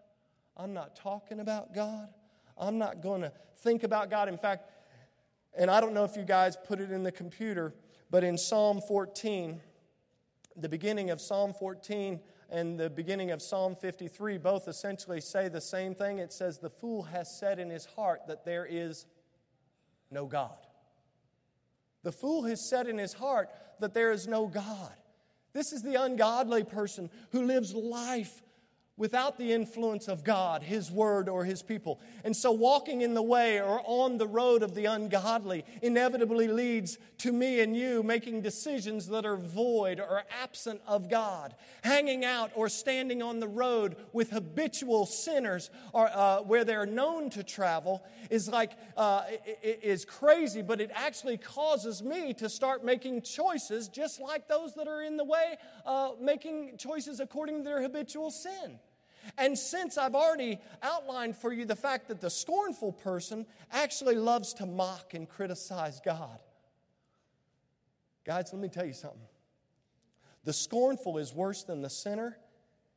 I'm 0.56 0.74
not 0.74 0.94
talking 0.94 1.40
about 1.40 1.74
God. 1.74 2.08
I'm 2.56 2.78
not 2.78 3.02
going 3.02 3.22
to 3.22 3.32
think 3.62 3.82
about 3.82 4.10
God. 4.10 4.28
In 4.28 4.38
fact, 4.38 4.70
and 5.56 5.70
I 5.70 5.80
don't 5.80 5.94
know 5.94 6.04
if 6.04 6.16
you 6.16 6.22
guys 6.22 6.56
put 6.66 6.80
it 6.80 6.92
in 6.92 7.02
the 7.02 7.12
computer, 7.12 7.74
but 8.10 8.22
in 8.22 8.38
Psalm 8.38 8.80
14, 8.86 9.60
the 10.56 10.68
beginning 10.68 11.10
of 11.10 11.20
Psalm 11.20 11.52
14, 11.52 12.20
and 12.50 12.78
the 12.78 12.88
beginning 12.88 13.30
of 13.30 13.42
Psalm 13.42 13.74
53 13.74 14.38
both 14.38 14.68
essentially 14.68 15.20
say 15.20 15.48
the 15.48 15.60
same 15.60 15.94
thing. 15.94 16.18
It 16.18 16.32
says, 16.32 16.58
The 16.58 16.70
fool 16.70 17.02
has 17.04 17.30
said 17.38 17.58
in 17.58 17.68
his 17.68 17.84
heart 17.84 18.22
that 18.28 18.44
there 18.44 18.64
is 18.64 19.06
no 20.10 20.26
God. 20.26 20.56
The 22.02 22.12
fool 22.12 22.44
has 22.44 22.66
said 22.66 22.86
in 22.86 22.96
his 22.96 23.12
heart 23.12 23.50
that 23.80 23.92
there 23.92 24.10
is 24.10 24.26
no 24.26 24.46
God. 24.46 24.92
This 25.52 25.72
is 25.72 25.82
the 25.82 25.96
ungodly 25.96 26.64
person 26.64 27.10
who 27.32 27.44
lives 27.44 27.74
life 27.74 28.42
without 28.98 29.38
the 29.38 29.52
influence 29.52 30.08
of 30.08 30.24
God, 30.24 30.62
His 30.62 30.90
Word, 30.90 31.28
or 31.28 31.44
His 31.44 31.62
people. 31.62 32.00
And 32.24 32.36
so, 32.36 32.50
walking 32.50 33.00
in 33.00 33.14
the 33.14 33.22
way 33.22 33.60
or 33.62 33.80
on 33.84 34.18
the 34.18 34.26
road 34.26 34.62
of 34.62 34.74
the 34.74 34.84
ungodly 34.86 35.64
inevitably 35.80 36.48
leads 36.48 36.98
to 37.18 37.32
me 37.32 37.60
and 37.60 37.76
you 37.76 38.02
making 38.02 38.42
decisions 38.42 39.06
that 39.08 39.24
are 39.24 39.36
void 39.36 40.00
or 40.00 40.24
absent 40.42 40.80
of 40.86 41.08
God. 41.08 41.54
Hanging 41.82 42.24
out 42.24 42.50
or 42.54 42.68
standing 42.68 43.22
on 43.22 43.40
the 43.40 43.48
road 43.48 43.96
with 44.12 44.30
habitual 44.30 45.06
sinners 45.06 45.70
or, 45.92 46.10
uh, 46.12 46.42
where 46.42 46.64
they're 46.64 46.86
known 46.86 47.30
to 47.30 47.42
travel 47.42 48.02
is 48.30 48.48
like, 48.48 48.72
uh, 48.96 49.22
is 49.62 50.04
crazy, 50.04 50.60
but 50.60 50.80
it 50.80 50.90
actually 50.94 51.36
causes 51.36 52.02
me 52.02 52.34
to 52.34 52.48
start 52.48 52.84
making 52.84 53.22
choices 53.22 53.88
just 53.88 54.20
like 54.20 54.48
those 54.48 54.74
that 54.74 54.88
are 54.88 55.02
in 55.02 55.16
the 55.16 55.24
way, 55.24 55.56
uh, 55.86 56.10
making 56.20 56.76
choices 56.76 57.20
according 57.20 57.58
to 57.58 57.64
their 57.64 57.80
habitual 57.80 58.30
sin. 58.30 58.78
And 59.36 59.58
since 59.58 59.98
I've 59.98 60.14
already 60.14 60.58
outlined 60.82 61.36
for 61.36 61.52
you 61.52 61.64
the 61.64 61.76
fact 61.76 62.08
that 62.08 62.20
the 62.20 62.30
scornful 62.30 62.92
person 62.92 63.46
actually 63.70 64.14
loves 64.14 64.54
to 64.54 64.66
mock 64.66 65.14
and 65.14 65.28
criticize 65.28 66.00
God, 66.04 66.38
guys, 68.24 68.50
let 68.52 68.62
me 68.62 68.68
tell 68.68 68.86
you 68.86 68.92
something. 68.92 69.20
The 70.44 70.52
scornful 70.52 71.18
is 71.18 71.34
worse 71.34 71.64
than 71.64 71.82
the 71.82 71.90
sinner, 71.90 72.38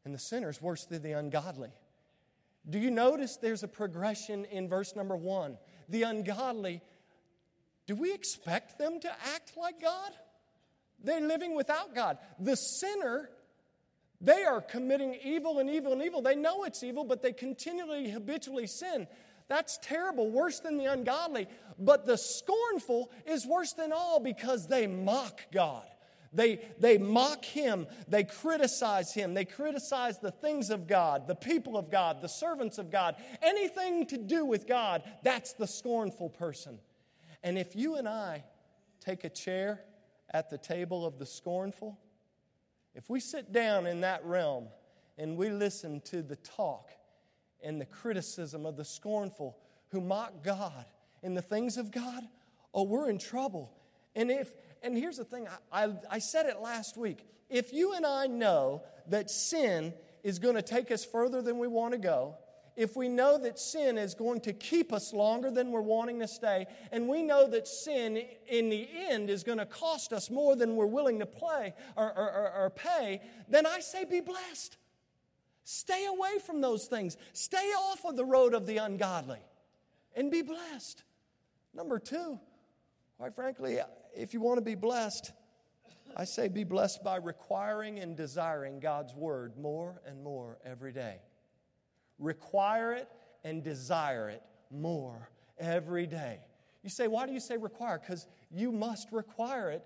and 0.06 0.14
the 0.14 0.20
sinner 0.20 0.50
is 0.50 0.62
worse 0.62 0.86
than 0.86 1.02
the 1.04 1.14
ungodly. 1.14 1.72
Do 2.70 2.80
you 2.80 2.92
notice 2.92 3.38
there's 3.38 3.64
a 3.64 3.68
progression 3.68 4.46
in 4.46 4.70
verse 4.70 4.96
number 4.96 5.18
one? 5.18 5.58
The 5.90 6.04
ungodly, 6.04 6.82
do 7.88 7.96
we 7.96 8.14
expect 8.14 8.78
them 8.78 9.00
to 9.00 9.10
act 9.34 9.58
like 9.58 9.82
God? 9.82 10.12
They're 11.04 11.20
living 11.20 11.56
without 11.56 11.96
God. 11.96 12.20
The 12.40 12.56
sinner 12.56 13.30
they 14.22 14.44
are 14.44 14.62
committing 14.62 15.18
evil 15.24 15.58
and 15.60 15.70
evil 15.70 15.92
and 15.94 16.02
evil. 16.02 16.22
They 16.22 16.36
know 16.36 16.64
it's 16.64 16.84
evil, 16.84 17.04
but 17.04 17.24
they 17.24 17.34
continually, 17.34 18.10
habitually 18.12 18.68
sin. 18.68 19.08
That's 19.48 19.80
terrible, 19.82 20.30
worse 20.30 20.60
than 20.60 20.78
the 20.78 20.86
ungodly. 20.86 21.48
But 21.80 22.06
the 22.06 22.18
scornful 22.18 23.12
is 23.26 23.46
worse 23.46 23.74
than 23.74 23.92
all 23.92 24.20
because 24.20 24.68
they 24.68 24.86
mock 24.86 25.42
God. 25.52 25.86
They, 26.34 26.62
they 26.80 26.98
mock 26.98 27.44
him. 27.44 27.88
They 28.08 28.24
criticize 28.24 29.14
him. 29.14 29.34
They 29.34 29.44
criticize 29.44 30.20
the 30.20 30.32
things 30.32 30.70
of 30.70 30.88
God, 30.88 31.28
the 31.28 31.36
people 31.36 31.76
of 31.76 31.92
God, 31.92 32.22
the 32.22 32.30
servants 32.30 32.78
of 32.78 32.90
God. 32.90 33.16
Anything 33.42 34.06
to 34.08 34.18
do 34.18 34.46
with 34.46 34.68
God, 34.68 35.04
that's 35.24 35.54
the 35.54 35.68
scornful 35.68 36.30
person. 36.30 36.80
And 37.44 37.58
if 37.58 37.76
you 37.76 37.96
and 37.96 38.08
I 38.08 38.44
take 39.04 39.24
a 39.24 39.30
chair 39.30 39.82
at 40.30 40.50
the 40.50 40.58
table 40.58 41.06
of 41.06 41.18
the 41.18 41.26
scornful, 41.26 42.00
if 42.94 43.10
we 43.10 43.20
sit 43.20 43.52
down 43.52 43.88
in 43.88 44.02
that 44.02 44.26
realm 44.26 44.68
and 45.18 45.38
we 45.38 45.50
listen 45.50 46.02
to 46.02 46.22
the 46.22 46.36
talk 46.36 46.90
and 47.64 47.80
the 47.80 47.86
criticism 47.86 48.66
of 48.66 48.76
the 48.76 48.86
scornful 48.86 49.58
who 49.90 50.02
mock 50.02 50.44
God 50.44 50.86
and 51.24 51.36
the 51.36 51.42
things 51.42 51.78
of 51.78 51.92
God, 51.92 52.24
oh, 52.74 52.84
we're 52.84 53.10
in 53.10 53.18
trouble. 53.18 53.72
And 54.16 54.30
if 54.32 54.52
and 54.84 54.98
here's 54.98 55.18
the 55.18 55.26
thing 55.26 55.48
I, 55.72 55.86
I, 55.86 55.94
I 56.10 56.20
said 56.20 56.48
it 56.48 56.60
last 56.60 56.98
week. 56.98 57.26
If 57.50 57.74
you 57.74 57.94
and 57.94 58.06
I 58.06 58.28
know 58.28 58.84
that 59.08 59.30
sin 59.30 59.94
is 60.24 60.40
going 60.40 60.56
to 60.56 60.62
take 60.62 60.92
us 60.92 61.06
further 61.06 61.42
than 61.42 61.60
we 61.60 61.68
want 61.68 61.94
to 61.94 62.00
go, 62.00 62.36
if 62.76 62.96
we 62.96 63.10
know 63.10 63.38
that 63.38 63.60
sin 63.60 63.98
is 63.98 64.14
going 64.14 64.42
to 64.42 64.54
keep 64.54 64.94
us 64.94 65.14
longer 65.14 65.52
than 65.52 65.72
we're 65.72 65.82
wanting 65.82 66.20
to 66.20 66.28
stay, 66.28 66.68
and 66.92 67.08
we 67.08 67.22
know 67.22 67.48
that 67.48 67.68
sin 67.68 68.24
in 68.48 68.70
the 68.70 68.88
end 69.10 69.30
is 69.30 69.44
going 69.44 69.58
to 69.58 69.66
cost 69.66 70.14
us 70.14 70.30
more 70.30 70.56
than 70.56 70.76
we're 70.76 70.86
willing 70.86 71.20
to 71.20 71.26
play 71.26 71.74
or, 71.96 72.06
or, 72.06 72.52
or, 72.64 72.70
pay, 72.70 73.22
then 73.50 73.66
I 73.66 73.80
say 73.80 74.06
be 74.06 74.22
blessed. 74.22 74.78
Stay 75.64 76.06
away 76.06 76.40
from 76.46 76.62
those 76.62 76.86
things. 76.86 77.18
Stay 77.34 77.58
off 77.58 78.06
of 78.06 78.16
the 78.16 78.26
road 78.26 78.54
of 78.54 78.66
the 78.66 78.78
ungodly 78.78 79.40
and 80.16 80.32
be 80.32 80.42
blessed. 80.42 81.04
Number 81.74 82.00
two, 82.00 82.40
quite 83.18 83.34
frankly, 83.34 83.80
if 84.16 84.34
you 84.34 84.42
want 84.42 84.58
to 84.58 84.66
be 84.66 84.76
blessed, 84.76 85.32
I 86.16 86.26
say 86.26 86.48
be 86.48 86.64
blessed 86.64 87.04
by 87.04 87.18
requiring 87.18 88.00
and 88.00 88.18
desiring 88.18 88.80
God's 88.80 89.14
word 89.14 89.58
more 89.58 90.02
and 90.06 90.24
more 90.24 90.58
every 90.66 90.92
day. 90.92 91.20
Require 92.22 92.94
it 92.94 93.10
and 93.44 93.62
desire 93.62 94.30
it 94.30 94.42
more 94.72 95.30
every 95.60 96.08
day. 96.08 96.40
You 96.84 96.90
say, 96.90 97.08
why 97.08 97.26
do 97.28 97.34
you 97.34 97.40
say 97.42 97.58
require? 97.58 98.00
Because 98.00 98.28
you 98.50 98.72
must 98.72 99.12
require 99.12 99.70
it. 99.72 99.84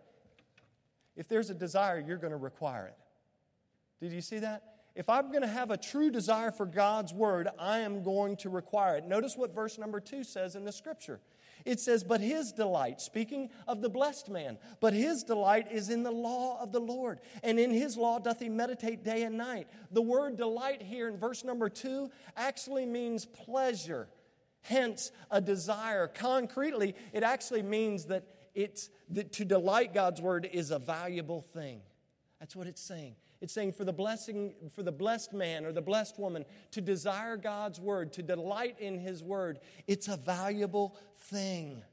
If 1.16 1.28
there's 1.28 1.50
a 1.50 1.56
desire, 1.56 2.04
you're 2.06 2.18
going 2.18 2.32
to 2.32 2.38
require 2.38 2.88
it. 2.88 2.96
Did 4.00 4.14
you 4.14 4.22
see 4.22 4.40
that? 4.40 4.64
If 4.96 5.10
I'm 5.10 5.30
going 5.30 5.42
to 5.42 5.48
have 5.48 5.72
a 5.72 5.78
true 5.78 6.10
desire 6.10 6.52
for 6.52 6.66
God's 6.66 7.14
word, 7.14 7.50
I 7.60 7.80
am 7.80 8.02
going 8.02 8.38
to 8.38 8.50
require 8.50 8.96
it. 8.96 9.06
Notice 9.06 9.36
what 9.36 9.54
verse 9.54 9.78
number 9.78 10.00
two 10.00 10.24
says 10.24 10.56
in 10.56 10.64
the 10.64 10.72
scripture. 10.72 11.20
It 11.66 11.80
says, 11.82 12.04
But 12.04 12.22
his 12.22 12.54
delight, 12.54 13.02
speaking 13.02 13.50
of 13.68 13.82
the 13.82 13.90
blessed 13.90 14.30
man, 14.30 14.58
but 14.80 14.94
his 14.94 15.24
delight 15.24 15.72
is 15.72 15.90
in 15.90 16.04
the 16.04 16.12
law 16.12 16.62
of 16.62 16.72
the 16.72 16.80
Lord, 16.80 17.20
and 17.44 17.60
in 17.60 17.72
his 17.72 17.98
law 17.98 18.20
doth 18.20 18.40
he 18.40 18.48
meditate 18.48 19.04
day 19.04 19.24
and 19.24 19.38
night. 19.38 19.68
The 19.92 20.02
word 20.02 20.38
delight 20.38 20.82
here 20.82 21.10
in 21.10 21.18
verse 21.18 21.44
number 21.44 21.68
two 21.68 22.10
actually 22.38 22.86
means 22.86 23.26
pleasure, 23.26 24.08
hence 24.62 25.12
a 25.30 25.42
desire. 25.42 26.08
Concretely, 26.08 26.96
it 27.12 27.24
actually 27.24 27.64
means 27.64 28.06
that 28.06 28.26
it's 28.54 28.90
that 29.10 29.34
to 29.34 29.44
delight 29.44 29.94
God's 29.94 30.22
word 30.22 30.48
is 30.50 30.72
a 30.72 30.80
valuable 30.80 31.42
thing. 31.42 31.82
That's 32.40 32.56
what 32.56 32.68
it's 32.68 32.82
saying. 32.82 33.16
It's 33.42 33.54
saying 33.54 33.74
for 33.74 33.84
the 33.84 33.94
blessing, 33.94 34.54
for 34.74 34.84
the 34.84 34.92
blessed 34.92 35.34
man 35.34 35.66
or 35.66 35.72
the 35.72 35.82
blessed 35.82 36.18
woman 36.18 36.46
to 36.72 36.82
desire 36.82 37.38
God's 37.38 37.80
word, 37.80 38.14
to 38.14 38.24
delight 38.24 38.78
in 38.80 38.98
his 38.98 39.22
word, 39.22 39.60
it's 39.88 40.08
a 40.08 40.18
valuable 40.18 40.98
thing. 41.18 41.84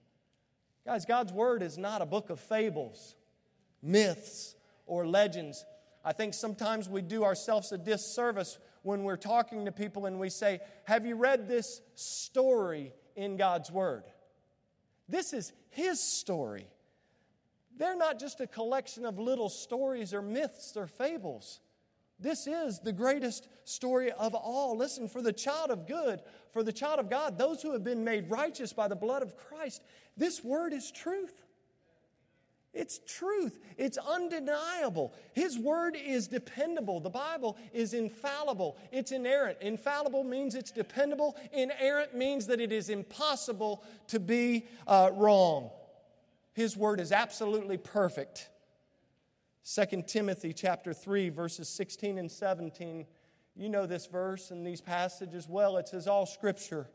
Guys, 0.84 1.04
God's 1.04 1.32
word 1.32 1.62
is 1.62 1.78
not 1.78 2.02
a 2.02 2.06
book 2.06 2.30
of 2.30 2.40
fables, 2.40 3.16
myths, 3.82 4.54
or 4.86 5.06
legends. 5.06 5.64
I 6.04 6.12
think 6.12 6.34
sometimes 6.34 6.88
we 6.88 7.02
do 7.02 7.24
ourselves 7.24 7.70
a 7.72 7.78
disservice 7.78 8.58
when 8.82 9.04
we're 9.04 9.16
talking 9.16 9.64
to 9.64 9.72
people 9.72 10.06
and 10.06 10.18
we 10.18 10.28
say, 10.28 10.60
Have 10.84 11.06
you 11.06 11.14
read 11.14 11.48
this 11.48 11.80
story 11.94 12.92
in 13.14 13.36
God's 13.36 13.70
Word? 13.70 14.04
This 15.08 15.32
is 15.32 15.52
His 15.70 16.00
story. 16.00 16.66
They're 17.76 17.96
not 17.96 18.18
just 18.18 18.40
a 18.40 18.46
collection 18.46 19.04
of 19.04 19.18
little 19.18 19.48
stories 19.48 20.12
or 20.12 20.22
myths 20.22 20.76
or 20.76 20.86
fables. 20.86 21.60
This 22.18 22.46
is 22.46 22.78
the 22.78 22.92
greatest 22.92 23.48
story 23.64 24.12
of 24.12 24.34
all. 24.34 24.76
Listen, 24.76 25.08
for 25.08 25.22
the 25.22 25.32
child 25.32 25.70
of 25.70 25.86
good, 25.86 26.20
for 26.52 26.62
the 26.62 26.72
child 26.72 27.00
of 27.00 27.10
God, 27.10 27.36
those 27.36 27.62
who 27.62 27.72
have 27.72 27.82
been 27.82 28.04
made 28.04 28.30
righteous 28.30 28.72
by 28.72 28.86
the 28.86 28.94
blood 28.94 29.22
of 29.22 29.36
Christ, 29.36 29.82
this 30.16 30.44
word 30.44 30.72
is 30.72 30.92
truth. 30.92 31.42
It's 32.72 33.00
truth. 33.06 33.58
It's 33.76 33.98
undeniable. 33.98 35.12
His 35.34 35.58
word 35.58 35.94
is 35.94 36.28
dependable. 36.28 37.00
The 37.00 37.10
Bible 37.10 37.58
is 37.72 37.92
infallible. 37.92 38.78
It's 38.90 39.12
inerrant. 39.12 39.58
Infallible 39.60 40.24
means 40.24 40.54
it's 40.54 40.70
dependable. 40.70 41.36
Inerrant 41.52 42.14
means 42.14 42.46
that 42.46 42.60
it 42.60 42.72
is 42.72 42.88
impossible 42.88 43.84
to 44.08 44.18
be 44.18 44.66
uh, 44.86 45.10
wrong. 45.12 45.70
His 46.52 46.76
word 46.76 47.00
is 47.00 47.12
absolutely 47.12 47.78
perfect. 47.78 48.48
2 49.64 50.02
Timothy 50.06 50.52
chapter 50.52 50.92
3 50.92 51.28
verses 51.28 51.68
16 51.68 52.18
and 52.18 52.30
17. 52.30 53.06
You 53.54 53.68
know 53.68 53.86
this 53.86 54.06
verse 54.06 54.50
and 54.50 54.66
these 54.66 54.80
passages 54.80 55.48
well. 55.48 55.76
It 55.76 55.88
says 55.88 56.06
all 56.06 56.26
scripture 56.26 56.88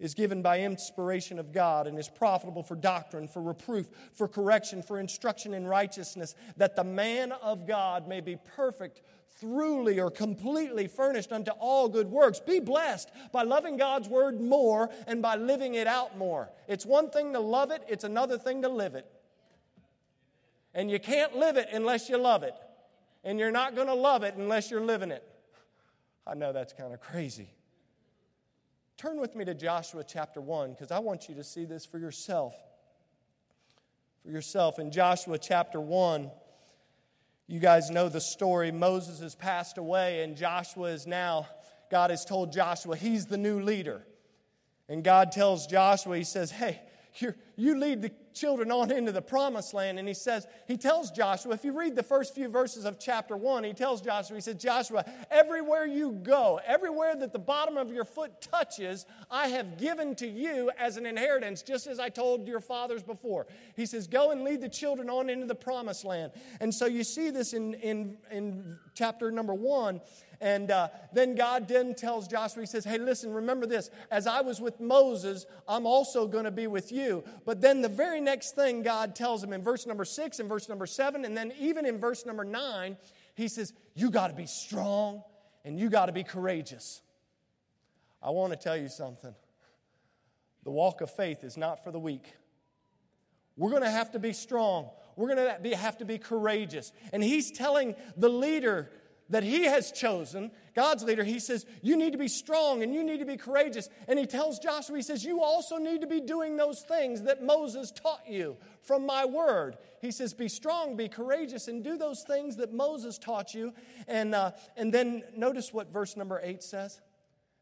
is 0.00 0.14
given 0.14 0.40
by 0.42 0.60
inspiration 0.60 1.38
of 1.38 1.52
God 1.52 1.86
and 1.86 1.98
is 1.98 2.08
profitable 2.08 2.62
for 2.62 2.74
doctrine, 2.74 3.28
for 3.28 3.42
reproof, 3.42 3.86
for 4.14 4.26
correction, 4.26 4.82
for 4.82 4.98
instruction 4.98 5.54
in 5.54 5.66
righteousness, 5.66 6.34
that 6.56 6.74
the 6.74 6.82
man 6.82 7.32
of 7.32 7.66
God 7.66 8.08
may 8.08 8.20
be 8.20 8.36
perfect, 8.56 9.02
thoroughly 9.28 10.00
or 10.00 10.10
completely 10.10 10.88
furnished 10.88 11.32
unto 11.32 11.50
all 11.52 11.88
good 11.88 12.10
works. 12.10 12.40
Be 12.40 12.60
blessed 12.60 13.10
by 13.30 13.42
loving 13.42 13.76
God's 13.76 14.08
word 14.08 14.40
more 14.40 14.90
and 15.06 15.20
by 15.20 15.36
living 15.36 15.74
it 15.74 15.86
out 15.86 16.16
more. 16.16 16.48
It's 16.66 16.86
one 16.86 17.10
thing 17.10 17.34
to 17.34 17.40
love 17.40 17.70
it, 17.70 17.82
it's 17.86 18.04
another 18.04 18.38
thing 18.38 18.62
to 18.62 18.68
live 18.68 18.94
it. 18.94 19.06
And 20.72 20.90
you 20.90 20.98
can't 20.98 21.36
live 21.36 21.56
it 21.56 21.68
unless 21.72 22.08
you 22.08 22.16
love 22.16 22.42
it. 22.42 22.54
And 23.22 23.38
you're 23.38 23.50
not 23.50 23.74
going 23.74 23.88
to 23.88 23.94
love 23.94 24.22
it 24.22 24.36
unless 24.36 24.70
you're 24.70 24.80
living 24.80 25.10
it. 25.10 25.22
I 26.26 26.34
know 26.34 26.52
that's 26.52 26.72
kind 26.72 26.94
of 26.94 27.00
crazy. 27.00 27.50
Turn 29.00 29.18
with 29.18 29.34
me 29.34 29.46
to 29.46 29.54
Joshua 29.54 30.04
chapter 30.06 30.42
1 30.42 30.72
because 30.72 30.90
I 30.90 30.98
want 30.98 31.26
you 31.26 31.34
to 31.36 31.42
see 31.42 31.64
this 31.64 31.86
for 31.86 31.98
yourself. 31.98 32.54
For 34.22 34.30
yourself. 34.30 34.78
In 34.78 34.90
Joshua 34.90 35.38
chapter 35.38 35.80
1, 35.80 36.30
you 37.46 37.60
guys 37.60 37.88
know 37.88 38.10
the 38.10 38.20
story. 38.20 38.70
Moses 38.70 39.20
has 39.20 39.34
passed 39.34 39.78
away, 39.78 40.22
and 40.22 40.36
Joshua 40.36 40.88
is 40.88 41.06
now, 41.06 41.48
God 41.90 42.10
has 42.10 42.26
told 42.26 42.52
Joshua, 42.52 42.94
he's 42.94 43.24
the 43.24 43.38
new 43.38 43.62
leader. 43.62 44.02
And 44.86 45.02
God 45.02 45.32
tells 45.32 45.66
Joshua, 45.66 46.18
He 46.18 46.24
says, 46.24 46.50
Hey, 46.50 46.82
you 47.56 47.78
lead 47.78 48.02
the 48.02 48.12
children 48.32 48.70
on 48.70 48.90
into 48.90 49.12
the 49.12 49.22
promised 49.22 49.74
land. 49.74 49.98
And 49.98 50.06
he 50.06 50.14
says, 50.14 50.46
he 50.66 50.76
tells 50.76 51.10
Joshua, 51.10 51.54
if 51.54 51.64
you 51.64 51.76
read 51.76 51.96
the 51.96 52.02
first 52.02 52.34
few 52.34 52.48
verses 52.48 52.84
of 52.84 52.98
chapter 52.98 53.36
one, 53.36 53.64
he 53.64 53.72
tells 53.72 54.00
Joshua, 54.00 54.36
he 54.36 54.40
says, 54.40 54.56
Joshua, 54.56 55.04
everywhere 55.30 55.86
you 55.86 56.12
go, 56.12 56.60
everywhere 56.66 57.16
that 57.16 57.32
the 57.32 57.38
bottom 57.38 57.76
of 57.76 57.92
your 57.92 58.04
foot 58.04 58.40
touches, 58.40 59.06
I 59.30 59.48
have 59.48 59.78
given 59.78 60.14
to 60.16 60.26
you 60.26 60.70
as 60.78 60.96
an 60.96 61.06
inheritance, 61.06 61.62
just 61.62 61.86
as 61.86 61.98
I 61.98 62.08
told 62.08 62.46
your 62.46 62.60
fathers 62.60 63.02
before. 63.02 63.46
He 63.76 63.86
says, 63.86 64.06
go 64.06 64.30
and 64.30 64.44
lead 64.44 64.60
the 64.60 64.68
children 64.68 65.10
on 65.10 65.28
into 65.28 65.46
the 65.46 65.54
promised 65.54 66.04
land. 66.04 66.32
And 66.60 66.74
so 66.74 66.86
you 66.86 67.04
see 67.04 67.30
this 67.30 67.52
in, 67.52 67.74
in, 67.74 68.16
in 68.30 68.78
chapter 68.94 69.30
number 69.30 69.54
one. 69.54 70.00
And 70.40 70.70
uh, 70.70 70.88
then 71.12 71.34
God 71.34 71.68
then 71.68 71.94
tells 71.94 72.26
Joshua, 72.26 72.62
He 72.62 72.66
says, 72.66 72.84
Hey, 72.84 72.96
listen, 72.98 73.32
remember 73.32 73.66
this. 73.66 73.90
As 74.10 74.26
I 74.26 74.40
was 74.40 74.60
with 74.60 74.80
Moses, 74.80 75.44
I'm 75.68 75.86
also 75.86 76.26
going 76.26 76.44
to 76.44 76.50
be 76.50 76.66
with 76.66 76.90
you. 76.90 77.22
But 77.44 77.60
then 77.60 77.82
the 77.82 77.88
very 77.88 78.20
next 78.20 78.54
thing 78.54 78.82
God 78.82 79.14
tells 79.14 79.44
him 79.44 79.52
in 79.52 79.62
verse 79.62 79.86
number 79.86 80.04
six 80.04 80.38
and 80.38 80.48
verse 80.48 80.68
number 80.68 80.86
seven, 80.86 81.24
and 81.24 81.36
then 81.36 81.52
even 81.58 81.84
in 81.84 81.98
verse 81.98 82.24
number 82.24 82.44
nine, 82.44 82.96
He 83.34 83.48
says, 83.48 83.74
You 83.94 84.10
got 84.10 84.28
to 84.28 84.34
be 84.34 84.46
strong 84.46 85.22
and 85.64 85.78
you 85.78 85.90
got 85.90 86.06
to 86.06 86.12
be 86.12 86.24
courageous. 86.24 87.02
I 88.22 88.30
want 88.30 88.52
to 88.52 88.58
tell 88.58 88.76
you 88.76 88.88
something. 88.88 89.34
The 90.64 90.70
walk 90.70 91.00
of 91.00 91.10
faith 91.10 91.44
is 91.44 91.56
not 91.56 91.84
for 91.84 91.90
the 91.90 91.98
weak. 91.98 92.34
We're 93.56 93.70
going 93.70 93.82
to 93.82 93.90
have 93.90 94.12
to 94.12 94.18
be 94.18 94.32
strong. 94.32 94.90
We're 95.16 95.34
going 95.34 95.62
to 95.62 95.76
have 95.76 95.98
to 95.98 96.04
be 96.04 96.16
courageous. 96.18 96.92
And 97.12 97.22
he's 97.22 97.50
telling 97.50 97.94
the 98.16 98.28
leader 98.28 98.90
that 99.30 99.42
he 99.42 99.64
has 99.64 99.92
chosen, 99.92 100.50
God's 100.74 101.04
leader, 101.04 101.24
he 101.24 101.38
says, 101.38 101.64
You 101.82 101.96
need 101.96 102.12
to 102.12 102.18
be 102.18 102.28
strong 102.28 102.82
and 102.82 102.92
you 102.94 103.02
need 103.02 103.20
to 103.20 103.24
be 103.24 103.36
courageous. 103.36 103.88
And 104.08 104.18
he 104.18 104.26
tells 104.26 104.58
Joshua, 104.58 104.96
He 104.96 105.02
says, 105.02 105.24
You 105.24 105.42
also 105.42 105.78
need 105.78 106.00
to 106.02 106.06
be 106.06 106.20
doing 106.20 106.56
those 106.56 106.82
things 106.82 107.22
that 107.22 107.42
Moses 107.42 107.90
taught 107.90 108.28
you 108.28 108.56
from 108.82 109.06
my 109.06 109.24
word. 109.24 109.78
He 110.00 110.10
says, 110.10 110.34
Be 110.34 110.48
strong, 110.48 110.96
be 110.96 111.08
courageous, 111.08 111.68
and 111.68 111.82
do 111.82 111.96
those 111.96 112.22
things 112.22 112.56
that 112.56 112.72
Moses 112.72 113.18
taught 113.18 113.54
you. 113.54 113.72
And, 114.08 114.34
uh, 114.34 114.52
and 114.76 114.92
then 114.92 115.22
notice 115.36 115.72
what 115.72 115.92
verse 115.92 116.16
number 116.16 116.40
eight 116.42 116.62
says 116.62 117.00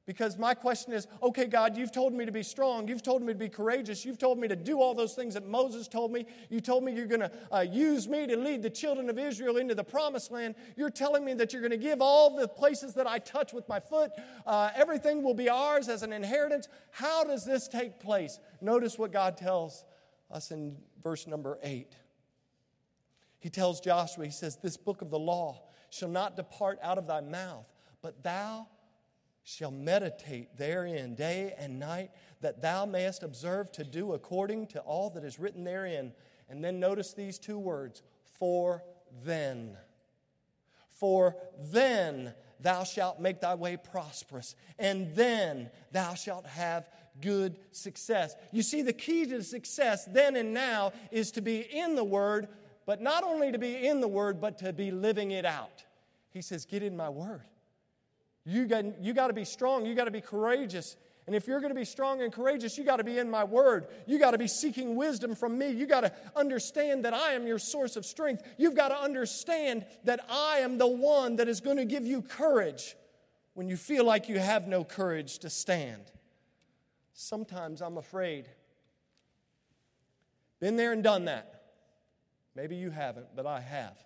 Because 0.08 0.38
my 0.38 0.54
question 0.54 0.94
is 0.94 1.06
okay, 1.22 1.44
God, 1.44 1.76
you've 1.76 1.92
told 1.92 2.14
me 2.14 2.24
to 2.24 2.32
be 2.32 2.42
strong. 2.42 2.88
You've 2.88 3.02
told 3.02 3.20
me 3.20 3.34
to 3.34 3.38
be 3.38 3.50
courageous. 3.50 4.06
You've 4.06 4.16
told 4.16 4.38
me 4.38 4.48
to 4.48 4.56
do 4.56 4.80
all 4.80 4.94
those 4.94 5.12
things 5.12 5.34
that 5.34 5.46
Moses 5.46 5.86
told 5.86 6.12
me. 6.12 6.24
You 6.48 6.62
told 6.62 6.82
me 6.82 6.94
you're 6.94 7.04
going 7.04 7.20
to 7.20 7.30
uh, 7.52 7.60
use 7.60 8.08
me 8.08 8.26
to 8.26 8.34
lead 8.34 8.62
the 8.62 8.70
children 8.70 9.10
of 9.10 9.18
Israel 9.18 9.58
into 9.58 9.74
the 9.74 9.84
promised 9.84 10.30
land. 10.30 10.54
You're 10.76 10.88
telling 10.88 11.26
me 11.26 11.34
that 11.34 11.52
you're 11.52 11.60
going 11.60 11.72
to 11.72 11.76
give 11.76 12.00
all 12.00 12.34
the 12.34 12.48
places 12.48 12.94
that 12.94 13.06
I 13.06 13.18
touch 13.18 13.52
with 13.52 13.68
my 13.68 13.80
foot. 13.80 14.10
Uh, 14.46 14.70
everything 14.74 15.22
will 15.22 15.34
be 15.34 15.50
ours 15.50 15.90
as 15.90 16.02
an 16.02 16.14
inheritance. 16.14 16.68
How 16.90 17.22
does 17.22 17.44
this 17.44 17.68
take 17.68 18.00
place? 18.00 18.40
Notice 18.62 18.98
what 18.98 19.12
God 19.12 19.36
tells 19.36 19.84
us 20.30 20.50
in 20.50 20.78
verse 21.02 21.26
number 21.26 21.58
eight. 21.62 21.94
He 23.40 23.50
tells 23.50 23.78
Joshua, 23.78 24.24
He 24.24 24.30
says, 24.30 24.56
This 24.56 24.78
book 24.78 25.02
of 25.02 25.10
the 25.10 25.18
law 25.18 25.64
shall 25.90 26.08
not 26.08 26.34
depart 26.34 26.78
out 26.82 26.96
of 26.96 27.06
thy 27.06 27.20
mouth, 27.20 27.66
but 28.00 28.22
thou 28.22 28.68
shall 29.48 29.70
meditate 29.70 30.58
therein 30.58 31.14
day 31.14 31.54
and 31.56 31.78
night, 31.78 32.10
that 32.42 32.60
thou 32.60 32.84
mayest 32.84 33.22
observe 33.22 33.72
to 33.72 33.82
do 33.82 34.12
according 34.12 34.66
to 34.66 34.80
all 34.80 35.08
that 35.08 35.24
is 35.24 35.38
written 35.38 35.64
therein. 35.64 36.12
And 36.50 36.62
then 36.62 36.78
notice 36.78 37.14
these 37.14 37.38
two 37.38 37.58
words 37.58 38.02
for 38.38 38.84
then. 39.24 39.76
For 40.90 41.34
then 41.58 42.34
thou 42.60 42.84
shalt 42.84 43.20
make 43.20 43.40
thy 43.40 43.54
way 43.54 43.78
prosperous, 43.78 44.54
and 44.78 45.14
then 45.14 45.70
thou 45.92 46.12
shalt 46.12 46.44
have 46.44 46.90
good 47.22 47.56
success. 47.72 48.34
You 48.52 48.62
see, 48.62 48.82
the 48.82 48.92
key 48.92 49.24
to 49.26 49.42
success 49.42 50.04
then 50.04 50.36
and 50.36 50.52
now 50.52 50.92
is 51.10 51.30
to 51.32 51.40
be 51.40 51.60
in 51.60 51.94
the 51.94 52.04
Word, 52.04 52.48
but 52.84 53.00
not 53.00 53.24
only 53.24 53.50
to 53.52 53.58
be 53.58 53.86
in 53.86 54.00
the 54.00 54.08
Word, 54.08 54.42
but 54.42 54.58
to 54.58 54.74
be 54.74 54.90
living 54.90 55.30
it 55.30 55.46
out. 55.46 55.84
He 56.30 56.42
says, 56.42 56.66
Get 56.66 56.82
in 56.82 56.96
my 56.96 57.08
Word. 57.08 57.44
You 58.48 58.64
got, 58.64 59.02
you 59.02 59.12
got 59.12 59.26
to 59.26 59.34
be 59.34 59.44
strong. 59.44 59.84
You 59.84 59.94
got 59.94 60.06
to 60.06 60.10
be 60.10 60.22
courageous. 60.22 60.96
And 61.26 61.36
if 61.36 61.46
you're 61.46 61.60
going 61.60 61.72
to 61.72 61.78
be 61.78 61.84
strong 61.84 62.22
and 62.22 62.32
courageous, 62.32 62.78
you 62.78 62.84
got 62.84 62.96
to 62.96 63.04
be 63.04 63.18
in 63.18 63.28
my 63.28 63.44
word. 63.44 63.88
You 64.06 64.18
got 64.18 64.30
to 64.30 64.38
be 64.38 64.48
seeking 64.48 64.96
wisdom 64.96 65.34
from 65.34 65.58
me. 65.58 65.70
You 65.70 65.86
got 65.86 66.00
to 66.00 66.12
understand 66.34 67.04
that 67.04 67.12
I 67.12 67.32
am 67.32 67.46
your 67.46 67.58
source 67.58 67.96
of 67.96 68.06
strength. 68.06 68.42
You've 68.56 68.74
got 68.74 68.88
to 68.88 68.98
understand 68.98 69.84
that 70.04 70.20
I 70.30 70.60
am 70.60 70.78
the 70.78 70.86
one 70.86 71.36
that 71.36 71.46
is 71.46 71.60
going 71.60 71.76
to 71.76 71.84
give 71.84 72.06
you 72.06 72.22
courage 72.22 72.96
when 73.52 73.68
you 73.68 73.76
feel 73.76 74.06
like 74.06 74.30
you 74.30 74.38
have 74.38 74.66
no 74.66 74.82
courage 74.82 75.40
to 75.40 75.50
stand. 75.50 76.10
Sometimes 77.12 77.82
I'm 77.82 77.98
afraid. 77.98 78.48
Been 80.58 80.76
there 80.76 80.94
and 80.94 81.04
done 81.04 81.26
that. 81.26 81.64
Maybe 82.56 82.76
you 82.76 82.88
haven't, 82.88 83.26
but 83.36 83.44
I 83.44 83.60
have. 83.60 84.02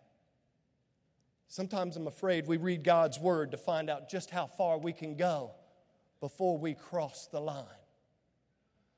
Sometimes 1.53 1.99
I'm 1.99 2.07
afraid 2.07 2.47
we 2.47 2.57
read 2.57 2.83
God's 2.83 3.19
word 3.19 3.51
to 3.51 3.59
find 3.59 3.91
out 3.91 4.09
just 4.09 4.31
how 4.31 4.47
far 4.47 4.79
we 4.79 4.95
can 4.95 5.17
go 5.17 5.51
before 6.19 6.57
we 6.57 6.73
cross 6.73 7.29
the 7.31 7.41
line. 7.41 7.67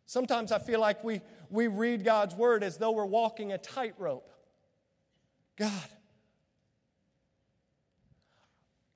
Sometimes 0.06 0.52
I 0.52 0.60
feel 0.60 0.78
like 0.78 1.02
we, 1.02 1.20
we 1.50 1.66
read 1.66 2.04
God's 2.04 2.32
word 2.36 2.62
as 2.62 2.76
though 2.76 2.92
we're 2.92 3.06
walking 3.06 3.50
a 3.50 3.58
tightrope. 3.58 4.30
God, 5.56 5.88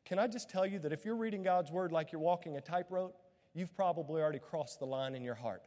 can 0.05 0.21
I 0.21 0.29
just 0.29 0.49
tell 0.49 0.65
you 0.65 0.79
that 0.79 0.93
if 0.93 1.05
you're 1.05 1.17
reading 1.17 1.43
God's 1.43 1.73
word 1.73 1.91
like 1.91 2.13
you're 2.13 2.21
walking 2.21 2.57
a 2.57 2.61
tightrope, 2.61 3.17
you've 3.55 3.75
probably 3.75 4.23
already 4.23 4.39
crossed 4.39 4.79
the 4.79 4.87
line 4.87 5.17
in 5.17 5.25
your 5.25 5.35
heart. 5.35 5.65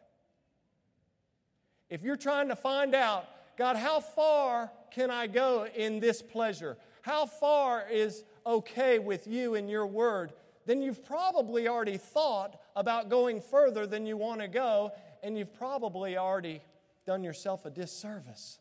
If 1.89 2.03
you're 2.03 2.15
trying 2.15 2.47
to 2.47 2.55
find 2.55 2.95
out, 2.95 3.27
God, 3.57 3.75
how 3.75 3.99
far 3.99 4.71
can 4.91 5.11
I 5.11 5.27
go 5.27 5.67
in 5.75 5.99
this 5.99 6.21
pleasure? 6.21 6.77
How 7.01 7.25
far 7.25 7.85
is 7.89 8.23
okay 8.45 8.99
with 8.99 9.27
you 9.27 9.55
and 9.55 9.69
your 9.69 9.85
word, 9.85 10.33
then 10.65 10.81
you've 10.81 11.03
probably 11.03 11.67
already 11.67 11.97
thought 11.97 12.59
about 12.75 13.09
going 13.09 13.41
further 13.41 13.85
than 13.87 14.05
you 14.05 14.17
want 14.17 14.41
to 14.41 14.47
go, 14.47 14.91
and 15.23 15.37
you've 15.37 15.53
probably 15.53 16.17
already 16.17 16.61
done 17.05 17.23
yourself 17.23 17.65
a 17.65 17.69
disservice. 17.69 18.59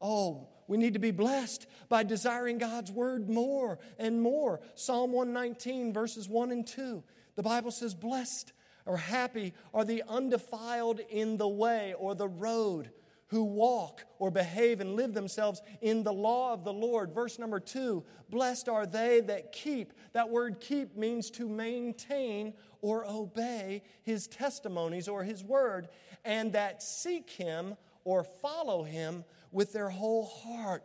Oh, 0.00 0.48
we 0.66 0.76
need 0.76 0.92
to 0.92 0.98
be 0.98 1.10
blessed 1.10 1.66
by 1.88 2.02
desiring 2.02 2.58
God's 2.58 2.92
word 2.92 3.28
more 3.28 3.78
and 3.98 4.20
more. 4.20 4.60
Psalm 4.74 5.12
119, 5.12 5.92
verses 5.92 6.28
1 6.28 6.52
and 6.52 6.66
2. 6.66 7.02
The 7.36 7.42
Bible 7.42 7.70
says, 7.70 7.94
Blessed 7.94 8.52
or 8.86 8.96
happy 8.96 9.54
are 9.72 9.84
the 9.84 10.02
undefiled 10.08 11.00
in 11.10 11.36
the 11.36 11.48
way 11.48 11.94
or 11.98 12.14
the 12.14 12.28
road 12.28 12.90
who 13.28 13.44
walk 13.44 14.04
or 14.18 14.30
behave 14.30 14.80
and 14.80 14.94
live 14.94 15.14
themselves 15.14 15.62
in 15.80 16.02
the 16.02 16.12
law 16.12 16.52
of 16.52 16.64
the 16.64 16.72
Lord. 16.72 17.14
Verse 17.14 17.38
number 17.38 17.60
two 17.60 18.04
Blessed 18.30 18.68
are 18.68 18.86
they 18.86 19.20
that 19.20 19.52
keep. 19.52 19.92
That 20.12 20.30
word 20.30 20.60
keep 20.60 20.96
means 20.96 21.30
to 21.32 21.48
maintain 21.48 22.54
or 22.80 23.06
obey 23.06 23.82
his 24.02 24.26
testimonies 24.26 25.08
or 25.08 25.24
his 25.24 25.44
word, 25.44 25.88
and 26.24 26.52
that 26.52 26.82
seek 26.82 27.30
him 27.30 27.76
or 28.04 28.24
follow 28.24 28.82
him 28.82 29.24
with 29.50 29.72
their 29.72 29.90
whole 29.90 30.26
heart. 30.26 30.84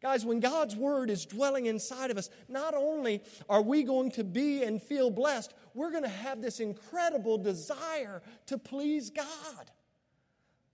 Guys, 0.00 0.24
when 0.24 0.40
God's 0.40 0.74
word 0.74 1.10
is 1.10 1.24
dwelling 1.24 1.66
inside 1.66 2.10
of 2.10 2.18
us, 2.18 2.28
not 2.48 2.74
only 2.74 3.22
are 3.48 3.62
we 3.62 3.84
going 3.84 4.10
to 4.12 4.24
be 4.24 4.64
and 4.64 4.82
feel 4.82 5.10
blessed, 5.10 5.54
we're 5.74 5.92
going 5.92 6.02
to 6.02 6.08
have 6.08 6.42
this 6.42 6.58
incredible 6.58 7.38
desire 7.38 8.20
to 8.46 8.58
please 8.58 9.10
God. 9.10 9.70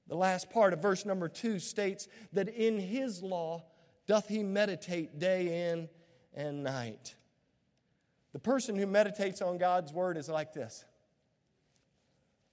The 0.09 0.17
last 0.17 0.51
part 0.51 0.73
of 0.73 0.81
verse 0.81 1.05
number 1.05 1.29
two 1.29 1.59
states 1.59 2.09
that 2.33 2.49
in 2.49 2.79
his 2.79 3.23
law 3.23 3.65
doth 4.07 4.29
he 4.29 4.43
meditate 4.43 5.19
day 5.19 5.71
in 5.71 5.89
and 6.35 6.63
night. 6.65 7.15
The 8.33 8.39
person 8.39 8.77
who 8.77 8.87
meditates 8.87 9.43
on 9.43 9.59
God's 9.59 9.93
word 9.93 10.17
is 10.17 10.29
like 10.29 10.53
this. 10.53 10.85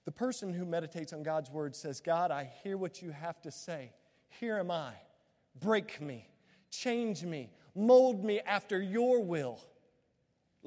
The 0.04 0.12
person 0.12 0.52
who 0.52 0.64
meditates 0.64 1.12
on 1.12 1.22
God's 1.22 1.50
word 1.50 1.74
says, 1.74 2.00
God, 2.00 2.30
I 2.30 2.50
hear 2.62 2.76
what 2.76 3.02
you 3.02 3.10
have 3.10 3.40
to 3.42 3.50
say. 3.50 3.92
Here 4.28 4.58
am 4.58 4.70
I. 4.70 4.92
Break 5.60 6.00
me, 6.00 6.28
change 6.70 7.24
me, 7.24 7.50
mold 7.74 8.22
me 8.24 8.40
after 8.40 8.80
your 8.80 9.22
will 9.22 9.60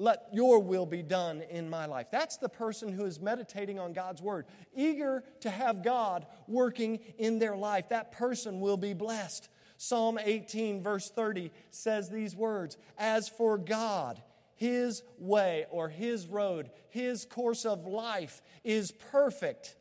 let 0.00 0.28
your 0.32 0.58
will 0.58 0.86
be 0.86 1.02
done 1.02 1.42
in 1.50 1.68
my 1.68 1.86
life. 1.86 2.08
That's 2.10 2.38
the 2.38 2.48
person 2.48 2.92
who 2.92 3.04
is 3.04 3.20
meditating 3.20 3.78
on 3.78 3.92
God's 3.92 4.22
word, 4.22 4.46
eager 4.74 5.22
to 5.40 5.50
have 5.50 5.84
God 5.84 6.26
working 6.48 7.00
in 7.18 7.38
their 7.38 7.56
life. 7.56 7.90
That 7.90 8.12
person 8.12 8.60
will 8.60 8.78
be 8.78 8.94
blessed. 8.94 9.48
Psalm 9.76 10.18
18, 10.22 10.82
verse 10.82 11.10
30 11.10 11.50
says 11.70 12.08
these 12.08 12.34
words 12.34 12.78
As 12.98 13.28
for 13.28 13.58
God, 13.58 14.22
his 14.56 15.02
way 15.18 15.66
or 15.70 15.88
his 15.88 16.26
road, 16.26 16.70
his 16.88 17.26
course 17.26 17.64
of 17.64 17.86
life 17.86 18.40
is 18.64 18.92
perfect. 18.92 19.76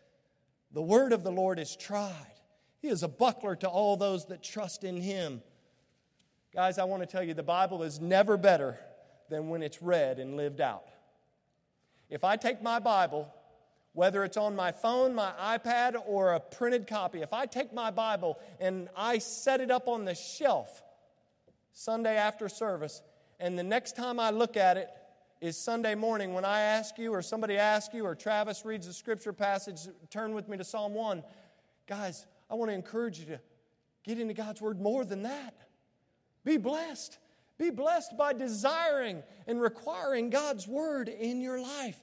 The 0.71 0.81
word 0.81 1.13
of 1.13 1.23
the 1.23 1.31
Lord 1.31 1.59
is 1.59 1.75
tried. 1.75 2.13
He 2.81 2.89
is 2.89 3.03
a 3.03 3.07
buckler 3.07 3.55
to 3.57 3.67
all 3.67 3.97
those 3.97 4.25
that 4.27 4.43
trust 4.43 4.83
in 4.83 4.97
him. 4.97 5.41
Guys, 6.53 6.77
I 6.77 6.83
want 6.85 7.03
to 7.03 7.07
tell 7.07 7.23
you 7.23 7.33
the 7.33 7.43
Bible 7.43 7.83
is 7.83 7.99
never 7.99 8.37
better 8.37 8.79
than 9.29 9.49
when 9.49 9.61
it's 9.61 9.81
read 9.81 10.19
and 10.19 10.35
lived 10.35 10.61
out. 10.61 10.85
If 12.09 12.23
I 12.23 12.35
take 12.35 12.61
my 12.61 12.79
Bible, 12.79 13.31
whether 13.93 14.23
it's 14.23 14.37
on 14.37 14.55
my 14.55 14.71
phone, 14.71 15.13
my 15.15 15.31
iPad, 15.39 15.95
or 16.05 16.33
a 16.33 16.39
printed 16.39 16.87
copy, 16.87 17.21
if 17.21 17.33
I 17.33 17.45
take 17.45 17.73
my 17.73 17.91
Bible 17.91 18.39
and 18.59 18.89
I 18.95 19.19
set 19.19 19.61
it 19.61 19.71
up 19.71 19.87
on 19.87 20.05
the 20.05 20.15
shelf 20.15 20.83
Sunday 21.73 22.17
after 22.17 22.49
service, 22.49 23.01
and 23.39 23.57
the 23.57 23.63
next 23.63 23.95
time 23.95 24.19
I 24.19 24.31
look 24.31 24.57
at 24.57 24.77
it 24.77 24.89
is 25.41 25.57
Sunday 25.57 25.95
morning 25.95 26.33
when 26.33 26.43
I 26.43 26.59
ask 26.59 26.97
you, 26.97 27.13
or 27.13 27.21
somebody 27.21 27.57
asks 27.57 27.93
you, 27.93 28.05
or 28.05 28.15
Travis 28.15 28.65
reads 28.65 28.87
the 28.87 28.93
scripture 28.93 29.31
passage, 29.31 29.87
turn 30.09 30.33
with 30.33 30.49
me 30.49 30.57
to 30.57 30.63
Psalm 30.63 30.93
1. 30.93 31.23
Guys, 31.87 32.25
I 32.51 32.55
want 32.55 32.69
to 32.69 32.75
encourage 32.75 33.19
you 33.19 33.25
to 33.25 33.39
get 34.03 34.19
into 34.19 34.33
God's 34.33 34.61
Word 34.61 34.81
more 34.81 35.05
than 35.05 35.23
that. 35.23 35.55
Be 36.43 36.57
blessed. 36.57 37.17
Be 37.59 37.69
blessed 37.69 38.17
by 38.17 38.31
desiring 38.33 39.21
and 39.45 39.61
requiring 39.61 40.29
God's 40.29 40.65
word 40.65 41.09
in 41.09 41.41
your 41.41 41.61
life. 41.61 41.99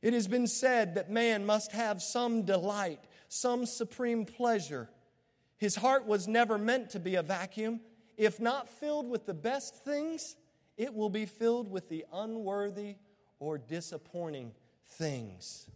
It 0.00 0.14
has 0.14 0.26
been 0.26 0.46
said 0.46 0.94
that 0.94 1.10
man 1.10 1.44
must 1.44 1.72
have 1.72 2.00
some 2.02 2.42
delight, 2.42 3.00
some 3.28 3.66
supreme 3.66 4.24
pleasure. 4.24 4.88
His 5.58 5.76
heart 5.76 6.06
was 6.06 6.26
never 6.26 6.56
meant 6.56 6.90
to 6.90 6.98
be 6.98 7.16
a 7.16 7.22
vacuum. 7.22 7.80
If 8.16 8.40
not 8.40 8.70
filled 8.70 9.08
with 9.08 9.26
the 9.26 9.34
best 9.34 9.84
things, 9.84 10.36
it 10.78 10.94
will 10.94 11.10
be 11.10 11.26
filled 11.26 11.70
with 11.70 11.90
the 11.90 12.06
unworthy 12.12 12.96
or 13.38 13.58
disappointing 13.58 14.52
things. 14.86 15.68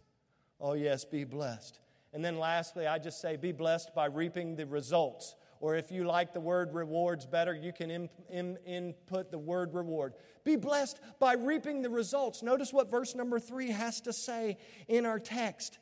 Oh, 0.59 0.73
yes, 0.73 1.05
be 1.05 1.25
blessed. 1.25 1.79
And 2.13 2.25
then 2.25 2.39
lastly, 2.39 2.87
I 2.87 2.97
just 2.97 3.21
say 3.21 3.35
be 3.37 3.51
blessed 3.51 3.93
by 3.93 4.05
reaping 4.05 4.55
the 4.55 4.65
results 4.65 5.35
or 5.61 5.75
if 5.75 5.91
you 5.91 6.03
like 6.03 6.33
the 6.33 6.39
word 6.39 6.73
rewards 6.73 7.25
better, 7.25 7.55
you 7.55 7.71
can 7.71 7.89
in, 7.91 8.09
in, 8.29 8.57
input 8.65 9.31
the 9.31 9.37
word 9.37 9.73
reward. 9.73 10.13
Be 10.43 10.55
blessed 10.55 10.99
by 11.19 11.33
reaping 11.33 11.83
the 11.83 11.89
results. 11.89 12.41
Notice 12.41 12.73
what 12.73 12.89
verse 12.89 13.15
number 13.15 13.39
three 13.39 13.69
has 13.69 14.01
to 14.01 14.11
say 14.11 14.57
in 14.87 15.05
our 15.05 15.19
text. 15.19 15.77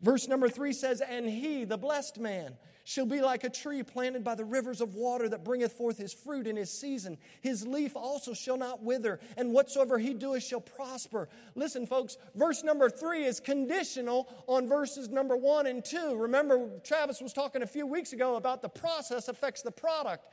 Verse 0.00 0.26
number 0.26 0.48
three 0.48 0.72
says, 0.72 1.00
And 1.00 1.28
he, 1.30 1.64
the 1.64 1.78
blessed 1.78 2.18
man, 2.18 2.56
shall 2.84 3.06
be 3.06 3.20
like 3.20 3.44
a 3.44 3.50
tree 3.50 3.82
planted 3.82 4.24
by 4.24 4.34
the 4.34 4.44
rivers 4.44 4.80
of 4.80 4.94
water 4.94 5.28
that 5.28 5.44
bringeth 5.44 5.72
forth 5.72 5.98
his 5.98 6.12
fruit 6.12 6.46
in 6.46 6.56
his 6.56 6.70
season. 6.70 7.16
His 7.40 7.66
leaf 7.66 7.96
also 7.96 8.34
shall 8.34 8.56
not 8.56 8.82
wither, 8.82 9.20
and 9.36 9.52
whatsoever 9.52 9.98
he 9.98 10.14
doeth 10.14 10.42
shall 10.42 10.60
prosper. 10.60 11.28
Listen, 11.54 11.86
folks, 11.86 12.16
verse 12.34 12.62
number 12.62 12.90
three 12.90 13.24
is 13.24 13.40
conditional 13.40 14.28
on 14.46 14.68
verses 14.68 15.08
number 15.08 15.36
one 15.36 15.66
and 15.66 15.84
two. 15.84 16.16
Remember, 16.16 16.68
Travis 16.84 17.20
was 17.20 17.32
talking 17.32 17.62
a 17.62 17.66
few 17.66 17.86
weeks 17.86 18.12
ago 18.12 18.36
about 18.36 18.62
the 18.62 18.68
process 18.68 19.28
affects 19.28 19.62
the 19.62 19.70
product. 19.70 20.26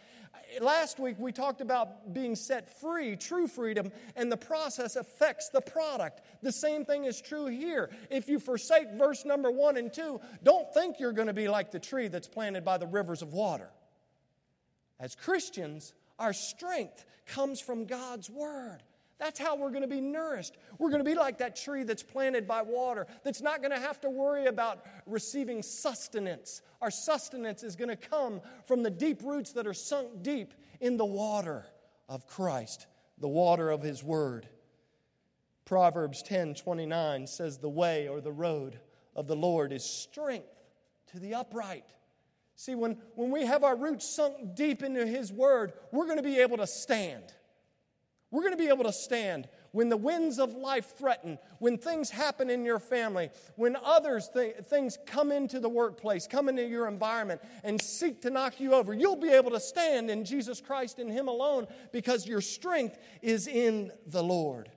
Last 0.61 0.99
week 0.99 1.15
we 1.19 1.31
talked 1.31 1.61
about 1.61 2.13
being 2.13 2.35
set 2.35 2.79
free, 2.81 3.15
true 3.15 3.47
freedom, 3.47 3.91
and 4.15 4.31
the 4.31 4.37
process 4.37 4.95
affects 4.95 5.49
the 5.49 5.61
product. 5.61 6.21
The 6.41 6.51
same 6.51 6.85
thing 6.85 7.05
is 7.05 7.21
true 7.21 7.45
here. 7.45 7.89
If 8.09 8.27
you 8.27 8.39
forsake 8.39 8.91
verse 8.93 9.25
number 9.25 9.51
one 9.51 9.77
and 9.77 9.93
two, 9.93 10.19
don't 10.43 10.73
think 10.73 10.99
you're 10.99 11.13
going 11.13 11.27
to 11.27 11.33
be 11.33 11.47
like 11.47 11.71
the 11.71 11.79
tree 11.79 12.07
that's 12.07 12.27
planted 12.27 12.65
by 12.65 12.77
the 12.77 12.87
rivers 12.87 13.21
of 13.21 13.31
water. 13.31 13.69
As 14.99 15.15
Christians, 15.15 15.93
our 16.17 16.33
strength 16.33 17.05
comes 17.25 17.61
from 17.61 17.85
God's 17.85 18.29
Word. 18.29 18.79
That's 19.19 19.37
how 19.37 19.57
we're 19.57 19.69
going 19.69 19.81
to 19.81 19.87
be 19.87 19.99
nourished. 19.99 20.55
We're 20.77 20.89
going 20.89 21.03
to 21.03 21.09
be 21.09 21.15
like 21.15 21.39
that 21.39 21.57
tree 21.57 21.83
that's 21.83 22.03
planted 22.03 22.47
by 22.47 22.61
water, 22.61 23.05
that's 23.23 23.41
not 23.41 23.61
going 23.61 23.71
to 23.71 23.79
have 23.79 23.99
to 24.01 24.09
worry 24.09 24.45
about 24.45 24.85
receiving 25.05 25.61
sustenance. 25.61 26.61
Our 26.81 26.89
sustenance 26.89 27.61
is 27.63 27.75
going 27.75 27.89
to 27.89 27.97
come 27.97 28.41
from 28.65 28.81
the 28.81 28.89
deep 28.89 29.21
roots 29.23 29.51
that 29.53 29.67
are 29.67 29.73
sunk 29.73 30.23
deep 30.23 30.53
in 30.79 30.95
the 30.95 31.05
water 31.05 31.65
of 32.07 32.25
Christ, 32.25 32.87
the 33.17 33.27
water 33.27 33.69
of 33.69 33.81
His 33.81 34.01
Word. 34.03 34.47
Proverbs 35.65 36.23
10 36.23 36.55
29 36.55 37.27
says, 37.27 37.57
The 37.57 37.69
way 37.69 38.07
or 38.07 38.21
the 38.21 38.31
road 38.31 38.79
of 39.15 39.27
the 39.27 39.35
Lord 39.35 39.73
is 39.73 39.83
strength 39.83 40.63
to 41.11 41.19
the 41.19 41.35
upright. 41.35 41.85
See, 42.55 42.75
when, 42.75 42.97
when 43.15 43.31
we 43.31 43.45
have 43.45 43.63
our 43.63 43.75
roots 43.75 44.07
sunk 44.07 44.55
deep 44.55 44.81
into 44.81 45.05
His 45.05 45.31
Word, 45.31 45.73
we're 45.91 46.05
going 46.05 46.17
to 46.17 46.23
be 46.23 46.39
able 46.39 46.57
to 46.57 46.67
stand. 46.67 47.33
We're 48.31 48.41
going 48.41 48.53
to 48.53 48.57
be 48.57 48.69
able 48.69 48.83
to 48.83 48.93
stand 48.93 49.47
when 49.71 49.89
the 49.89 49.97
winds 49.97 50.39
of 50.39 50.53
life 50.53 50.95
threaten, 50.97 51.39
when 51.57 51.77
things 51.77 52.11
happen 52.11 52.49
in 52.49 52.63
your 52.63 52.79
family, 52.79 53.29
when 53.55 53.75
others 53.83 54.29
th- 54.33 54.55
things 54.67 54.97
come 55.07 55.31
into 55.31 55.59
the 55.59 55.69
workplace, 55.69 56.27
come 56.27 56.47
into 56.47 56.65
your 56.65 56.87
environment 56.87 57.41
and 57.63 57.81
seek 57.81 58.21
to 58.21 58.29
knock 58.29 58.59
you 58.59 58.73
over. 58.73 58.93
You'll 58.93 59.15
be 59.15 59.29
able 59.29 59.51
to 59.51 59.59
stand 59.59 60.11
in 60.11 60.25
Jesus 60.25 60.61
Christ 60.61 60.99
and 60.99 61.11
Him 61.11 61.27
alone 61.27 61.67
because 61.91 62.27
your 62.27 62.41
strength 62.41 62.97
is 63.21 63.47
in 63.47 63.91
the 64.05 64.23
Lord. 64.23 64.69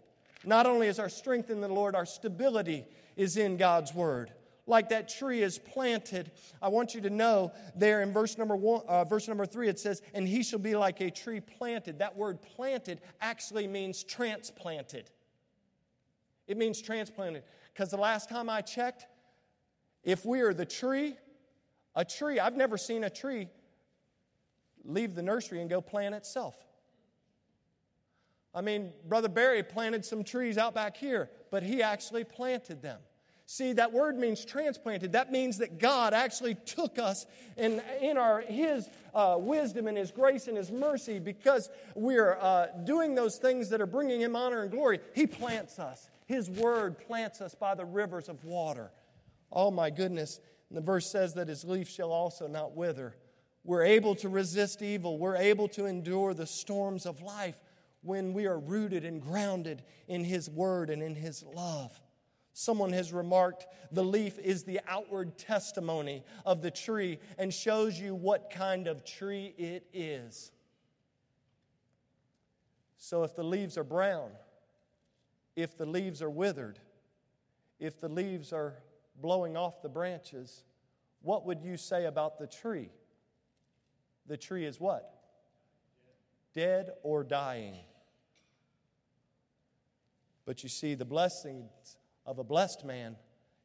Not 0.44 0.66
only 0.66 0.86
is 0.86 0.98
our 0.98 1.10
strength 1.10 1.50
in 1.50 1.60
the 1.60 1.68
Lord, 1.68 1.94
our 1.94 2.06
stability 2.06 2.86
is 3.16 3.36
in 3.36 3.58
God's 3.58 3.94
Word 3.94 4.32
like 4.66 4.90
that 4.90 5.08
tree 5.08 5.42
is 5.42 5.58
planted. 5.58 6.30
I 6.60 6.68
want 6.68 6.94
you 6.94 7.00
to 7.02 7.10
know 7.10 7.52
there 7.74 8.02
in 8.02 8.12
verse 8.12 8.38
number 8.38 8.54
one, 8.54 8.82
uh, 8.86 9.04
verse 9.04 9.26
number 9.26 9.46
three, 9.46 9.68
it 9.68 9.78
says, 9.78 10.02
"And 10.14 10.26
he 10.26 10.42
shall 10.42 10.58
be 10.58 10.76
like 10.76 11.00
a 11.00 11.10
tree 11.10 11.40
planted." 11.40 11.98
That 11.98 12.16
word 12.16 12.40
"planted" 12.40 13.00
actually 13.20 13.66
means 13.66 14.04
transplanted. 14.04 15.10
It 16.46 16.56
means 16.56 16.80
transplanted 16.80 17.44
because 17.72 17.90
the 17.90 17.96
last 17.96 18.28
time 18.28 18.48
I 18.48 18.60
checked, 18.60 19.06
if 20.04 20.24
we 20.24 20.40
are 20.40 20.54
the 20.54 20.66
tree, 20.66 21.16
a 21.94 22.04
tree, 22.04 22.38
I've 22.38 22.56
never 22.56 22.76
seen 22.76 23.04
a 23.04 23.10
tree 23.10 23.48
leave 24.84 25.14
the 25.14 25.22
nursery 25.22 25.60
and 25.60 25.70
go 25.70 25.80
plant 25.80 26.14
itself. 26.14 26.56
I 28.54 28.60
mean, 28.60 28.92
Brother 29.04 29.28
Barry 29.28 29.62
planted 29.62 30.04
some 30.04 30.24
trees 30.24 30.58
out 30.58 30.74
back 30.74 30.96
here, 30.96 31.30
but 31.50 31.62
he 31.62 31.82
actually 31.82 32.24
planted 32.24 32.82
them. 32.82 33.00
See, 33.52 33.74
that 33.74 33.92
word 33.92 34.18
means 34.18 34.46
transplanted. 34.46 35.12
That 35.12 35.30
means 35.30 35.58
that 35.58 35.78
God 35.78 36.14
actually 36.14 36.54
took 36.54 36.98
us 36.98 37.26
in, 37.58 37.82
in 38.00 38.16
our, 38.16 38.40
His 38.40 38.88
uh, 39.12 39.36
wisdom 39.38 39.88
and 39.88 39.98
His 39.98 40.10
grace 40.10 40.48
and 40.48 40.56
His 40.56 40.72
mercy 40.72 41.18
because 41.18 41.68
we're 41.94 42.38
uh, 42.40 42.68
doing 42.84 43.14
those 43.14 43.36
things 43.36 43.68
that 43.68 43.82
are 43.82 43.86
bringing 43.86 44.22
Him 44.22 44.36
honor 44.36 44.62
and 44.62 44.70
glory. 44.70 45.00
He 45.14 45.26
plants 45.26 45.78
us. 45.78 46.08
His 46.24 46.48
word 46.48 46.96
plants 47.06 47.42
us 47.42 47.54
by 47.54 47.74
the 47.74 47.84
rivers 47.84 48.30
of 48.30 48.42
water. 48.42 48.90
Oh, 49.52 49.70
my 49.70 49.90
goodness. 49.90 50.40
And 50.70 50.78
the 50.78 50.82
verse 50.82 51.06
says 51.10 51.34
that 51.34 51.48
His 51.48 51.62
leaf 51.62 51.90
shall 51.90 52.10
also 52.10 52.48
not 52.48 52.74
wither. 52.74 53.14
We're 53.64 53.84
able 53.84 54.14
to 54.14 54.30
resist 54.30 54.80
evil, 54.80 55.18
we're 55.18 55.36
able 55.36 55.68
to 55.68 55.84
endure 55.84 56.32
the 56.32 56.46
storms 56.46 57.04
of 57.04 57.20
life 57.20 57.58
when 58.00 58.32
we 58.32 58.46
are 58.46 58.58
rooted 58.58 59.04
and 59.04 59.20
grounded 59.20 59.82
in 60.08 60.24
His 60.24 60.48
word 60.48 60.88
and 60.88 61.02
in 61.02 61.14
His 61.14 61.44
love. 61.54 62.00
Someone 62.54 62.92
has 62.92 63.12
remarked 63.12 63.66
the 63.90 64.04
leaf 64.04 64.38
is 64.38 64.64
the 64.64 64.80
outward 64.86 65.38
testimony 65.38 66.22
of 66.44 66.60
the 66.60 66.70
tree 66.70 67.18
and 67.38 67.52
shows 67.52 67.98
you 67.98 68.14
what 68.14 68.50
kind 68.50 68.86
of 68.86 69.04
tree 69.04 69.54
it 69.56 69.86
is. 69.92 70.52
So 72.98 73.24
if 73.24 73.34
the 73.34 73.42
leaves 73.42 73.78
are 73.78 73.84
brown, 73.84 74.30
if 75.56 75.76
the 75.76 75.86
leaves 75.86 76.20
are 76.22 76.30
withered, 76.30 76.78
if 77.80 77.98
the 78.00 78.08
leaves 78.08 78.52
are 78.52 78.74
blowing 79.20 79.56
off 79.56 79.82
the 79.82 79.88
branches, 79.88 80.64
what 81.22 81.46
would 81.46 81.62
you 81.62 81.76
say 81.76 82.04
about 82.04 82.38
the 82.38 82.46
tree? 82.46 82.90
The 84.26 84.36
tree 84.36 84.66
is 84.66 84.78
what? 84.78 85.10
Dead 86.54 86.90
or 87.02 87.24
dying. 87.24 87.76
But 90.44 90.62
you 90.62 90.68
see, 90.68 90.94
the 90.94 91.04
blessings 91.04 91.96
of 92.26 92.38
a 92.38 92.44
blessed 92.44 92.84
man, 92.84 93.16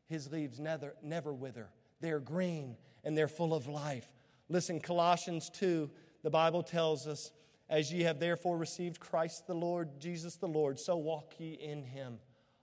his 0.07 0.31
leaves 0.31 0.59
never, 0.59 0.95
never 1.01 1.33
wither. 1.33 1.69
They're 2.01 2.19
green 2.19 2.77
and 3.03 3.17
they're 3.17 3.27
full 3.27 3.53
of 3.53 3.67
life. 3.67 4.05
Listen, 4.49 4.79
Colossians 4.79 5.49
2, 5.49 5.89
the 6.23 6.29
Bible 6.29 6.63
tells 6.63 7.07
us, 7.07 7.31
As 7.69 7.91
ye 7.91 8.03
have 8.03 8.19
therefore 8.19 8.57
received 8.57 8.99
Christ 8.99 9.47
the 9.47 9.53
Lord, 9.53 9.99
Jesus 9.99 10.35
the 10.35 10.47
Lord, 10.47 10.79
so 10.79 10.95
walk 10.97 11.35
ye 11.37 11.53
in 11.53 11.83
him. 11.83 12.19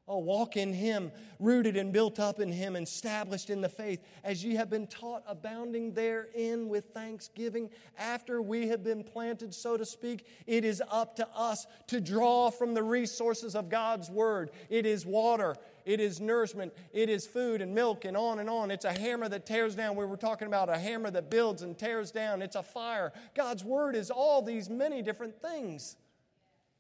Oh, 0.07 0.18
walk 0.18 0.59
in 0.59 0.74
him, 0.74 1.12
rooted 1.40 1.78
and 1.78 1.90
built 1.90 2.20
up 2.20 2.38
in 2.38 2.52
him, 2.52 2.76
established 2.76 3.48
in 3.48 3.62
the 3.62 3.70
faith, 3.70 4.05
as 4.22 4.44
ye 4.44 4.55
have 4.55 4.68
been 4.68 4.86
taught, 4.86 5.22
abounding 5.26 5.94
therein 5.94 6.68
with 6.68 6.92
thanksgiving. 6.92 7.70
After 7.98 8.42
we 8.42 8.68
have 8.68 8.84
been 8.84 9.02
planted, 9.02 9.55
so 9.55 9.78
to 9.78 9.86
speak, 9.86 10.26
it 10.46 10.62
is 10.62 10.82
up 10.90 11.16
to 11.16 11.28
us 11.34 11.66
to 11.86 12.02
draw 12.02 12.50
from 12.50 12.74
the 12.74 12.82
resources 12.82 13.57
of 13.57 13.70
God's 13.70 14.11
word. 14.11 14.50
It 14.68 14.84
is 14.84 15.07
water, 15.07 15.57
it 15.86 16.00
is 16.00 16.20
nourishment, 16.20 16.74
it 16.92 17.09
is 17.09 17.26
food 17.26 17.62
and 17.62 17.74
milk, 17.74 18.05
and 18.05 18.14
on 18.14 18.40
and 18.40 18.50
on. 18.50 18.70
It's 18.70 18.84
a 18.84 18.92
hammer 18.92 19.30
that 19.30 19.46
tears 19.46 19.74
down. 19.74 19.96
We 19.96 20.05
were 20.05 20.18
talking 20.18 20.48
about 20.48 20.68
a 20.68 20.76
hammer 20.76 21.11
that 21.12 21.30
builds 21.30 21.62
and 21.62 21.78
tears 21.78 22.11
down. 22.11 22.42
It's 22.42 22.57
a 22.57 22.62
fire. 22.62 23.14
God's 23.34 23.64
word 23.64 23.96
is 23.96 24.11
all 24.11 24.42
these 24.42 24.68
many 24.68 25.00
different 25.00 25.40
things 25.40 25.96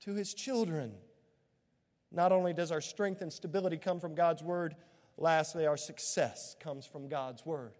to 0.00 0.12
his 0.12 0.34
children. 0.34 0.92
Not 2.14 2.30
only 2.30 2.52
does 2.52 2.70
our 2.70 2.80
strength 2.80 3.20
and 3.22 3.32
stability 3.32 3.76
come 3.76 3.98
from 3.98 4.14
God's 4.14 4.42
word, 4.42 4.76
lastly, 5.18 5.66
our 5.66 5.76
success 5.76 6.56
comes 6.60 6.86
from 6.86 7.08
God's 7.08 7.44
word. 7.44 7.72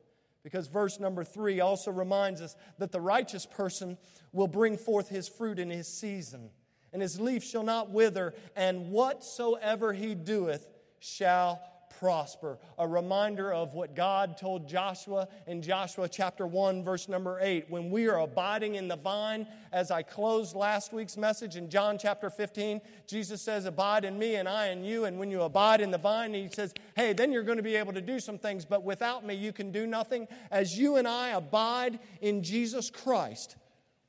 Because 0.42 0.66
verse 0.66 1.00
number 1.00 1.24
three 1.24 1.60
also 1.60 1.90
reminds 1.90 2.42
us 2.42 2.56
that 2.78 2.92
the 2.92 3.00
righteous 3.00 3.46
person 3.46 3.96
will 4.32 4.48
bring 4.48 4.76
forth 4.76 5.08
his 5.08 5.28
fruit 5.28 5.58
in 5.58 5.70
his 5.70 5.88
season, 5.88 6.50
and 6.92 7.00
his 7.00 7.18
leaf 7.20 7.44
shall 7.44 7.62
not 7.62 7.90
wither, 7.90 8.34
and 8.56 8.90
whatsoever 8.90 9.92
he 9.92 10.14
doeth 10.14 10.68
shall 10.98 11.62
prosper. 11.98 12.58
A 12.78 12.86
reminder 12.86 13.52
of 13.52 13.74
what 13.74 13.94
God 13.94 14.36
told 14.36 14.68
Joshua 14.68 15.28
in 15.46 15.62
Joshua 15.62 16.08
chapter 16.08 16.46
1, 16.46 16.82
verse 16.82 17.08
number 17.08 17.38
8. 17.40 17.70
When 17.70 17.90
we 17.90 18.08
are 18.08 18.20
abiding 18.20 18.74
in 18.74 18.88
the 18.88 18.96
vine, 18.96 19.46
as 19.72 19.90
I 19.90 20.02
closed 20.02 20.54
last 20.54 20.92
week's 20.92 21.16
message 21.16 21.56
in 21.56 21.70
John 21.70 21.98
chapter 21.98 22.30
15, 22.30 22.80
Jesus 23.06 23.42
says, 23.42 23.64
Abide 23.64 24.04
in 24.04 24.18
me 24.18 24.36
and 24.36 24.48
I 24.48 24.68
in 24.68 24.84
you. 24.84 25.04
And 25.04 25.18
when 25.18 25.30
you 25.30 25.42
abide 25.42 25.80
in 25.80 25.90
the 25.90 25.98
vine, 25.98 26.34
he 26.34 26.48
says, 26.50 26.72
Hey, 26.96 27.12
then 27.12 27.32
you're 27.32 27.42
going 27.42 27.58
to 27.58 27.62
be 27.62 27.76
able 27.76 27.92
to 27.92 28.00
do 28.00 28.20
some 28.20 28.38
things, 28.38 28.64
but 28.64 28.82
without 28.82 29.24
me, 29.24 29.34
you 29.34 29.52
can 29.52 29.70
do 29.70 29.86
nothing. 29.86 30.28
As 30.50 30.76
you 30.76 30.96
and 30.96 31.08
I 31.08 31.30
abide 31.30 31.98
in 32.20 32.42
Jesus 32.42 32.90
Christ, 32.90 33.56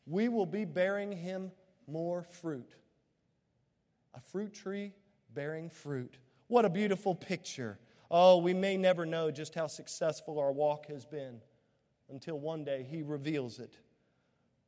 we 0.05 0.27
will 0.29 0.45
be 0.45 0.65
bearing 0.65 1.11
him 1.11 1.51
more 1.87 2.23
fruit. 2.23 2.75
A 4.13 4.19
fruit 4.19 4.53
tree 4.53 4.93
bearing 5.33 5.69
fruit. 5.69 6.17
What 6.47 6.65
a 6.65 6.69
beautiful 6.69 7.15
picture. 7.15 7.79
Oh, 8.11 8.37
we 8.37 8.53
may 8.53 8.77
never 8.77 9.05
know 9.05 9.31
just 9.31 9.55
how 9.55 9.67
successful 9.67 10.39
our 10.39 10.51
walk 10.51 10.87
has 10.87 11.05
been 11.05 11.41
until 12.09 12.39
one 12.39 12.63
day 12.63 12.85
He 12.89 13.01
reveals 13.01 13.59
it. 13.59 13.77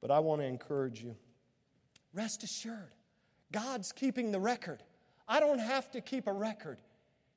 But 0.01 0.11
I 0.11 0.19
want 0.19 0.41
to 0.41 0.45
encourage 0.45 1.01
you 1.01 1.15
rest 2.13 2.43
assured, 2.43 2.93
God's 3.51 3.91
keeping 3.91 4.31
the 4.31 4.39
record. 4.39 4.81
I 5.27 5.39
don't 5.39 5.59
have 5.59 5.91
to 5.91 6.01
keep 6.01 6.25
a 6.25 6.33
record. 6.33 6.79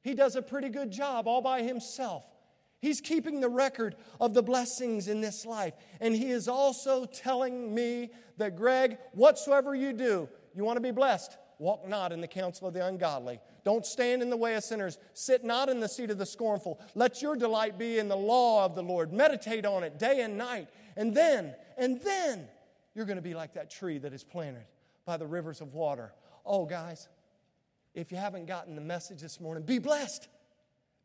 He 0.00 0.14
does 0.14 0.36
a 0.36 0.42
pretty 0.42 0.70
good 0.70 0.90
job 0.90 1.28
all 1.28 1.42
by 1.42 1.62
Himself. 1.62 2.24
He's 2.80 3.02
keeping 3.02 3.40
the 3.40 3.48
record 3.48 3.94
of 4.20 4.32
the 4.32 4.42
blessings 4.42 5.06
in 5.06 5.20
this 5.20 5.44
life. 5.44 5.74
And 6.00 6.14
He 6.16 6.30
is 6.30 6.48
also 6.48 7.04
telling 7.04 7.74
me 7.74 8.10
that, 8.38 8.56
Greg, 8.56 8.96
whatsoever 9.12 9.74
you 9.74 9.92
do, 9.92 10.30
you 10.54 10.64
want 10.64 10.78
to 10.78 10.82
be 10.82 10.92
blessed, 10.92 11.36
Walk 11.60 11.86
not 11.86 12.10
in 12.10 12.22
the 12.22 12.26
counsel 12.26 12.68
of 12.68 12.72
the 12.72 12.86
ungodly. 12.86 13.38
Don't 13.64 13.84
stand 13.84 14.22
in 14.22 14.30
the 14.30 14.36
way 14.36 14.54
of 14.54 14.64
sinners. 14.64 14.98
Sit 15.14 15.44
not 15.44 15.68
in 15.68 15.80
the 15.80 15.88
seat 15.88 16.10
of 16.10 16.18
the 16.18 16.26
scornful. 16.26 16.80
Let 16.94 17.22
your 17.22 17.36
delight 17.36 17.78
be 17.78 17.98
in 17.98 18.08
the 18.08 18.16
law 18.16 18.64
of 18.64 18.74
the 18.74 18.82
Lord. 18.82 19.12
Meditate 19.12 19.66
on 19.66 19.84
it 19.84 19.98
day 19.98 20.20
and 20.22 20.38
night. 20.38 20.68
And 20.96 21.14
then, 21.14 21.54
and 21.76 22.00
then, 22.00 22.48
you're 22.94 23.06
going 23.06 23.16
to 23.16 23.22
be 23.22 23.34
like 23.34 23.54
that 23.54 23.70
tree 23.70 23.98
that 23.98 24.12
is 24.12 24.24
planted 24.24 24.64
by 25.04 25.16
the 25.16 25.26
rivers 25.26 25.60
of 25.60 25.74
water. 25.74 26.12
Oh, 26.44 26.66
guys, 26.66 27.08
if 27.94 28.10
you 28.10 28.18
haven't 28.18 28.46
gotten 28.46 28.74
the 28.74 28.80
message 28.80 29.20
this 29.20 29.40
morning, 29.40 29.64
be 29.64 29.78
blessed. 29.78 30.28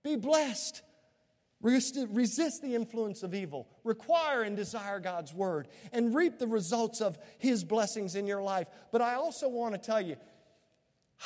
Be 0.04 0.16
blessed. 0.16 0.82
Resist 1.62 2.62
the 2.62 2.76
influence 2.76 3.24
of 3.24 3.34
evil. 3.34 3.68
Require 3.84 4.44
and 4.44 4.56
desire 4.56 5.00
God's 5.00 5.34
word 5.34 5.68
and 5.92 6.14
reap 6.14 6.38
the 6.38 6.48
results 6.48 7.02
of 7.02 7.18
His 7.40 7.64
blessings 7.64 8.16
in 8.16 8.28
your 8.28 8.42
life. 8.42 8.68
But 8.92 9.02
I 9.02 9.16
also 9.16 9.50
want 9.50 9.74
to 9.74 9.80
tell 9.80 10.02
you, 10.02 10.16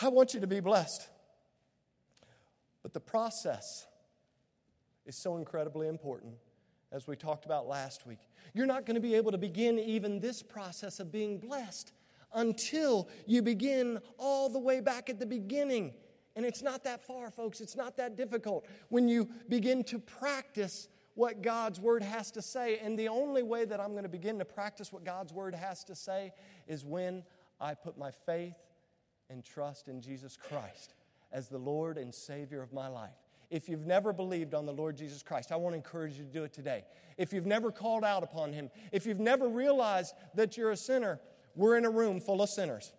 I 0.01 0.07
want 0.07 0.33
you 0.33 0.39
to 0.39 0.47
be 0.47 0.59
blessed. 0.59 1.07
But 2.83 2.93
the 2.93 2.99
process 2.99 3.87
is 5.05 5.15
so 5.15 5.37
incredibly 5.37 5.87
important, 5.87 6.33
as 6.91 7.07
we 7.07 7.15
talked 7.15 7.45
about 7.45 7.67
last 7.67 8.05
week. 8.05 8.19
You're 8.53 8.65
not 8.65 8.85
going 8.85 8.95
to 8.95 9.01
be 9.01 9.15
able 9.15 9.31
to 9.31 9.37
begin 9.37 9.79
even 9.79 10.19
this 10.19 10.41
process 10.41 10.99
of 10.99 11.11
being 11.11 11.39
blessed 11.39 11.91
until 12.33 13.09
you 13.25 13.41
begin 13.41 13.99
all 14.17 14.49
the 14.49 14.59
way 14.59 14.81
back 14.81 15.09
at 15.09 15.19
the 15.19 15.25
beginning. 15.25 15.93
And 16.35 16.45
it's 16.45 16.61
not 16.61 16.83
that 16.83 17.01
far, 17.01 17.31
folks. 17.31 17.59
It's 17.59 17.75
not 17.75 17.97
that 17.97 18.15
difficult. 18.15 18.67
When 18.89 19.07
you 19.07 19.29
begin 19.49 19.83
to 19.85 19.99
practice 19.99 20.87
what 21.15 21.41
God's 21.41 21.79
Word 21.79 22.03
has 22.03 22.31
to 22.31 22.41
say, 22.41 22.79
and 22.79 22.97
the 22.97 23.09
only 23.09 23.43
way 23.43 23.65
that 23.65 23.79
I'm 23.79 23.91
going 23.91 24.03
to 24.03 24.09
begin 24.09 24.39
to 24.39 24.45
practice 24.45 24.93
what 24.93 25.03
God's 25.03 25.33
Word 25.33 25.53
has 25.53 25.83
to 25.85 25.95
say 25.95 26.31
is 26.67 26.85
when 26.85 27.23
I 27.59 27.73
put 27.73 27.97
my 27.97 28.11
faith 28.11 28.55
and 29.29 29.43
trust 29.43 29.87
in 29.87 30.01
Jesus 30.01 30.37
Christ 30.37 30.93
as 31.31 31.49
the 31.49 31.57
Lord 31.57 31.97
and 31.97 32.13
Savior 32.13 32.61
of 32.61 32.73
my 32.73 32.87
life. 32.87 33.15
If 33.49 33.67
you've 33.67 33.85
never 33.85 34.13
believed 34.13 34.53
on 34.53 34.65
the 34.65 34.73
Lord 34.73 34.95
Jesus 34.95 35.23
Christ, 35.23 35.51
I 35.51 35.55
want 35.55 35.73
to 35.73 35.77
encourage 35.77 36.17
you 36.17 36.23
to 36.23 36.29
do 36.29 36.43
it 36.43 36.53
today. 36.53 36.83
If 37.17 37.33
you've 37.33 37.47
never 37.47 37.71
called 37.71 38.03
out 38.03 38.21
upon 38.21 38.53
Him, 38.53 38.69
if 38.91 39.05
you've 39.05 39.19
never 39.19 39.47
realized 39.47 40.13
that 40.35 40.55
you're 40.55 40.71
a 40.71 40.77
sinner, 40.77 41.19
we're 41.55 41.77
in 41.77 41.85
a 41.85 41.89
room 41.89 42.19
full 42.19 42.41
of 42.41 42.49
sinners. 42.49 42.93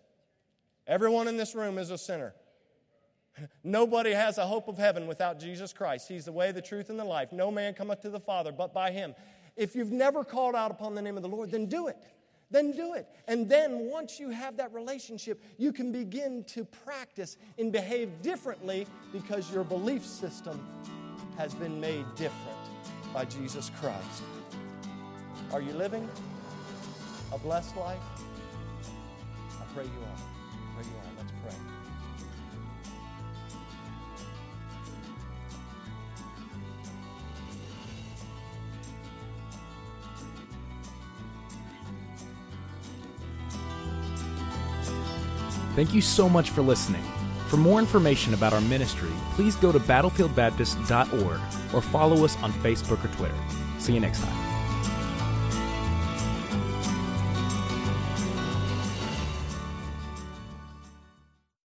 Everyone 0.86 1.28
in 1.28 1.36
this 1.36 1.54
room 1.54 1.78
is 1.78 1.90
a 1.90 1.98
sinner. 1.98 2.34
Nobody 3.62 4.10
has 4.10 4.38
a 4.38 4.46
hope 4.46 4.66
of 4.66 4.76
heaven 4.76 5.06
without 5.06 5.38
Jesus 5.38 5.72
Christ. 5.72 6.08
He's 6.08 6.24
the 6.24 6.32
way, 6.32 6.50
the 6.50 6.60
truth, 6.60 6.90
and 6.90 6.98
the 6.98 7.04
life. 7.04 7.32
No 7.32 7.50
man 7.50 7.74
cometh 7.74 8.00
to 8.02 8.10
the 8.10 8.20
Father 8.20 8.50
but 8.50 8.74
by 8.74 8.90
Him. 8.90 9.14
If 9.56 9.76
you've 9.76 9.92
never 9.92 10.24
called 10.24 10.56
out 10.56 10.70
upon 10.70 10.94
the 10.94 11.02
name 11.02 11.16
of 11.16 11.22
the 11.22 11.28
Lord, 11.28 11.50
then 11.50 11.66
do 11.66 11.86
it. 11.86 11.96
Then 12.50 12.72
do 12.72 12.94
it. 12.94 13.06
And 13.28 13.48
then 13.48 13.90
once 13.90 14.18
you 14.18 14.30
have 14.30 14.56
that 14.56 14.72
relationship, 14.72 15.42
you 15.56 15.72
can 15.72 15.92
begin 15.92 16.44
to 16.48 16.64
practice 16.64 17.36
and 17.58 17.70
behave 17.70 18.22
differently 18.22 18.86
because 19.12 19.52
your 19.52 19.62
belief 19.62 20.04
system 20.04 20.66
has 21.36 21.54
been 21.54 21.80
made 21.80 22.04
different 22.16 22.58
by 23.14 23.24
Jesus 23.24 23.70
Christ. 23.80 24.22
Are 25.52 25.60
you 25.60 25.72
living 25.72 26.08
a 27.32 27.38
blessed 27.38 27.76
life? 27.76 27.98
I 29.60 29.64
pray 29.74 29.84
you 29.84 29.90
are. 29.90 30.29
Thank 45.80 45.94
you 45.94 46.02
so 46.02 46.28
much 46.28 46.50
for 46.50 46.60
listening. 46.60 47.02
For 47.46 47.56
more 47.56 47.78
information 47.78 48.34
about 48.34 48.52
our 48.52 48.60
ministry, 48.60 49.08
please 49.30 49.56
go 49.56 49.72
to 49.72 49.80
battlefieldbaptist.org 49.80 51.40
or 51.72 51.80
follow 51.80 52.22
us 52.22 52.36
on 52.42 52.52
Facebook 52.52 53.02
or 53.02 53.08
Twitter. 53.16 53.34
See 53.78 53.94
you 53.94 54.00
next 54.00 54.20
time. 54.20 54.39